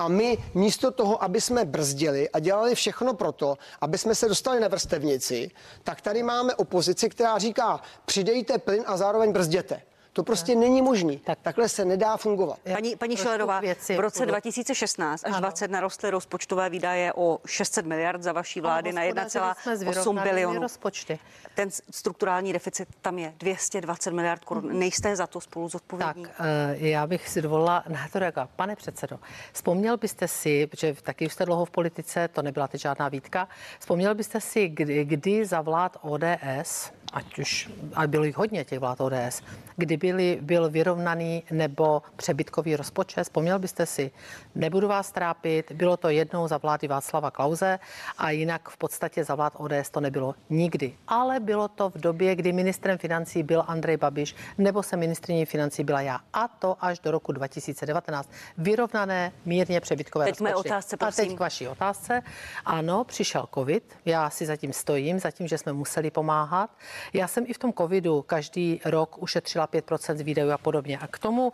A 0.00 0.08
my 0.08 0.38
místo 0.54 0.90
toho, 0.90 1.22
aby 1.24 1.40
jsme 1.40 1.64
brzdili 1.64 2.30
a 2.30 2.38
dělali 2.38 2.74
všechno 2.74 3.14
proto, 3.14 3.58
aby 3.80 3.98
jsme 3.98 4.14
se 4.14 4.28
dostali 4.28 4.60
na 4.60 4.68
vrstevnici, 4.68 5.50
tak 5.82 6.00
tady 6.00 6.22
máme 6.22 6.54
opozici, 6.54 7.08
která 7.08 7.38
říká, 7.38 7.80
přidejte 8.04 8.58
plyn 8.58 8.82
a 8.86 8.96
zároveň 8.96 9.32
brzděte. 9.32 9.82
To 10.12 10.22
prostě 10.22 10.52
tak. 10.52 10.60
není 10.60 10.82
možný. 10.82 11.18
Tak. 11.18 11.38
Takhle 11.42 11.68
se 11.68 11.84
nedá 11.84 12.16
fungovat. 12.16 12.58
Paní, 12.72 12.96
paní 12.96 13.16
Šelerová, 13.16 13.60
v 13.96 14.00
roce 14.00 14.26
2016 14.26 15.24
až 15.26 15.36
20 15.36 15.70
narostly 15.70 16.10
rozpočtové 16.10 16.70
výdaje 16.70 17.12
o 17.12 17.38
600 17.46 17.86
miliard 17.86 18.22
za 18.22 18.32
vaší 18.32 18.60
vlády 18.60 18.92
na 18.92 19.02
1,8 19.02 20.22
bilionu. 20.22 20.60
Rozpočty. 20.60 21.18
Ten 21.54 21.70
strukturální 21.90 22.52
deficit 22.52 22.88
tam 23.00 23.18
je 23.18 23.34
220 23.38 24.10
miliard 24.10 24.44
korun. 24.44 24.70
Hmm. 24.70 24.78
Nejste 24.78 25.16
za 25.16 25.26
to 25.26 25.40
spolu 25.40 25.68
zodpovědní? 25.68 26.22
Tak, 26.22 26.32
eh, 26.40 26.88
já 26.88 27.06
bych 27.06 27.28
si 27.28 27.42
dovolila 27.42 27.84
na 27.88 28.08
to 28.12 28.18
reagovat. 28.18 28.50
Pane 28.56 28.76
předsedo, 28.76 29.18
vzpomněl 29.52 29.96
byste 29.96 30.28
si, 30.28 30.68
že 30.78 30.94
taky 31.02 31.26
už 31.26 31.32
jste 31.32 31.44
dlouho 31.44 31.64
v 31.64 31.70
politice, 31.70 32.28
to 32.28 32.42
nebyla 32.42 32.68
teď 32.68 32.80
žádná 32.80 33.08
výtka, 33.08 33.48
vzpomněl 33.78 34.14
byste 34.14 34.40
si, 34.40 34.68
kdy, 34.68 35.04
kdy 35.04 35.46
za 35.46 35.60
vlád 35.60 35.96
ODS 36.00 36.92
ať 37.12 37.38
už, 37.38 37.70
ale 37.94 38.06
bylo 38.08 38.24
jich 38.24 38.36
hodně 38.36 38.64
těch 38.64 38.78
vlád 38.78 39.00
ODS, 39.00 39.42
kdy 39.76 39.96
byly, 39.96 40.38
byl 40.40 40.70
vyrovnaný 40.70 41.42
nebo 41.50 42.02
přebytkový 42.16 42.76
rozpočet. 42.76 43.24
Vzpomněl 43.24 43.58
byste 43.58 43.86
si, 43.86 44.10
nebudu 44.54 44.88
vás 44.88 45.12
trápit, 45.12 45.72
bylo 45.72 45.96
to 45.96 46.08
jednou 46.08 46.48
za 46.48 46.58
vlády 46.58 46.88
Václava 46.88 47.30
Klauze 47.30 47.78
a 48.18 48.30
jinak 48.30 48.68
v 48.68 48.76
podstatě 48.76 49.24
za 49.24 49.34
vlád 49.34 49.52
ODS 49.56 49.90
to 49.90 50.00
nebylo 50.00 50.34
nikdy. 50.50 50.94
Ale 51.08 51.40
bylo 51.40 51.68
to 51.68 51.90
v 51.90 51.94
době, 51.94 52.36
kdy 52.36 52.52
ministrem 52.52 52.98
financí 52.98 53.42
byl 53.42 53.64
Andrej 53.66 53.96
Babiš 53.96 54.34
nebo 54.58 54.82
se 54.82 54.96
ministriní 54.96 55.46
financí 55.46 55.84
byla 55.84 56.00
já. 56.00 56.20
A 56.32 56.48
to 56.48 56.76
až 56.80 56.98
do 56.98 57.10
roku 57.10 57.32
2019. 57.32 58.30
Vyrovnané, 58.58 59.32
mírně 59.44 59.80
přebytkové 59.80 60.24
teď 60.24 60.40
rozpočty. 60.40 60.68
otázce, 60.68 60.96
prosím. 60.96 61.24
A 61.24 61.28
teď 61.28 61.36
k 61.36 61.40
vaší 61.40 61.68
otázce. 61.68 62.22
Ano, 62.64 63.04
přišel 63.04 63.48
covid, 63.54 63.96
já 64.04 64.30
si 64.30 64.46
zatím 64.46 64.72
stojím, 64.72 65.18
zatím, 65.18 65.48
že 65.48 65.58
jsme 65.58 65.72
museli 65.72 66.10
pomáhat. 66.10 66.70
Já 67.12 67.28
jsem 67.28 67.44
i 67.46 67.52
v 67.52 67.58
tom 67.58 67.72
covidu 67.72 68.22
každý 68.22 68.80
rok 68.84 69.22
ušetřila 69.22 69.66
5% 69.66 70.16
z 70.16 70.20
výdajů 70.20 70.50
a 70.50 70.58
podobně. 70.58 70.98
A 70.98 71.06
k 71.06 71.18
tomu, 71.18 71.52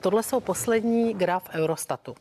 tohle 0.00 0.22
jsou 0.22 0.40
poslední 0.40 1.14
graf 1.14 1.48
Eurostatu. 1.52 2.14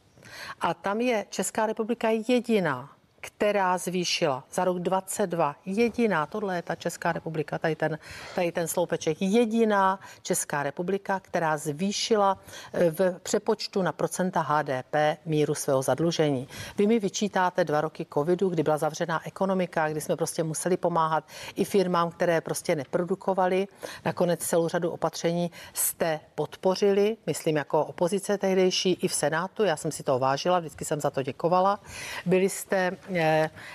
A 0.62 0.74
tam 0.74 1.02
je 1.02 1.26
Česká 1.30 1.66
republika 1.66 2.10
jediná, 2.10 2.90
která 3.22 3.78
zvýšila 3.78 4.43
za 4.51 4.65
rok 4.65 4.80
22 4.80 5.55
jediná, 5.65 6.26
tohle 6.26 6.55
je 6.55 6.61
ta 6.61 6.76
Česká 6.76 7.11
republika, 7.11 7.57
tady 7.57 7.76
ten, 7.76 7.99
tady 8.36 8.51
ten 8.51 8.67
sloupeček, 8.67 9.17
jediná 9.22 9.99
Česká 10.22 10.63
republika, 10.63 11.20
která 11.20 11.57
zvýšila 11.57 12.38
eh, 12.74 12.91
v 12.91 13.20
přepočtu 13.24 13.82
na 13.82 13.91
procenta 13.91 14.41
HDP 14.41 14.95
míru 15.26 15.55
svého 15.55 15.82
zadlužení. 15.82 16.47
Vy 16.78 16.88
mi 16.88 16.99
vyčítáte 16.99 17.63
dva 17.63 17.82
roky 17.82 18.05
covidu, 18.13 18.49
kdy 18.49 18.63
byla 18.63 18.78
zavřená 18.78 19.28
ekonomika, 19.28 19.89
kdy 19.89 20.01
jsme 20.01 20.15
prostě 20.15 20.43
museli 20.43 20.78
pomáhat 20.78 21.24
i 21.55 21.65
firmám, 21.65 22.11
které 22.11 22.41
prostě 22.41 22.76
neprodukovaly. 22.76 23.67
Nakonec 24.05 24.39
celou 24.39 24.67
řadu 24.67 24.91
opatření 24.91 25.51
jste 25.74 26.20
podpořili, 26.36 27.17
myslím 27.26 27.57
jako 27.57 27.86
opozice 27.86 28.38
tehdejší 28.38 28.93
i 29.01 29.07
v 29.07 29.13
Senátu, 29.13 29.63
já 29.63 29.78
jsem 29.78 29.91
si 29.91 30.03
to 30.03 30.20
vážila, 30.20 30.59
vždycky 30.59 30.86
jsem 30.86 31.01
za 31.01 31.09
to 31.09 31.24
děkovala. 31.24 31.80
Byli 32.26 32.49
jste 32.49 32.91
eh, 33.13 33.18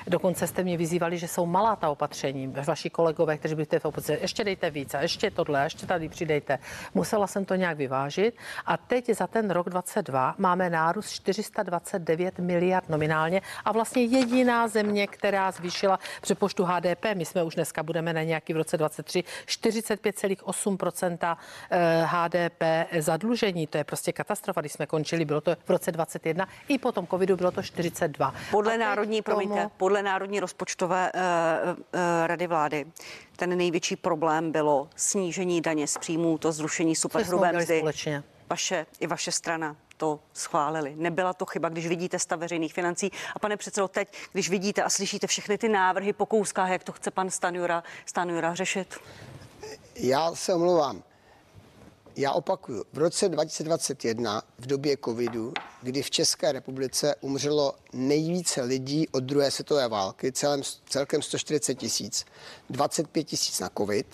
dokonce 0.06 0.46
jste 0.46 0.62
mě 0.62 0.76
vyzývali, 0.76 1.18
že 1.18 1.28
jsou 1.28 1.46
malá 1.46 1.76
ta 1.76 1.88
opatření, 1.90 2.54
vaši 2.66 2.90
kolegové, 2.90 3.38
kteří 3.38 3.54
byli 3.54 3.66
v 3.78 3.84
opozici, 3.84 4.18
ještě 4.20 4.44
dejte 4.44 4.70
více, 4.70 4.98
ještě 5.02 5.30
tohle, 5.30 5.64
ještě 5.64 5.86
tady 5.86 6.08
přidejte. 6.08 6.58
Musela 6.94 7.26
jsem 7.26 7.44
to 7.44 7.54
nějak 7.54 7.76
vyvážit. 7.76 8.36
A 8.66 8.76
teď 8.76 9.10
za 9.10 9.26
ten 9.26 9.50
rok 9.50 9.70
22 9.70 10.34
máme 10.38 10.70
nárůst 10.70 11.10
429 11.10 12.38
miliard 12.38 12.88
nominálně 12.88 13.42
a 13.64 13.72
vlastně 13.72 14.04
jediná 14.04 14.68
země, 14.68 15.06
která 15.06 15.50
zvýšila 15.50 15.98
přepoštu 16.20 16.64
HDP, 16.64 17.04
my 17.14 17.24
jsme 17.24 17.42
už 17.42 17.54
dneska 17.54 17.82
budeme 17.82 18.12
na 18.12 18.22
nějaký 18.22 18.52
v 18.52 18.56
roce 18.56 18.76
23 18.76 19.24
45,8% 19.46 21.36
HDP 22.04 22.62
zadlužení, 22.98 23.66
to 23.66 23.78
je 23.78 23.84
prostě 23.84 24.12
katastrofa, 24.12 24.60
když 24.60 24.72
jsme 24.72 24.86
končili, 24.86 25.24
bylo 25.24 25.40
to 25.40 25.56
v 25.64 25.70
roce 25.70 25.92
21, 25.92 26.48
i 26.68 26.78
po 26.78 26.92
tom 26.92 27.06
covidu 27.06 27.36
bylo 27.36 27.50
to 27.50 27.62
42. 27.62 28.34
Podle 28.50 28.78
národní, 28.78 29.22
tomu... 29.24 29.36
promiňte, 29.36 29.70
podle 29.76 30.02
národní 30.02 30.40
rozpočtové 30.40 31.12
uh, 31.14 31.20
uh, 31.70 31.76
rady 32.26 32.46
vlády 32.46 32.86
ten 33.36 33.56
největší 33.56 33.96
problém 33.96 34.52
bylo 34.52 34.88
snížení 34.96 35.60
daně 35.60 35.86
z 35.86 35.98
příjmů, 35.98 36.38
to 36.38 36.52
zrušení 36.52 36.96
superhrubé 36.96 37.52
mzdy. 37.52 37.78
Společně. 37.78 38.22
Vaše 38.50 38.86
i 39.00 39.06
vaše 39.06 39.32
strana 39.32 39.76
to 39.96 40.20
schválili. 40.32 40.94
Nebyla 40.96 41.32
to 41.32 41.46
chyba, 41.46 41.68
když 41.68 41.86
vidíte 41.86 42.18
stav 42.18 42.40
veřejných 42.40 42.74
financí. 42.74 43.10
A 43.34 43.38
pane 43.38 43.56
předsedo, 43.56 43.88
teď, 43.88 44.08
když 44.32 44.50
vidíte 44.50 44.82
a 44.82 44.90
slyšíte 44.90 45.26
všechny 45.26 45.58
ty 45.58 45.68
návrhy 45.68 46.12
po 46.12 46.26
kouskách, 46.26 46.70
jak 46.70 46.84
to 46.84 46.92
chce 46.92 47.10
pan 47.10 47.30
Stanjura, 47.30 47.82
Stanjura 48.06 48.54
řešit? 48.54 48.94
Já 49.96 50.34
se 50.34 50.54
omlouvám. 50.54 51.02
Já 52.16 52.32
opakuju, 52.32 52.84
v 52.92 52.98
roce 52.98 53.28
2021 53.28 54.42
v 54.58 54.66
době 54.66 54.96
covidu, 55.04 55.52
kdy 55.82 56.02
v 56.02 56.10
České 56.10 56.52
republice 56.52 57.14
umřelo 57.20 57.74
nejvíce 57.92 58.62
lidí 58.62 59.08
od 59.08 59.24
druhé 59.24 59.50
světové 59.50 59.88
války, 59.88 60.32
celém, 60.32 60.62
celkem 60.88 61.22
140 61.22 61.74
tisíc, 61.74 62.24
25 62.70 63.24
tisíc 63.24 63.60
na 63.60 63.70
covid, 63.78 64.06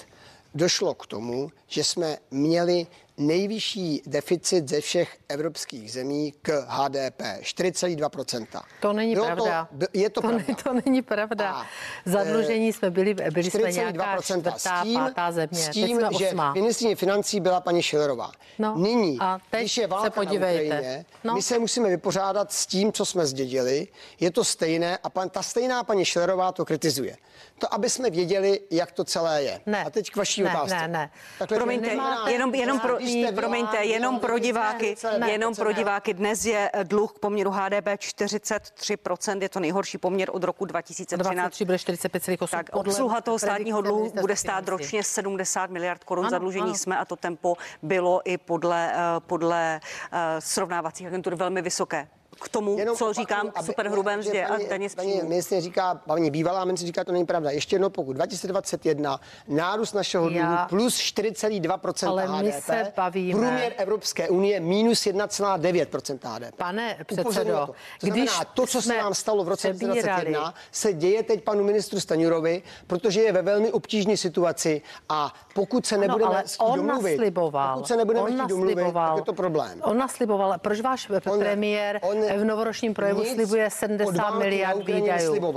došlo 0.54 0.94
k 0.94 1.06
tomu, 1.06 1.50
že 1.66 1.84
jsme 1.84 2.18
měli 2.30 2.86
nejvyšší 3.20 4.02
deficit 4.06 4.68
ze 4.68 4.80
všech 4.80 5.16
evropských 5.28 5.92
zemí 5.92 6.32
k 6.42 6.66
HDP, 6.68 7.20
4,2%. 7.20 8.46
To 8.80 8.92
není 8.92 9.14
Bylo 9.14 9.26
pravda. 9.26 9.68
To, 9.80 9.86
je 9.92 10.10
to, 10.10 10.20
to 10.20 10.28
pravda. 10.28 10.44
Ne, 10.48 10.54
to 10.64 10.72
není 10.86 11.02
pravda. 11.02 11.52
A, 11.52 11.66
Zadlužení 12.04 12.72
jsme 12.72 12.90
byli, 12.90 13.14
byli 13.14 13.50
jsme 13.50 13.72
nějaká 13.72 14.22
čtvrtá, 14.22 14.58
s 14.58 14.82
tím, 14.82 15.00
pátá 15.00 15.32
země. 15.32 15.58
S 15.58 15.68
tím, 15.68 15.98
Teď 15.98 16.06
jsme 16.06 16.18
že 16.18 16.34
ministrině 16.54 16.96
financí 16.96 17.40
byla 17.40 17.60
paní 17.60 17.82
Šilerová. 17.82 18.32
No, 18.58 18.74
Nyní, 18.78 19.18
a 19.20 19.38
teď 19.50 19.60
když 19.60 19.76
je 19.76 19.86
válka 19.86 20.04
se 20.04 20.10
podívejte. 20.10 20.68
na 20.68 20.76
Ukrajině, 20.76 21.04
no. 21.24 21.34
my 21.34 21.42
se 21.42 21.58
musíme 21.58 21.88
vypořádat 21.88 22.52
s 22.52 22.66
tím, 22.66 22.92
co 22.92 23.04
jsme 23.04 23.26
zdědili. 23.26 23.88
Je 24.20 24.30
to 24.30 24.44
stejné 24.44 24.98
a 24.98 25.10
pan, 25.10 25.30
ta 25.30 25.42
stejná 25.42 25.84
paní 25.84 26.04
Šilerová 26.04 26.52
to 26.52 26.64
kritizuje. 26.64 27.16
To, 27.58 27.74
aby 27.74 27.90
jsme 27.90 28.10
věděli, 28.10 28.60
jak 28.70 28.92
to 28.92 29.04
celé 29.04 29.42
je. 29.42 29.60
Ne. 29.66 29.84
A 29.84 29.90
teď 29.90 30.10
k 30.10 30.16
vaší 30.16 30.42
ne, 30.42 30.50
otázce. 30.50 30.74
Ne, 30.76 30.88
ne. 30.88 31.10
Takhle 31.38 31.56
Promiňte, 31.58 31.98
jenom, 32.30 32.54
jenom 32.54 32.80
pro, 32.80 33.00
promiňte, 33.34 33.84
jenom 33.84 34.20
pro 34.20 34.38
diváky, 34.38 34.96
ne, 35.18 35.30
jenom 35.30 35.54
pro 35.54 35.72
diváky. 35.72 36.14
Dnes 36.14 36.44
je 36.44 36.70
eh, 36.72 36.84
dluh 36.84 37.12
k 37.12 37.18
poměru 37.18 37.50
HDP 37.50 37.86
43%, 37.86 39.42
je 39.42 39.48
to 39.48 39.60
nejhorší 39.60 39.98
poměr 39.98 40.28
od 40.32 40.44
roku 40.44 40.64
2013. 40.64 41.34
23 41.34 41.64
bude 41.64 41.76
45,8. 41.76 42.48
Tak 42.50 42.70
obsluha 42.72 43.20
toho 43.20 43.38
státního 43.38 43.82
dluhu 43.82 44.12
bude 44.20 44.36
stát 44.36 44.68
ročně 44.68 45.02
70 45.02 45.70
miliard 45.70 46.04
korun. 46.04 46.24
Ano, 46.24 46.30
Zadlužení 46.30 46.64
ano. 46.64 46.74
jsme 46.74 46.98
a 46.98 47.04
to 47.04 47.16
tempo 47.16 47.56
bylo 47.82 48.20
i 48.24 48.38
podle, 48.38 48.92
eh, 48.92 49.20
podle 49.20 49.80
uh, 50.12 50.18
srovnávacích 50.38 51.06
agentur 51.06 51.34
velmi 51.34 51.62
vysoké 51.62 52.08
k 52.40 52.48
tomu, 52.48 52.78
Jenom 52.78 52.96
co 52.96 53.04
opakuju, 53.04 53.24
říkám, 53.24 53.52
aby, 53.54 53.66
superhrubé 53.66 54.16
mzdě 54.16 54.46
a 54.46 54.58
daně 54.68 54.90
z 54.90 54.94
Paní 54.94 55.20
ministrině 55.22 55.62
říká, 55.62 55.94
paní 55.94 56.30
bývalá 56.30 56.64
ministrině 56.64 56.86
říká, 56.86 57.04
to 57.04 57.12
není 57.12 57.26
pravda. 57.26 57.50
Ještě 57.50 57.74
jedno 57.76 57.90
pokud 57.90 58.12
2021 58.12 59.20
nárůst 59.48 59.92
našeho 59.92 60.28
dluhu 60.28 60.56
plus 60.68 60.98
4,2% 60.98 62.08
ale 62.08 62.26
HDP. 62.26 62.42
My 62.42 62.52
se 62.52 62.92
bavíme. 62.96 63.40
Průměr 63.40 63.72
Evropské 63.76 64.28
unie 64.28 64.60
minus 64.60 65.00
1,9% 65.00 66.18
HDP. 66.22 66.56
Pane 66.56 66.96
předsedo, 67.06 67.52
to. 67.52 67.66
To 68.00 68.06
když 68.06 68.30
to, 68.54 68.66
co 68.66 68.82
se 68.82 68.98
nám 68.98 69.14
stalo 69.14 69.44
v 69.44 69.48
roce 69.48 69.72
2021, 69.72 70.54
se 70.72 70.92
děje 70.92 71.22
teď 71.22 71.44
panu 71.44 71.64
ministru 71.64 72.00
Staňurovi, 72.00 72.62
protože 72.86 73.22
je 73.22 73.32
ve 73.32 73.42
velmi 73.42 73.72
obtížné 73.72 74.16
situaci 74.16 74.82
a 75.08 75.34
pokud 75.54 75.86
se 75.86 75.98
nebudeme 75.98 76.34
ano, 76.34 76.44
on 76.58 76.76
domluvit, 76.76 77.16
nasliboval, 77.16 77.74
pokud 77.74 77.88
se 77.88 77.96
nebudeme 77.96 78.24
on 78.26 78.46
domluvit, 78.46 78.74
tak 78.92 79.16
je 79.16 79.22
to 79.22 79.32
problém. 79.32 79.80
On 79.82 79.98
nasliboval, 79.98 80.54
proč 80.58 80.80
váš 80.80 81.10
on, 81.10 81.38
premiér 81.38 82.00
on 82.02 82.29
v 82.38 82.44
novoročním 82.44 82.94
projevu 82.94 83.24
slibuje 83.24 83.70
70 83.70 84.30
miliard 84.30 84.84
výdajů. 84.86 85.54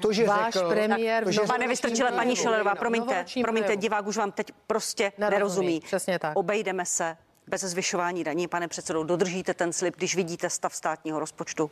To, 0.00 0.12
že 0.12 0.24
Váš 0.24 0.54
řekl, 0.54 0.68
premiér... 0.68 1.24
To, 1.24 1.30
že 1.30 1.40
Pane 1.40 1.68
Vystrčile, 1.68 2.12
paní 2.12 2.36
Šelerová, 2.36 2.74
promiňte, 2.74 3.24
promiňte, 3.42 3.76
divák 3.76 4.06
už 4.06 4.16
vám 4.16 4.32
teď 4.32 4.52
prostě 4.66 5.12
nerozumí. 5.18 5.34
nerozumí. 5.36 5.80
Přesně 5.80 6.18
tak. 6.18 6.36
Obejdeme 6.36 6.86
se 6.86 7.16
bez 7.46 7.60
zvyšování 7.60 8.24
daní, 8.24 8.48
pane 8.48 8.68
předsedo. 8.68 9.04
Dodržíte 9.04 9.54
ten 9.54 9.72
slib, 9.72 9.96
když 9.96 10.16
vidíte 10.16 10.50
stav 10.50 10.74
státního 10.74 11.20
rozpočtu? 11.20 11.70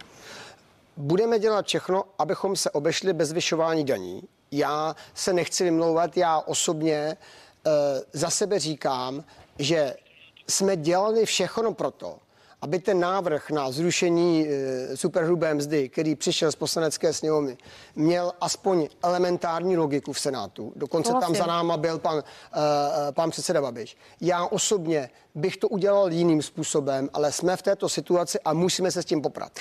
Budeme 0.97 1.39
dělat 1.39 1.67
všechno, 1.67 2.05
abychom 2.19 2.57
se 2.57 2.71
obešli 2.71 3.13
bez 3.13 3.29
zvyšování 3.29 3.85
daní. 3.85 4.23
Já 4.51 4.97
se 5.15 5.33
nechci 5.33 5.65
vymlouvat, 5.65 6.17
já 6.17 6.39
osobně 6.39 7.17
uh, 7.67 7.73
za 8.13 8.31
sebe 8.31 8.59
říkám, 8.59 9.25
že 9.59 9.97
jsme 10.49 10.77
dělali 10.77 11.27
všechno 11.27 11.75
proto, 11.75 12.19
aby 12.63 12.79
ten 12.79 13.01
návrh 13.01 13.51
na 13.51 13.71
zrušení 13.71 14.49
e, 14.49 14.97
superhrubé 14.97 15.55
mzdy, 15.55 15.89
který 15.89 16.15
přišel 16.15 16.53
z 16.53 16.57
poslanecké 16.57 17.13
sněmovny, 17.13 17.57
měl 17.97 18.33
aspoň 18.41 18.89
elementární 19.03 19.77
logiku 19.77 20.13
v 20.13 20.21
Senátu. 20.21 20.73
Dokonce 20.77 21.13
tam 21.21 21.35
za 21.35 21.47
náma 21.47 21.77
byl 21.77 21.99
pan, 21.99 22.17
uh, 22.17 22.23
pan 23.11 23.31
předseda 23.31 23.63
Babiš. 23.63 23.97
Já 24.21 24.47
osobně 24.47 25.11
bych 25.35 25.57
to 25.57 25.69
udělal 25.69 26.13
jiným 26.13 26.43
způsobem, 26.43 27.09
ale 27.13 27.33
jsme 27.33 27.57
v 27.57 27.63
této 27.63 27.89
situaci 27.89 28.41
a 28.45 28.53
musíme 28.53 28.91
se 28.91 29.03
s 29.03 29.05
tím 29.05 29.23
poprat. 29.23 29.53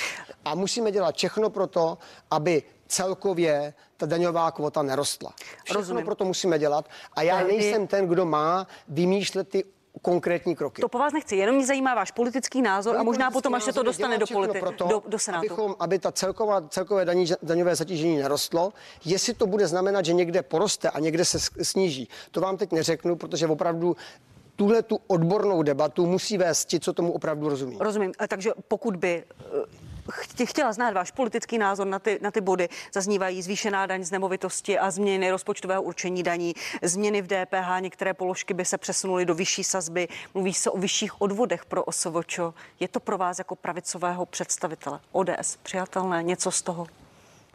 A 0.45 0.55
musíme 0.55 0.91
dělat 0.91 1.15
všechno 1.15 1.49
pro 1.49 1.67
to, 1.67 1.97
aby 2.31 2.63
celkově 2.87 3.73
ta 3.97 4.05
daňová 4.05 4.51
kvota 4.51 4.81
nerostla. 4.81 5.33
Všechno 5.63 5.81
Rozumím. 5.81 6.05
pro 6.05 6.15
to 6.15 6.25
musíme 6.25 6.59
dělat. 6.59 6.85
A 7.13 7.21
já 7.21 7.43
nejsem 7.43 7.87
ten, 7.87 8.07
kdo 8.07 8.25
má 8.25 8.67
vymýšlet 8.87 9.49
ty 9.49 9.63
konkrétní 10.01 10.55
kroky. 10.55 10.81
To 10.81 10.89
po 10.89 10.97
vás 10.97 11.13
nechci, 11.13 11.35
jenom 11.35 11.55
mě 11.55 11.65
zajímá 11.65 11.95
váš 11.95 12.11
politický 12.11 12.61
názor 12.61 12.97
a 12.97 13.03
možná 13.03 13.31
potom, 13.31 13.55
až 13.55 13.63
se 13.63 13.73
to 13.73 13.83
dostane 13.83 14.17
do, 14.17 14.25
politi- 14.25 14.59
proto, 14.59 14.87
do, 14.87 15.03
do 15.07 15.19
Senátu. 15.19 15.39
Abychom, 15.45 15.75
aby 15.79 15.99
ta 15.99 16.11
celková, 16.11 16.61
celkové 16.61 17.05
daní, 17.05 17.25
daňové 17.43 17.75
zatížení 17.75 18.17
nerostlo. 18.17 18.73
Jestli 19.05 19.33
to 19.33 19.47
bude 19.47 19.67
znamenat, 19.67 20.05
že 20.05 20.13
někde 20.13 20.41
poroste 20.41 20.89
a 20.89 20.99
někde 20.99 21.25
se 21.25 21.39
sníží, 21.61 22.09
to 22.31 22.41
vám 22.41 22.57
teď 22.57 22.71
neřeknu, 22.71 23.15
protože 23.15 23.47
opravdu 23.47 23.95
tuhle 24.55 24.81
tu 24.81 24.99
odbornou 25.07 25.63
debatu 25.63 26.05
musí 26.05 26.37
vést 26.37 26.65
ti, 26.65 26.79
co 26.79 26.93
tomu 26.93 27.11
opravdu 27.11 27.49
rozumí. 27.49 27.77
Rozumím. 27.79 28.11
Takže 28.27 28.51
pokud 28.67 28.95
by 28.95 29.23
chtěla 30.45 30.73
znát 30.73 30.93
váš 30.93 31.11
politický 31.11 31.57
názor 31.57 31.87
na 31.87 31.99
ty, 31.99 32.19
na 32.21 32.31
ty 32.31 32.41
body. 32.41 32.69
Zaznívají 32.93 33.41
zvýšená 33.41 33.85
daň 33.85 34.03
z 34.03 34.11
nemovitosti 34.11 34.79
a 34.79 34.91
změny 34.91 35.31
rozpočtového 35.31 35.81
určení 35.81 36.23
daní, 36.23 36.53
změny 36.81 37.21
v 37.21 37.27
DPH, 37.27 37.79
některé 37.79 38.13
položky 38.13 38.53
by 38.53 38.65
se 38.65 38.77
přesunuly 38.77 39.25
do 39.25 39.35
vyšší 39.35 39.63
sazby, 39.63 40.07
mluví 40.33 40.53
se 40.53 40.69
o 40.69 40.77
vyšších 40.77 41.21
odvodech 41.21 41.65
pro 41.65 41.83
OSVČ. 41.83 42.39
Je 42.79 42.87
to 42.87 42.99
pro 42.99 43.17
vás 43.17 43.37
jako 43.37 43.55
pravicového 43.55 44.25
představitele 44.25 44.99
ODS 45.11 45.57
přijatelné 45.63 46.23
něco 46.23 46.51
z 46.51 46.61
toho? 46.61 46.87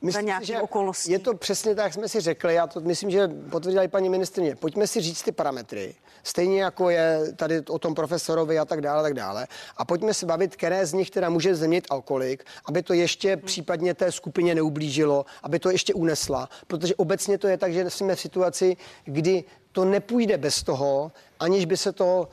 Myslím, 0.03 0.29
za 0.29 0.43
že 0.43 0.61
okolností. 0.61 1.13
Je 1.13 1.19
to 1.19 1.35
přesně 1.35 1.75
tak, 1.75 1.85
jak 1.85 1.95
jsme 1.95 2.09
si 2.09 2.21
řekli. 2.21 2.55
Já 2.55 2.67
to 2.67 2.81
myslím, 2.81 3.11
že 3.11 3.29
potvrdila 3.51 3.83
i 3.83 3.89
paní 3.89 4.09
ministrině. 4.09 4.57
Pojďme 4.57 4.87
si 4.87 5.01
říct 5.01 5.23
ty 5.23 5.33
parametry. 5.33 5.95
Stejně 6.23 6.63
jako 6.63 6.91
je 6.91 7.33
tady 7.37 7.61
o 7.61 7.79
tom 7.79 7.95
profesorovi 7.95 8.59
a 8.59 8.65
tak 8.65 8.81
dále, 8.81 9.03
tak 9.03 9.15
dále. 9.15 9.47
A 9.77 9.85
pojďme 9.85 10.15
se 10.15 10.27
bavit, 10.27 10.57
které 10.57 10.87
z 10.87 10.93
nich 10.93 11.11
teda 11.11 11.29
může 11.31 11.55
změnit 11.55 11.87
a 11.91 12.01
kolik, 12.01 12.45
aby 12.65 12.83
to 12.83 12.93
ještě 12.93 13.33
hmm. 13.33 13.43
případně 13.43 13.95
té 13.95 14.13
skupině 14.13 14.55
neublížilo, 14.55 15.27
aby 15.43 15.59
to 15.59 15.71
ještě 15.71 15.95
unesla. 15.95 16.49
Protože 16.67 16.95
obecně 16.95 17.39
to 17.39 17.49
je 17.49 17.59
tak, 17.59 17.73
že 17.73 17.91
jsme 17.91 18.17
v 18.17 18.21
situaci, 18.21 18.77
kdy 19.05 19.45
to 19.73 19.85
nepůjde 19.85 20.39
bez 20.39 20.63
toho, 20.63 21.13
aniž 21.41 21.65
by 21.65 21.77
se 21.77 21.93
to 21.93 22.29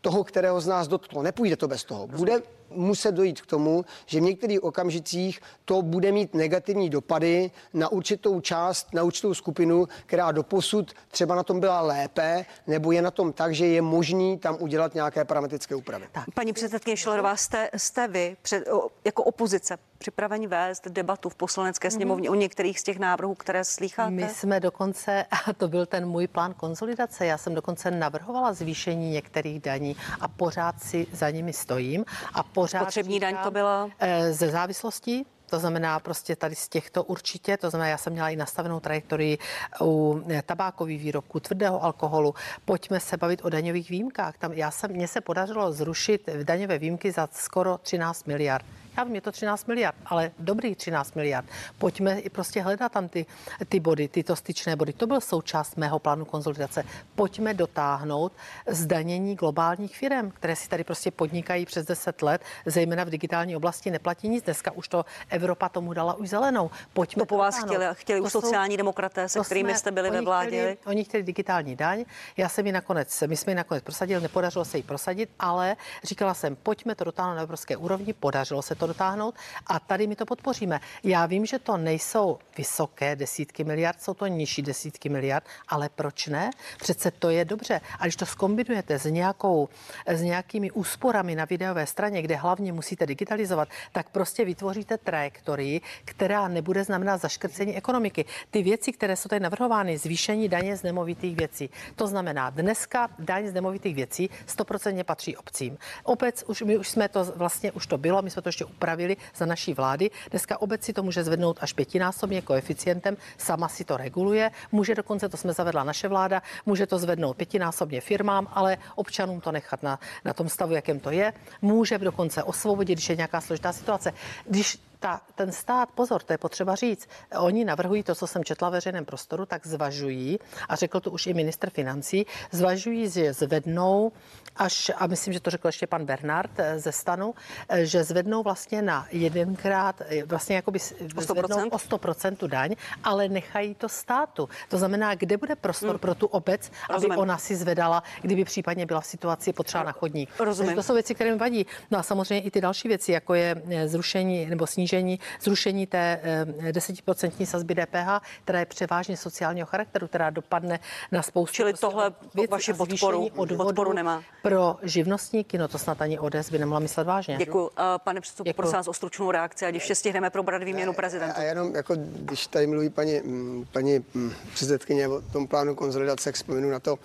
toho, 0.00 0.24
kterého 0.24 0.60
z 0.60 0.66
nás 0.66 0.88
dotklo. 0.88 1.22
Nepůjde 1.22 1.56
to 1.56 1.68
bez 1.68 1.84
toho. 1.84 2.06
Bude 2.06 2.42
muset 2.70 3.12
dojít 3.12 3.40
k 3.40 3.46
tomu, 3.46 3.84
že 4.06 4.20
v 4.20 4.22
některých 4.22 4.64
okamžicích 4.64 5.40
to 5.64 5.82
bude 5.82 6.12
mít 6.12 6.34
negativní 6.34 6.90
dopady 6.90 7.50
na 7.74 7.88
určitou 7.88 8.40
část, 8.40 8.94
na 8.94 9.02
určitou 9.02 9.34
skupinu, 9.34 9.88
která 10.06 10.32
doposud 10.32 10.92
třeba 11.08 11.34
na 11.34 11.42
tom 11.42 11.60
byla 11.60 11.80
lépe, 11.80 12.44
nebo 12.66 12.92
je 12.92 13.02
na 13.02 13.10
tom 13.10 13.32
tak, 13.32 13.54
že 13.54 13.66
je 13.66 13.82
možný 13.82 14.38
tam 14.38 14.56
udělat 14.60 14.94
nějaké 14.94 15.24
parametrické 15.24 15.74
úpravy. 15.74 16.06
Tak, 16.12 16.24
paní 16.34 16.52
předsedkyně 16.52 16.96
Šlerová, 16.96 17.36
jste, 17.36 17.70
jste 17.76 18.08
vy 18.08 18.36
před, 18.42 18.68
jako 19.04 19.24
opozice 19.24 19.78
připraveni 20.00 20.46
vést 20.46 20.88
debatu 20.88 21.28
v 21.28 21.34
poslanecké 21.34 21.88
mhm. 21.88 21.94
sněmovně 21.94 22.28
mm-hmm. 22.28 22.32
o 22.32 22.34
některých 22.34 22.80
z 22.80 22.82
těch 22.82 22.98
návrhů, 22.98 23.34
které 23.34 23.64
slýcháte? 23.64 24.10
My 24.10 24.28
jsme 24.28 24.60
dokonce, 24.60 25.24
a 25.48 25.52
to 25.52 25.68
byl 25.68 25.86
ten 25.86 26.06
můj 26.06 26.26
plán 26.26 26.54
konsolidace, 26.54 27.26
já 27.26 27.38
jsem 27.38 27.54
dokonce 27.54 27.90
navrhovala 27.90 28.52
zvýšení 28.52 29.10
některých 29.10 29.60
daní 29.60 29.96
a 30.20 30.28
pořád 30.28 30.82
si 30.82 31.06
za 31.12 31.30
nimi 31.30 31.52
stojím 31.52 32.04
a 32.34 32.42
pořád 32.60 32.84
Potřební 32.84 33.20
daň 33.20 33.36
to 33.44 33.50
byla? 33.50 33.90
Eh, 33.98 34.32
ze 34.32 34.48
závislostí 34.48 35.26
to 35.50 35.58
znamená 35.58 36.00
prostě 36.00 36.36
tady 36.36 36.54
z 36.54 36.68
těchto 36.68 37.04
určitě, 37.04 37.56
to 37.56 37.70
znamená, 37.70 37.88
já 37.88 37.98
jsem 37.98 38.12
měla 38.12 38.28
i 38.28 38.36
nastavenou 38.36 38.80
trajektorii 38.80 39.38
u 39.80 40.22
eh, 40.28 40.42
tabákových 40.42 41.02
výrobků, 41.02 41.40
tvrdého 41.40 41.84
alkoholu. 41.84 42.34
Pojďme 42.64 43.00
se 43.00 43.16
bavit 43.16 43.44
o 43.44 43.48
daňových 43.48 43.90
výjimkách. 43.90 44.38
Tam 44.38 44.52
já 44.52 44.70
jsem, 44.70 44.90
mně 44.90 45.08
se 45.08 45.20
podařilo 45.20 45.72
zrušit 45.72 46.28
daňové 46.42 46.78
výjimky 46.78 47.12
za 47.12 47.28
skoro 47.32 47.78
13 47.78 48.26
miliard. 48.26 48.64
Vím, 49.04 49.14
je 49.14 49.20
to 49.20 49.32
13 49.32 49.66
miliard, 49.66 49.96
ale 50.06 50.30
dobrých 50.38 50.76
13 50.76 51.14
miliard. 51.14 51.46
Pojďme 51.78 52.20
i 52.20 52.30
prostě 52.30 52.62
hledat 52.62 52.92
tam 52.92 53.08
ty, 53.08 53.26
ty 53.68 53.80
body, 53.80 54.08
tyto 54.08 54.36
styčné 54.36 54.76
body. 54.76 54.92
To 54.92 55.06
byl 55.06 55.20
součást 55.20 55.76
mého 55.76 55.98
plánu 55.98 56.24
konzolidace. 56.24 56.84
Pojďme 57.14 57.54
dotáhnout 57.54 58.32
zdanění 58.66 59.34
globálních 59.34 59.96
firm, 59.96 60.30
které 60.30 60.56
si 60.56 60.68
tady 60.68 60.84
prostě 60.84 61.10
podnikají 61.10 61.66
přes 61.66 61.86
10 61.86 62.22
let, 62.22 62.42
zejména 62.66 63.04
v 63.04 63.10
digitální 63.10 63.56
oblasti 63.56 63.90
neplatí 63.90 64.28
nic. 64.28 64.44
Dneska 64.44 64.70
už 64.70 64.88
to 64.88 65.04
Evropa 65.28 65.68
tomu 65.68 65.92
dala 65.92 66.14
už 66.14 66.28
zelenou. 66.28 66.70
Pojďme 66.92 67.20
to 67.20 67.26
po 67.26 67.36
vás 67.36 67.58
chtěli, 67.64 67.84
chtěli 67.92 68.20
už 68.20 68.32
sociální 68.32 68.76
demokraté, 68.76 69.28
se 69.28 69.40
kterými 69.40 69.70
jsme, 69.70 69.78
jste 69.78 69.90
byli 69.90 70.10
ve 70.10 70.20
vládě. 70.20 70.48
Chtěli, 70.48 70.78
oni 70.86 71.04
chtěli 71.04 71.22
digitální 71.22 71.76
daň. 71.76 72.04
Já 72.36 72.48
jsem 72.48 72.66
ji 72.66 72.72
nakonec, 72.72 73.22
my 73.26 73.36
jsme 73.36 73.50
ji 73.50 73.56
nakonec 73.56 73.84
prosadili, 73.84 74.20
nepodařilo 74.20 74.64
se 74.64 74.76
ji 74.76 74.82
prosadit, 74.82 75.30
ale 75.38 75.76
říkala 76.04 76.34
jsem, 76.34 76.56
pojďme 76.56 76.94
to 76.94 77.04
dotáhnout 77.04 77.34
na 77.34 77.42
evropské 77.42 77.76
úrovni, 77.76 78.12
podařilo 78.12 78.62
se 78.62 78.74
to 78.74 78.86
dotáhnout 78.90 79.34
a 79.66 79.80
tady 79.80 80.06
my 80.06 80.16
to 80.16 80.26
podpoříme. 80.26 80.80
Já 81.02 81.26
vím, 81.26 81.46
že 81.46 81.58
to 81.58 81.76
nejsou 81.76 82.38
vysoké 82.58 83.16
desítky 83.16 83.64
miliard, 83.64 84.02
jsou 84.02 84.14
to 84.14 84.26
nižší 84.26 84.62
desítky 84.62 85.08
miliard, 85.08 85.44
ale 85.68 85.88
proč 85.88 86.26
ne? 86.26 86.50
Přece 86.78 87.10
to 87.10 87.30
je 87.30 87.44
dobře. 87.44 87.80
A 87.98 88.02
když 88.04 88.16
to 88.16 88.26
skombinujete 88.26 88.98
s, 88.98 89.04
nějakou, 89.04 89.68
s 90.06 90.22
nějakými 90.22 90.70
úsporami 90.70 91.34
na 91.34 91.44
videové 91.44 91.86
straně, 91.86 92.22
kde 92.22 92.36
hlavně 92.36 92.72
musíte 92.72 93.06
digitalizovat, 93.06 93.68
tak 93.92 94.10
prostě 94.10 94.44
vytvoříte 94.44 94.98
trajektorii, 94.98 95.80
která 96.04 96.48
nebude 96.48 96.84
znamenat 96.84 97.20
zaškrcení 97.20 97.76
ekonomiky. 97.76 98.24
Ty 98.50 98.62
věci, 98.62 98.92
které 98.92 99.16
jsou 99.16 99.28
tady 99.28 99.40
navrhovány, 99.40 99.98
zvýšení 99.98 100.48
daně 100.48 100.76
z 100.76 100.82
nemovitých 100.82 101.36
věcí. 101.36 101.70
To 101.96 102.06
znamená, 102.06 102.50
dneska 102.50 103.08
daň 103.18 103.46
z 103.46 103.52
nemovitých 103.52 103.94
věcí 103.94 104.30
100% 104.46 105.04
patří 105.04 105.36
obcím. 105.36 105.78
Obec, 106.04 106.44
už, 106.46 106.62
my 106.62 106.78
už 106.78 106.88
jsme 106.88 107.08
to 107.08 107.24
vlastně, 107.24 107.72
už 107.72 107.86
to 107.86 107.98
bylo, 107.98 108.22
my 108.22 108.30
jsme 108.30 108.42
to 108.42 108.48
ještě 108.48 108.64
upravili 108.70 109.16
za 109.36 109.46
naší 109.46 109.74
vlády. 109.74 110.10
Dneska 110.30 110.60
obec 110.60 110.84
si 110.84 110.92
to 110.92 111.02
může 111.02 111.24
zvednout 111.24 111.58
až 111.60 111.72
pětinásobně 111.72 112.42
koeficientem, 112.42 113.16
sama 113.38 113.68
si 113.68 113.84
to 113.84 113.96
reguluje, 113.96 114.50
může 114.72 114.94
dokonce, 114.94 115.28
to 115.28 115.36
jsme 115.36 115.52
zavedla 115.52 115.84
naše 115.84 116.08
vláda, 116.08 116.42
může 116.66 116.86
to 116.86 116.98
zvednout 116.98 117.36
pětinásobně 117.36 118.00
firmám, 118.00 118.48
ale 118.50 118.78
občanům 118.94 119.40
to 119.40 119.52
nechat 119.52 119.82
na, 119.82 119.98
na 120.24 120.32
tom 120.32 120.48
stavu, 120.48 120.74
jakém 120.74 121.00
to 121.00 121.10
je. 121.10 121.32
Může 121.62 121.98
dokonce 121.98 122.42
osvobodit, 122.42 122.98
když 122.98 123.08
je 123.08 123.16
nějaká 123.16 123.40
složitá 123.40 123.72
situace. 123.72 124.12
Když 124.46 124.78
ta, 125.00 125.20
ten 125.34 125.52
stát, 125.52 125.88
pozor, 125.94 126.22
to 126.22 126.32
je 126.32 126.38
potřeba 126.38 126.74
říct, 126.74 127.08
oni 127.38 127.64
navrhují 127.64 128.02
to, 128.02 128.14
co 128.14 128.26
jsem 128.26 128.44
četla 128.44 128.68
v 128.68 128.72
veřejném 128.72 129.04
prostoru, 129.04 129.46
tak 129.46 129.66
zvažují, 129.66 130.38
a 130.68 130.76
řekl 130.76 131.00
to 131.00 131.10
už 131.10 131.26
i 131.26 131.34
minister 131.34 131.70
financí, 131.70 132.26
zvažují, 132.50 133.10
že 133.10 133.32
zvednou 133.32 134.12
až, 134.56 134.92
a 134.96 135.06
myslím, 135.06 135.34
že 135.34 135.40
to 135.40 135.50
řekl 135.50 135.68
ještě 135.68 135.86
pan 135.86 136.04
Bernard 136.04 136.50
eh, 136.58 136.78
ze 136.78 136.92
stanu, 136.92 137.34
eh, 137.68 137.86
že 137.86 138.04
zvednou 138.04 138.42
vlastně 138.42 138.82
na 138.82 139.06
jedenkrát, 139.10 140.02
eh, 140.08 140.24
vlastně 140.24 140.56
jako 140.56 140.70
by 140.70 140.78
zvednou 140.78 141.68
o 141.68 141.78
100% 141.78 142.36
tu 142.36 142.46
daň, 142.46 142.74
ale 143.04 143.28
nechají 143.28 143.74
to 143.74 143.88
státu. 143.88 144.48
To 144.68 144.78
znamená, 144.78 145.14
kde 145.14 145.36
bude 145.36 145.56
prostor 145.56 145.90
hmm. 145.90 145.98
pro 145.98 146.14
tu 146.14 146.26
obec, 146.26 146.70
Rozumím. 146.90 147.12
aby 147.12 147.20
ona 147.20 147.38
si 147.38 147.56
zvedala, 147.56 148.02
kdyby 148.22 148.44
případně 148.44 148.86
byla 148.86 149.00
v 149.00 149.06
situaci 149.06 149.52
potřeba 149.52 149.84
na 149.84 149.92
chodník. 149.92 150.30
Rozumím. 150.38 150.74
To 150.74 150.82
jsou 150.82 150.94
věci, 150.94 151.14
které 151.14 151.32
mi 151.32 151.38
vadí. 151.38 151.66
No 151.90 151.98
a 151.98 152.02
samozřejmě 152.02 152.40
i 152.46 152.50
ty 152.50 152.60
další 152.60 152.88
věci, 152.88 153.12
jako 153.12 153.34
je 153.34 153.62
zrušení 153.86 154.46
nebo 154.46 154.66
snížení 154.66 154.89
snížení, 154.90 155.20
zrušení 155.40 155.86
té 155.86 156.20
eh, 156.22 156.72
desetiprocentní 156.72 157.46
sazby 157.46 157.74
DPH, 157.74 158.26
která 158.44 158.58
je 158.58 158.66
převážně 158.66 159.16
sociálního 159.16 159.66
charakteru, 159.66 160.08
která 160.08 160.30
dopadne 160.30 160.80
na 161.12 161.22
spoustu. 161.22 161.54
Čili 161.54 161.72
prostě 161.72 161.86
tohle 161.86 162.12
věc, 162.34 162.50
vaši 162.50 162.72
podporu, 162.72 163.28
podporu 163.56 163.92
nemá. 163.92 164.22
Pro 164.42 164.76
živnostníky, 164.82 165.58
no 165.58 165.68
to 165.68 165.78
snad 165.78 166.02
ani 166.02 166.18
ODS 166.18 166.50
by 166.50 166.58
nemohla 166.58 166.80
myslet 166.80 167.06
vážně. 167.06 167.36
Děkuji. 167.36 167.70
Eh, 167.78 167.82
pane 168.04 168.20
předsedo, 168.20 168.52
prosím 168.54 168.76
vás 168.76 168.88
o 168.88 168.92
stručnou 168.92 169.30
reakci, 169.30 169.66
ať 169.66 169.74
ještě 169.74 169.94
stihneme 169.94 170.30
probrat 170.30 170.62
výměnu 170.62 170.92
prezidenta. 170.92 171.34
A 171.34 171.42
jenom, 171.42 171.74
jako, 171.74 171.94
když 171.96 172.46
tady 172.46 172.66
mluví 172.66 172.90
paní, 172.90 173.20
mm, 173.24 173.64
paní 173.72 174.04
mm, 174.14 174.32
předsedkyně 174.54 175.08
o 175.08 175.20
tom 175.20 175.46
plánu 175.46 175.74
konzolidace, 175.74 176.28
jak 176.28 176.34
vzpomenu 176.34 176.70
na 176.70 176.80
to, 176.80 176.98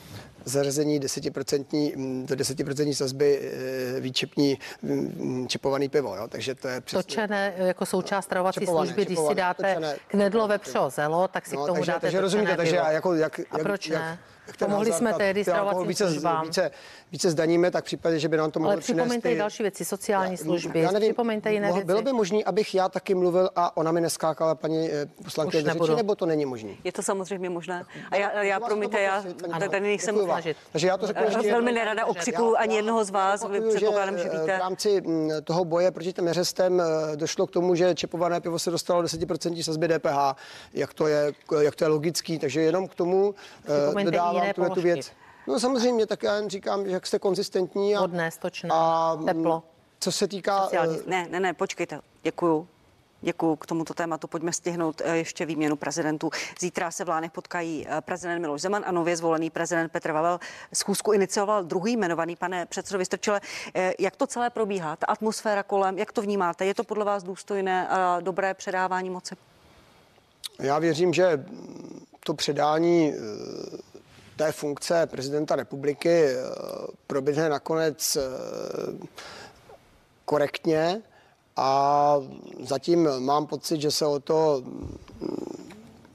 zařazení 0.46 1.00
10% 1.00 1.98
mm, 1.98 2.26
do 2.26 2.36
10% 2.36 2.94
sazby 2.94 3.40
eh, 3.40 4.00
výčepní 4.00 4.58
mm, 4.82 5.48
čepovaný 5.48 5.90
pivo. 5.90 6.16
Jo? 6.16 6.28
Takže 6.28 6.56
to 6.56 6.68
je 6.68 6.82
přesně... 6.82 7.04
Točené 7.04 7.54
jako 7.58 7.86
součást 7.86 8.26
stravovací 8.26 8.60
čepované, 8.60 8.88
služby, 8.88 9.06
čepované, 9.06 9.26
když 9.26 9.30
si 9.30 9.36
dáte 9.36 9.74
točené, 9.76 9.96
knedlo 10.08 10.48
vepřo 10.48 10.90
zelo, 10.90 11.28
tak 11.28 11.46
si 11.46 11.56
no, 11.56 11.64
k 11.64 11.68
tomu 11.68 11.76
takže, 11.76 11.92
dáte 11.92 12.02
Takže 12.02 12.22
rozumíte, 12.22 12.58
takže 12.58 12.76
jako, 12.76 13.14
jak, 13.14 13.38
jak, 13.40 13.48
A 13.52 13.58
proč 13.58 13.88
jak, 13.88 14.02
ne? 14.02 14.20
Pomohli 14.60 14.94
jsme 14.94 15.14
tehdy 15.14 15.44
stravovacím 15.44 15.88
více, 15.88 16.08
službám. 16.08 16.46
Více, 16.46 16.72
více 17.12 17.32
zdaníme, 17.32 17.72
tak 17.72 17.84
v 17.84 17.86
případě, 17.86 18.20
že 18.20 18.30
by 18.30 18.38
nám 18.38 18.52
to 18.52 18.60
mohlo 18.60 18.72
Ale 18.72 18.82
připomeňte 18.82 19.32
i 19.32 19.38
další 19.38 19.64
věci, 19.64 19.86
sociální 19.86 20.38
služby, 20.38 20.80
já 20.80 20.92
nevím, 20.92 21.10
připomeňte 21.10 21.54
jiné 21.54 21.72
věci. 21.72 21.86
Bylo 21.86 22.02
by 22.02 22.14
možné, 22.14 22.44
abych 22.46 22.76
já 22.76 22.90
taky 22.90 23.16
mluvil 23.16 23.50
a 23.56 23.78
ona 23.78 23.92
mi 23.92 24.02
neskákala 24.02 24.56
paní 24.56 24.92
eh, 24.92 25.06
poslankyně 25.24 25.64
do 25.64 25.72
řeči, 25.72 25.96
nebo 25.96 26.16
to 26.16 26.26
není 26.26 26.46
možné? 26.46 26.70
Je 26.84 26.92
to 26.92 27.02
samozřejmě 27.02 27.50
možné. 27.50 27.84
A 28.12 28.16
já, 28.16 28.44
já 28.44 28.60
promiňte, 28.60 29.02
já 29.02 29.24
tady 29.60 29.80
nejsem 29.80 30.16
Takže 30.72 30.88
já 30.88 30.98
to 30.98 31.08
řeknu 31.08 31.24
ještě 31.24 31.52
velmi 31.52 31.72
nerada 31.72 32.06
okřikuju 32.06 32.56
ani 32.56 32.76
jednoho 32.76 33.06
z 33.06 33.10
vás, 33.10 33.48
vy 33.50 33.62
předpokládám, 33.62 34.18
že 34.18 34.24
eh, 34.24 34.40
víte. 34.40 34.56
V 34.58 34.60
rámci 34.60 35.02
mm, 35.02 35.30
toho 35.44 35.66
boje 35.66 35.92
proti 35.92 36.14
těm 36.14 36.26
neřestem 36.26 36.82
eh, 36.82 37.16
došlo 37.16 37.48
k 37.48 37.52
tomu, 37.52 37.76
že 37.76 37.96
čepované 37.96 38.42
pivo 38.42 38.60
se 38.60 38.72
dostalo 38.72 39.02
do 39.02 39.08
10% 39.08 39.64
sazby 39.64 39.88
DPH, 39.88 40.36
jak 40.74 40.94
to 40.94 41.08
je, 41.08 41.34
jak 41.60 41.76
to 41.76 41.84
je 41.84 41.88
logický, 41.88 42.40
takže 42.40 42.62
jenom 42.62 42.88
k 42.88 42.96
tomu 42.96 43.36
dodávám 44.04 44.35
tu 44.74 44.82
věc. 44.82 45.12
No 45.48 45.60
samozřejmě, 45.60 46.06
tak 46.06 46.24
já 46.24 46.36
jen 46.36 46.50
říkám, 46.50 46.86
že 46.86 46.92
jak 46.92 47.08
jste 47.08 47.20
konzistentní. 47.20 47.96
A, 47.96 48.02
Vodné, 48.02 48.32
stočné, 48.32 48.70
a, 48.74 49.18
teplo. 49.26 49.64
Co 50.00 50.12
se 50.12 50.28
týká... 50.28 50.64
Sociální. 50.64 50.98
Eh, 51.00 51.10
ne, 51.10 51.28
ne, 51.30 51.40
ne, 51.40 51.54
počkejte, 51.54 52.00
děkuju. 52.24 52.68
Děkuji 53.22 53.56
k 53.56 53.66
tomuto 53.66 53.94
tématu. 53.94 54.28
Pojďme 54.28 54.54
stihnout 54.54 55.02
eh, 55.06 55.18
ještě 55.18 55.46
výměnu 55.46 55.76
prezidentů. 55.76 56.30
Zítra 56.60 56.92
se 56.92 57.06
v 57.06 57.10
Lánech 57.10 57.32
potkají 57.32 57.88
eh, 57.90 58.02
prezident 58.02 58.42
Miloš 58.42 58.62
Zeman 58.62 58.84
a 58.86 58.92
nově 58.92 59.18
zvolený 59.18 59.50
prezident 59.50 59.92
Petr 59.92 60.14
Pavel. 60.14 60.40
Schůzku 60.74 61.12
inicioval 61.12 61.64
druhý 61.64 61.94
jmenovaný, 61.94 62.36
pane 62.36 62.66
předsedo 62.66 63.00
Vystrčile. 63.00 63.42
Jak 64.00 64.16
to 64.16 64.28
celé 64.28 64.50
probíhá? 64.50 64.96
Ta 64.96 65.06
atmosféra 65.06 65.64
kolem, 65.64 65.98
jak 65.98 66.12
to 66.12 66.22
vnímáte? 66.22 66.66
Je 66.66 66.74
to 66.74 66.84
podle 66.84 67.06
vás 67.06 67.24
důstojné 67.24 67.88
a 67.88 68.20
dobré 68.20 68.54
předávání 68.54 69.10
moci? 69.10 69.36
Já 70.60 70.80
věřím, 70.80 71.14
že 71.14 71.46
to 72.26 72.34
předání 72.34 73.14
té 74.36 74.52
funkce 74.52 75.08
prezidenta 75.08 75.56
republiky 75.56 76.26
eh, 76.26 76.36
proběhne 77.08 77.50
nakonec 77.50 78.16
eh, 78.16 78.22
korektně 80.26 81.02
a 81.56 82.18
zatím 82.60 83.10
mám 83.20 83.48
pocit, 83.48 83.82
že 83.82 83.92
se 83.92 84.06
o 84.06 84.20
to 84.20 84.62
mm, 84.66 84.98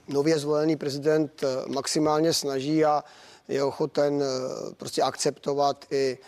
nově 0.08 0.38
zvolený 0.38 0.76
prezident 0.76 1.42
eh, 1.42 1.46
maximálně 1.68 2.32
snaží 2.32 2.84
a 2.84 3.04
je 3.48 3.64
ochoten 3.64 4.22
prostě 4.76 5.02
akceptovat 5.02 5.84
i 5.90 6.18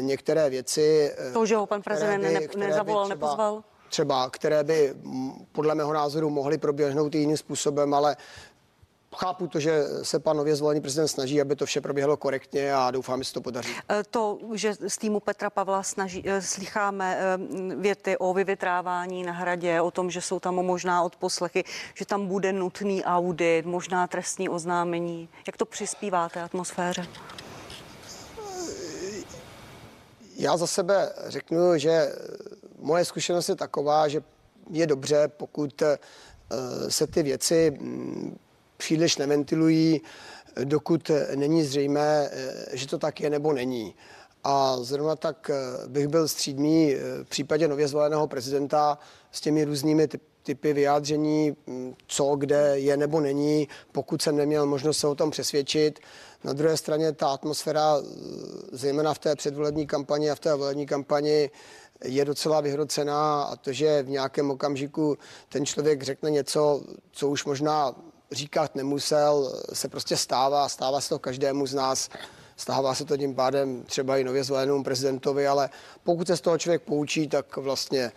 některé 0.00 0.50
věci. 0.50 1.14
To, 1.32 1.46
že 1.46 1.56
ho 1.56 1.66
pan 1.66 1.82
prezident 1.82 2.20
by, 2.20 2.48
ne, 2.56 2.66
nezavolal, 2.66 3.04
třeba, 3.04 3.14
nepozval? 3.14 3.64
Třeba, 3.88 4.30
které 4.30 4.64
by 4.64 4.94
podle 5.52 5.74
mého 5.74 5.92
názoru 5.92 6.30
mohly 6.30 6.58
proběhnout 6.58 7.14
i 7.14 7.18
jiným 7.18 7.36
způsobem, 7.36 7.94
ale 7.94 8.16
chápu 9.16 9.46
to, 9.46 9.60
že 9.60 9.84
se 10.02 10.18
pan 10.18 10.36
nově 10.36 10.56
zvolený 10.56 10.80
prezident 10.80 11.08
snaží, 11.08 11.40
aby 11.40 11.56
to 11.56 11.66
vše 11.66 11.80
proběhlo 11.80 12.16
korektně 12.16 12.74
a 12.74 12.90
doufám, 12.90 13.20
že 13.22 13.28
se 13.28 13.34
to 13.34 13.40
podaří. 13.40 13.72
E, 13.90 14.04
to, 14.10 14.38
že 14.54 14.74
z 14.88 14.98
týmu 14.98 15.20
Petra 15.20 15.50
Pavla 15.50 15.82
snaží, 15.82 16.22
e, 16.28 16.42
slycháme 16.42 17.18
e, 17.18 17.38
věty 17.76 18.16
o 18.16 18.34
vyvětrávání 18.34 19.22
na 19.22 19.32
hradě, 19.32 19.80
o 19.80 19.90
tom, 19.90 20.10
že 20.10 20.20
jsou 20.20 20.40
tam 20.40 20.54
možná 20.54 21.02
odposlechy, 21.02 21.64
že 21.94 22.06
tam 22.06 22.26
bude 22.26 22.52
nutný 22.52 23.04
audit, 23.04 23.66
možná 23.66 24.06
trestní 24.06 24.48
oznámení. 24.48 25.28
Jak 25.46 25.56
to 25.56 25.64
přispívá 25.66 26.28
té 26.28 26.42
atmosféře? 26.42 27.06
Já 30.36 30.56
za 30.56 30.66
sebe 30.66 31.12
řeknu, 31.26 31.78
že 31.78 32.12
moje 32.78 33.04
zkušenost 33.04 33.48
je 33.48 33.56
taková, 33.56 34.08
že 34.08 34.22
je 34.70 34.86
dobře, 34.86 35.28
pokud 35.28 35.82
se 36.88 37.06
ty 37.06 37.22
věci 37.22 37.78
příliš 38.76 39.16
neventilují, 39.16 40.00
dokud 40.64 41.10
není 41.34 41.64
zřejmé, 41.64 42.30
že 42.72 42.86
to 42.86 42.98
tak 42.98 43.20
je 43.20 43.30
nebo 43.30 43.52
není. 43.52 43.94
A 44.44 44.76
zrovna 44.80 45.16
tak 45.16 45.50
bych 45.86 46.08
byl 46.08 46.28
střídmý 46.28 46.94
v 47.22 47.28
případě 47.28 47.68
nově 47.68 47.88
zvoleného 47.88 48.26
prezidenta 48.26 48.98
s 49.32 49.40
těmi 49.40 49.64
různými 49.64 50.08
typ, 50.08 50.22
typy 50.46 50.72
vyjádření, 50.72 51.56
mm, 51.66 51.94
co, 52.06 52.36
kde 52.36 52.72
je 52.74 52.96
nebo 52.96 53.20
není, 53.20 53.68
pokud 53.92 54.22
jsem 54.22 54.36
neměl 54.36 54.66
možnost 54.66 54.98
se 54.98 55.06
o 55.06 55.14
tom 55.14 55.30
přesvědčit. 55.30 55.98
Na 56.44 56.52
druhé 56.52 56.76
straně 56.76 57.12
ta 57.12 57.28
atmosféra, 57.28 57.96
zejména 58.72 59.14
v 59.14 59.18
té 59.18 59.36
předvolební 59.36 59.86
kampani 59.86 60.30
a 60.30 60.34
v 60.34 60.40
té 60.40 60.54
volební 60.54 60.86
kampani, 60.86 61.50
je 62.04 62.24
docela 62.24 62.60
vyhrocená 62.60 63.42
a 63.42 63.56
to, 63.56 63.72
že 63.72 64.02
v 64.02 64.08
nějakém 64.08 64.50
okamžiku 64.50 65.18
ten 65.48 65.66
člověk 65.66 66.02
řekne 66.02 66.30
něco, 66.30 66.82
co 67.12 67.28
už 67.28 67.44
možná 67.44 67.94
říkat 68.32 68.74
nemusel, 68.74 69.62
se 69.72 69.88
prostě 69.88 70.16
stává, 70.16 70.68
stává 70.68 71.00
se 71.00 71.08
to 71.08 71.18
každému 71.18 71.66
z 71.66 71.74
nás. 71.74 72.08
Stává 72.56 72.94
se 72.94 73.04
to 73.04 73.16
tím 73.16 73.34
pádem 73.34 73.82
třeba 73.82 74.16
i 74.16 74.24
nově 74.24 74.44
zvolenému 74.44 74.84
prezidentovi, 74.84 75.46
ale 75.46 75.70
pokud 76.04 76.26
se 76.26 76.36
z 76.36 76.40
toho 76.40 76.58
člověk 76.58 76.82
poučí, 76.82 77.28
tak 77.28 77.56
vlastně 77.56 78.12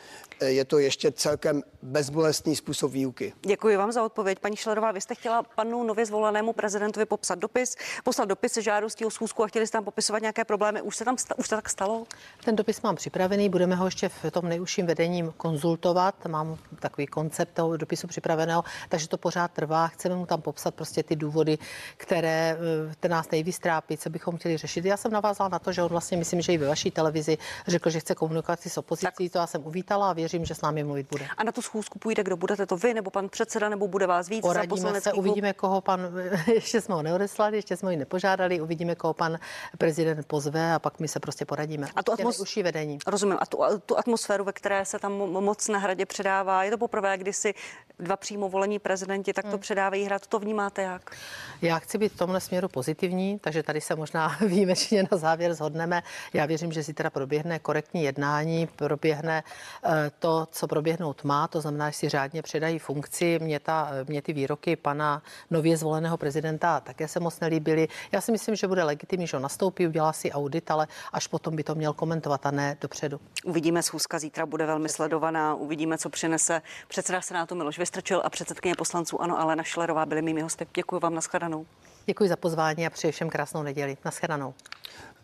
je 0.46 0.66
to 0.66 0.80
ještě 0.80 1.12
celkem 1.12 1.64
bezbolestný 1.82 2.56
způsob 2.56 2.92
výuky. 2.92 3.34
Děkuji 3.46 3.78
vám 3.78 3.92
za 3.92 4.04
odpověď. 4.04 4.40
Paní 4.40 4.56
Šlerová, 4.56 4.92
vy 4.92 5.02
jste 5.02 5.16
chtěla 5.16 5.44
panu 5.44 5.84
nově 5.84 6.06
zvolenému 6.06 6.54
prezidentovi 6.54 7.06
popsat 7.06 7.40
dopis, 7.40 7.76
poslat 8.04 8.30
dopis 8.30 8.52
se 8.52 8.62
žádostí 8.62 9.06
o 9.06 9.10
schůzku 9.10 9.44
a 9.44 9.48
chtěli 9.48 9.68
jste 9.68 9.78
tam 9.78 9.86
popisovat 9.86 10.22
nějaké 10.22 10.46
problémy. 10.46 10.82
Už 10.82 10.96
se 10.96 11.06
tam 11.06 11.16
už 11.38 11.48
se 11.48 11.56
tak 11.56 11.70
stalo? 11.70 12.06
Ten 12.46 12.56
dopis 12.56 12.82
mám 12.82 12.96
připravený, 12.96 13.50
budeme 13.50 13.76
ho 13.76 13.86
ještě 13.86 14.10
v 14.10 14.32
tom 14.32 14.50
nejužším 14.50 14.86
vedením 14.86 15.34
konzultovat. 15.38 16.26
Mám 16.28 16.58
takový 16.80 17.08
koncept 17.08 17.54
toho 17.54 17.78
dopisu 17.78 18.08
připraveného, 18.08 18.64
takže 18.90 19.08
to 19.08 19.18
pořád 19.18 19.52
trvá. 19.52 19.88
Chceme 19.88 20.16
mu 20.16 20.26
tam 20.26 20.42
popsat 20.42 20.76
prostě 20.76 21.04
ty 21.04 21.16
důvody, 21.16 21.58
které, 21.98 22.58
eh, 22.90 22.94
které 22.94 23.12
nás 23.12 23.32
nejvíc 23.32 23.60
trápí, 23.60 23.98
co 23.98 24.10
bychom 24.10 24.38
chtěli 24.38 24.58
řešit. 24.58 24.86
Já 24.86 24.98
jsem 24.98 25.12
navázala 25.12 25.50
na 25.50 25.60
to, 25.60 25.72
že 25.72 25.82
on 25.82 25.88
vlastně, 25.90 26.18
myslím, 26.18 26.42
že 26.42 26.54
i 26.54 26.58
ve 26.58 26.68
vaší 26.68 26.92
televizi 26.92 27.38
řekl, 27.68 27.90
že 27.90 28.00
chce 28.00 28.16
komunikaci 28.16 28.70
s 28.70 28.78
opozicí. 28.78 29.06
Tak. 29.06 29.32
To 29.32 29.38
já 29.38 29.48
jsem 29.48 29.66
uvítala 29.66 30.10
a 30.10 30.14
věřím, 30.14 30.29
že 30.46 30.56
s 30.56 30.62
námi 30.62 30.84
mluvit 30.84 31.08
bude. 31.10 31.28
A 31.38 31.44
na 31.44 31.52
tu 31.52 31.62
schůzku 31.62 32.00
půjde, 32.00 32.24
kdo 32.24 32.38
budete 32.38 32.66
to 32.66 32.78
vy 32.78 32.94
nebo 32.94 33.12
pan 33.12 33.30
předseda, 33.30 33.70
nebo 33.70 33.88
bude 33.88 34.08
vás 34.08 34.30
víc? 34.30 34.42
Poradíme 34.42 35.02
se, 35.02 35.14
uvidíme, 35.14 35.54
koho 35.54 35.82
pan, 35.82 36.02
ještě 36.54 36.82
jsme 36.82 36.96
ho 36.96 37.02
neodeslali, 37.02 37.58
ještě 37.58 37.78
jsme 37.78 37.92
ho 37.92 37.98
nepožádali, 37.98 38.62
uvidíme, 38.62 38.96
koho 38.96 39.14
pan 39.14 39.40
prezident 39.78 40.28
pozve 40.28 40.74
a 40.74 40.80
pak 40.80 41.00
my 41.00 41.08
se 41.08 41.20
prostě 41.20 41.46
poradíme. 41.46 41.88
A 41.96 42.04
tu 42.04 42.12
atmos... 42.12 42.56
vedení. 42.56 42.98
Rozumím. 43.08 43.38
A 43.40 43.46
tu, 43.46 43.58
tu 43.86 43.98
atmosféru, 43.98 44.44
ve 44.44 44.54
které 44.54 44.86
se 44.86 45.00
tam 45.00 45.12
moc 45.18 45.68
na 45.68 45.80
hradě 45.80 46.06
předává, 46.06 46.64
je 46.64 46.72
to 46.72 46.78
poprvé, 46.78 47.18
kdy 47.18 47.34
si 47.34 47.54
dva 48.00 48.18
přímo 48.18 48.50
volení 48.50 48.80
prezidenti 48.80 49.34
takto 49.34 49.52
hmm. 49.52 49.60
předávají 49.60 50.04
hrad. 50.04 50.28
To 50.28 50.40
vnímáte 50.40 50.82
jak? 50.82 51.16
Já 51.62 51.80
chci 51.80 51.98
být 51.98 52.14
v 52.14 52.18
tomhle 52.18 52.42
směru 52.42 52.68
pozitivní, 52.68 53.40
takže 53.40 53.64
tady 53.64 53.82
se 53.82 53.96
možná 53.96 54.38
výjimečně 54.48 55.08
na 55.12 55.18
závěr 55.18 55.54
zhodneme. 55.54 56.04
Já 56.34 56.46
věřím, 56.46 56.72
že 56.72 56.84
zítra 56.84 57.10
proběhne 57.10 57.60
korektní 57.60 58.04
jednání, 58.04 58.68
proběhne 58.68 59.44
eh, 59.84 60.12
to, 60.20 60.48
co 60.52 60.68
proběhnout 60.68 61.24
má, 61.24 61.48
to 61.48 61.62
znamená, 61.62 61.90
že 61.90 61.98
si 61.98 62.10
řádně 62.10 62.42
předají 62.42 62.80
funkci. 62.80 63.40
Mě, 63.42 63.60
ta, 63.60 63.92
mě 64.08 64.22
ty 64.22 64.34
výroky 64.34 64.76
pana 64.76 65.22
nově 65.50 65.78
zvoleného 65.78 66.18
prezidenta 66.18 66.80
také 66.80 67.08
se 67.08 67.20
moc 67.20 67.40
nelíbily. 67.40 67.88
Já 68.12 68.22
si 68.22 68.32
myslím, 68.32 68.56
že 68.56 68.68
bude 68.68 68.84
legitimní, 68.84 69.28
že 69.28 69.38
on 69.38 69.44
nastoupí, 69.44 69.88
udělá 69.88 70.14
si 70.14 70.32
audit, 70.32 70.72
ale 70.72 70.88
až 71.14 71.28
potom 71.28 71.56
by 71.56 71.64
to 71.64 71.76
měl 71.76 71.94
komentovat 71.94 72.46
a 72.46 72.52
ne 72.52 72.78
dopředu. 72.82 73.20
Uvidíme, 73.46 73.84
schůzka 73.84 74.20
zítra 74.20 74.46
bude 74.46 74.66
velmi 74.66 74.90
sledovaná, 74.90 75.56
uvidíme, 75.56 75.98
co 75.98 76.10
přinese 76.10 76.62
předseda 76.88 77.22
Senátu 77.22 77.56
Miloš 77.56 77.80
Vystrčil 77.80 78.22
a 78.26 78.30
předsedkyně 78.30 78.76
poslanců 78.76 79.22
Ano 79.22 79.40
Alena 79.40 79.64
Šlerová 79.64 80.06
byli 80.06 80.22
mými 80.22 80.42
hosty. 80.42 80.68
Děkuji 80.74 81.00
vám, 81.00 81.16
nashledanou. 81.16 81.66
Děkuji 82.06 82.30
za 82.30 82.36
pozvání 82.36 82.88
a 82.88 82.90
přeji 82.90 83.12
všem 83.12 83.30
krásnou 83.30 83.64
neděli. 83.64 83.98
Nashledanou. 84.06 84.54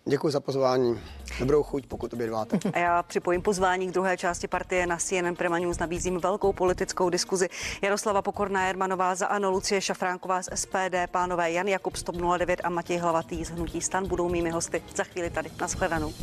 Děkuji 0.07 0.31
za 0.31 0.39
pozvání. 0.39 0.99
Dobrou 1.39 1.63
chuť, 1.63 1.85
pokud 1.85 2.13
obědváte. 2.13 2.59
A 2.73 2.79
já 2.79 3.03
připojím 3.03 3.41
pozvání 3.41 3.87
k 3.87 3.91
druhé 3.91 4.17
části 4.17 4.47
partie 4.47 4.87
na 4.87 4.97
CNN 4.97 5.35
Prima 5.37 5.59
News. 5.59 5.79
Nabízím 5.79 6.19
velkou 6.19 6.53
politickou 6.53 7.09
diskuzi. 7.09 7.47
Jaroslava 7.81 8.21
Pokorná 8.21 8.67
Jermanová 8.67 9.15
za 9.15 9.27
Ano, 9.27 9.51
Lucie 9.51 9.81
Šafránková 9.81 10.41
z 10.41 10.49
SPD, 10.55 11.07
pánové 11.11 11.51
Jan 11.51 11.67
Jakub 11.67 11.95
z 11.95 12.03
09 12.37 12.61
a 12.63 12.69
Matěj 12.69 12.97
Hlavatý 12.97 13.45
z 13.45 13.49
Hnutí 13.49 13.81
Stan 13.81 14.07
budou 14.07 14.29
mými 14.29 14.49
hosty 14.49 14.83
za 14.95 15.03
chvíli 15.03 15.29
tady. 15.29 15.49
Naschledanou. 15.61 16.13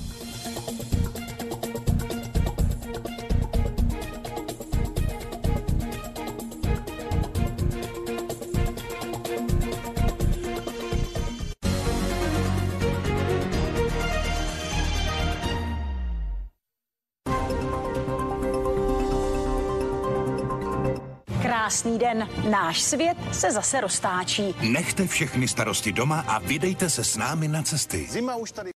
Krásný 21.72 21.98
den, 21.98 22.28
náš 22.50 22.82
svět 22.82 23.16
se 23.32 23.52
zase 23.52 23.80
roztáčí. 23.80 24.54
Nechte 24.60 25.06
všechny 25.06 25.48
starosti 25.48 25.92
doma 25.92 26.24
a 26.28 26.38
vydejte 26.38 26.90
se 26.90 27.04
s 27.04 27.16
námi 27.16 27.48
na 27.48 27.62
cesty. 27.62 28.06
Zima 28.10 28.36
už 28.36 28.52
tady 28.52 28.70